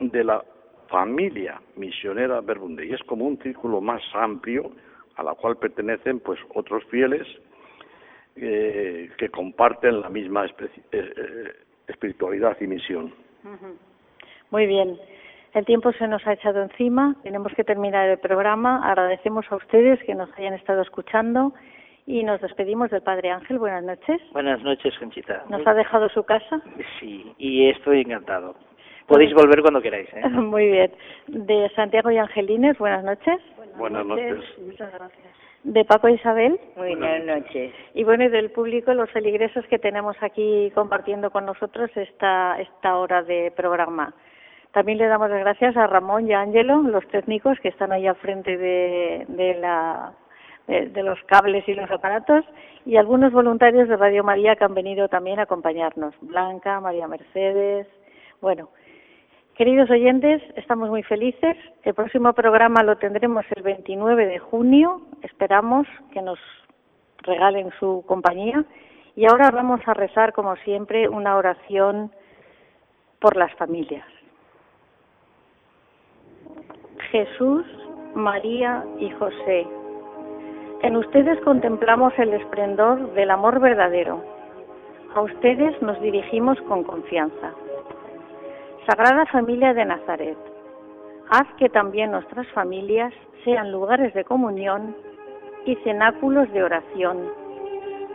de 0.00 0.24
la 0.24 0.44
familia 0.88 1.60
misionera 1.76 2.40
Verbum 2.40 2.74
Dei. 2.74 2.92
Es 2.92 3.02
como 3.04 3.26
un 3.26 3.38
círculo 3.38 3.80
más 3.80 4.02
amplio 4.12 4.72
a 5.20 5.22
la 5.22 5.34
cual 5.34 5.56
pertenecen 5.58 6.20
pues 6.20 6.40
otros 6.54 6.82
fieles 6.86 7.26
eh, 8.36 9.10
que 9.18 9.28
comparten 9.28 10.00
la 10.00 10.08
misma 10.08 10.46
eh, 10.46 10.52
eh, 10.92 11.52
espiritualidad 11.86 12.56
y 12.58 12.66
misión. 12.66 13.12
Muy 14.50 14.66
bien. 14.66 14.98
El 15.52 15.66
tiempo 15.66 15.92
se 15.92 16.08
nos 16.08 16.26
ha 16.26 16.32
echado 16.32 16.62
encima, 16.62 17.16
tenemos 17.22 17.52
que 17.54 17.64
terminar 17.64 18.08
el 18.08 18.18
programa. 18.18 18.88
Agradecemos 18.88 19.44
a 19.50 19.56
ustedes 19.56 20.02
que 20.04 20.14
nos 20.14 20.32
hayan 20.38 20.54
estado 20.54 20.80
escuchando 20.80 21.52
y 22.06 22.22
nos 22.24 22.40
despedimos 22.40 22.90
del 22.90 23.02
Padre 23.02 23.30
Ángel. 23.30 23.58
Buenas 23.58 23.84
noches. 23.84 24.22
Buenas 24.32 24.62
noches, 24.62 24.96
Conchita. 24.98 25.44
¿Nos 25.50 25.66
ha 25.66 25.74
dejado 25.74 26.08
su 26.08 26.22
casa? 26.22 26.62
Sí, 26.98 27.30
y 27.36 27.68
estoy 27.68 28.00
encantado. 28.00 28.54
Podéis 29.10 29.34
volver 29.34 29.60
cuando 29.60 29.82
queráis. 29.82 30.08
¿eh? 30.14 30.28
Muy 30.28 30.70
bien. 30.70 30.92
De 31.26 31.68
Santiago 31.74 32.12
y 32.12 32.18
Angelines, 32.18 32.78
buenas 32.78 33.02
noches. 33.02 33.40
Buenas, 33.76 34.06
noches. 34.06 34.38
Muchas 34.64 34.92
gracias. 34.92 35.34
De 35.64 35.84
Paco 35.84 36.06
e 36.06 36.12
Isabel. 36.12 36.60
Buenas 36.76 37.24
noches. 37.24 37.74
Y 37.94 38.04
bueno, 38.04 38.22
y 38.22 38.28
del 38.28 38.52
público, 38.52 38.94
los 38.94 39.10
feligreses 39.10 39.66
que 39.66 39.80
tenemos 39.80 40.16
aquí 40.20 40.70
compartiendo 40.76 41.32
con 41.32 41.44
nosotros 41.44 41.90
esta, 41.96 42.60
esta 42.60 42.98
hora 42.98 43.24
de 43.24 43.52
programa. 43.56 44.14
También 44.70 44.98
le 44.98 45.08
damos 45.08 45.28
las 45.28 45.40
gracias 45.40 45.76
a 45.76 45.88
Ramón 45.88 46.28
y 46.28 46.32
a 46.32 46.42
Ángelo, 46.42 46.80
los 46.82 47.04
técnicos 47.08 47.58
que 47.58 47.70
están 47.70 47.90
ahí 47.90 48.06
al 48.06 48.14
frente 48.14 48.56
de, 48.56 49.24
de, 49.26 49.54
la, 49.54 50.12
de, 50.68 51.02
los 51.02 51.18
cables 51.24 51.68
y 51.68 51.74
los 51.74 51.90
aparatos, 51.90 52.44
y 52.86 52.96
algunos 52.96 53.32
voluntarios 53.32 53.88
de 53.88 53.96
Radio 53.96 54.22
María 54.22 54.54
que 54.54 54.62
han 54.62 54.74
venido 54.74 55.08
también 55.08 55.40
a 55.40 55.42
acompañarnos. 55.42 56.14
Blanca, 56.20 56.78
María 56.78 57.08
Mercedes. 57.08 57.88
Bueno, 58.40 58.68
queridos 59.60 59.90
oyentes, 59.90 60.40
estamos 60.56 60.88
muy 60.88 61.02
felices. 61.02 61.54
El 61.82 61.92
próximo 61.92 62.32
programa 62.32 62.82
lo 62.82 62.96
tendremos 62.96 63.44
el 63.54 63.62
29 63.62 64.26
de 64.26 64.38
junio. 64.38 65.02
Esperamos 65.20 65.86
que 66.14 66.22
nos 66.22 66.38
regalen 67.18 67.70
su 67.78 68.02
compañía. 68.06 68.64
Y 69.16 69.26
ahora 69.26 69.50
vamos 69.50 69.82
a 69.84 69.92
rezar, 69.92 70.32
como 70.32 70.56
siempre, 70.64 71.10
una 71.10 71.36
oración 71.36 72.10
por 73.18 73.36
las 73.36 73.52
familias. 73.56 74.06
Jesús, 77.10 77.66
María 78.14 78.82
y 78.98 79.10
José. 79.10 79.66
En 80.80 80.96
ustedes 80.96 81.38
contemplamos 81.40 82.14
el 82.18 82.32
esplendor 82.32 83.12
del 83.12 83.30
amor 83.30 83.60
verdadero. 83.60 84.24
A 85.14 85.20
ustedes 85.20 85.82
nos 85.82 86.00
dirigimos 86.00 86.58
con 86.62 86.82
confianza. 86.82 87.52
Sagrada 88.86 89.26
Familia 89.26 89.74
de 89.74 89.84
Nazaret, 89.84 90.38
haz 91.28 91.46
que 91.58 91.68
también 91.68 92.12
nuestras 92.12 92.48
familias 92.48 93.12
sean 93.44 93.70
lugares 93.70 94.14
de 94.14 94.24
comunión 94.24 94.96
y 95.66 95.76
cenáculos 95.84 96.50
de 96.52 96.62
oración, 96.62 97.30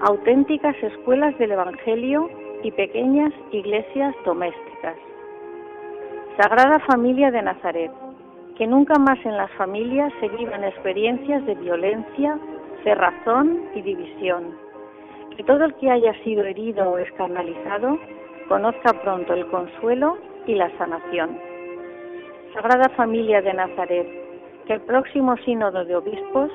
auténticas 0.02 0.76
escuelas 0.82 1.38
del 1.38 1.52
Evangelio 1.52 2.30
y 2.64 2.72
pequeñas 2.72 3.32
iglesias 3.52 4.16
domésticas. 4.26 4.96
Sagrada 6.36 6.80
Familia 6.80 7.30
de 7.30 7.44
Nazaret, 7.44 7.92
que 8.58 8.66
nunca 8.66 8.98
más 8.98 9.24
en 9.24 9.38
las 9.38 9.52
familias 9.52 10.12
se 10.20 10.30
vivan 10.30 10.64
experiencias 10.64 11.46
de 11.46 11.54
violencia, 11.56 12.40
cerrazón 12.84 13.62
y 13.76 13.84
división. 13.84 14.58
Que 15.38 15.44
todo 15.44 15.66
el 15.66 15.76
que 15.76 15.92
haya 15.92 16.14
sido 16.24 16.44
herido 16.44 16.90
o 16.90 16.98
escarnalizado 16.98 18.00
conozca 18.48 18.94
pronto 19.04 19.34
el 19.34 19.46
consuelo 19.48 20.18
y 20.48 20.56
la 20.56 20.70
sanación. 20.78 21.38
Sagrada 22.54 22.90
Familia 22.90 23.42
de 23.42 23.54
Nazaret, 23.54 24.08
que 24.66 24.74
el 24.74 24.82
próximo 24.82 25.36
sínodo 25.38 25.86
de 25.86 25.96
obispos 25.96 26.52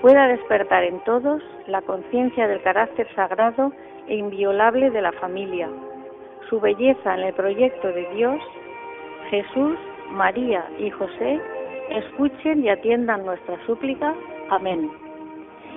pueda 0.00 0.26
despertar 0.28 0.84
en 0.84 0.98
todos 1.04 1.42
la 1.66 1.82
conciencia 1.82 2.48
del 2.48 2.62
carácter 2.62 3.06
sagrado 3.14 3.72
e 4.08 4.16
inviolable 4.16 4.90
de 4.90 5.00
la 5.00 5.12
familia, 5.12 5.68
su 6.48 6.60
belleza 6.60 7.14
en 7.14 7.20
el 7.20 7.34
proyecto 7.34 7.88
de 7.88 8.08
Dios, 8.14 8.40
Jesús 9.30 9.78
María 10.10 10.64
y 10.78 10.90
José 10.90 11.40
escuchen 11.90 12.64
y 12.64 12.68
atiendan 12.68 13.24
nuestra 13.24 13.56
súplica. 13.66 14.14
Amén. 14.50 14.90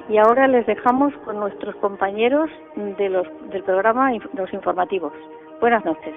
Y 0.10 0.18
ahora 0.18 0.48
les 0.48 0.66
dejamos 0.66 1.14
con 1.26 1.40
nuestros 1.40 1.76
compañeros 1.78 2.50
de 2.76 3.10
los, 3.10 3.28
del 3.50 3.64
programa 3.64 4.12
Los 4.34 4.54
Informativos. 4.54 5.14
Buenas 5.60 5.84
noches. 5.86 6.14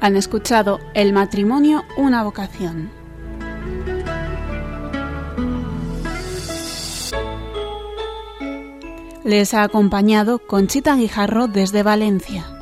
Han 0.00 0.16
escuchado 0.16 0.78
El 0.94 1.12
matrimonio, 1.12 1.84
una 1.96 2.22
vocación. 2.22 2.90
Les 9.24 9.52
ha 9.54 9.62
acompañado 9.62 10.38
Conchita 10.38 10.94
Guijarro 10.96 11.48
desde 11.48 11.82
Valencia. 11.82 12.57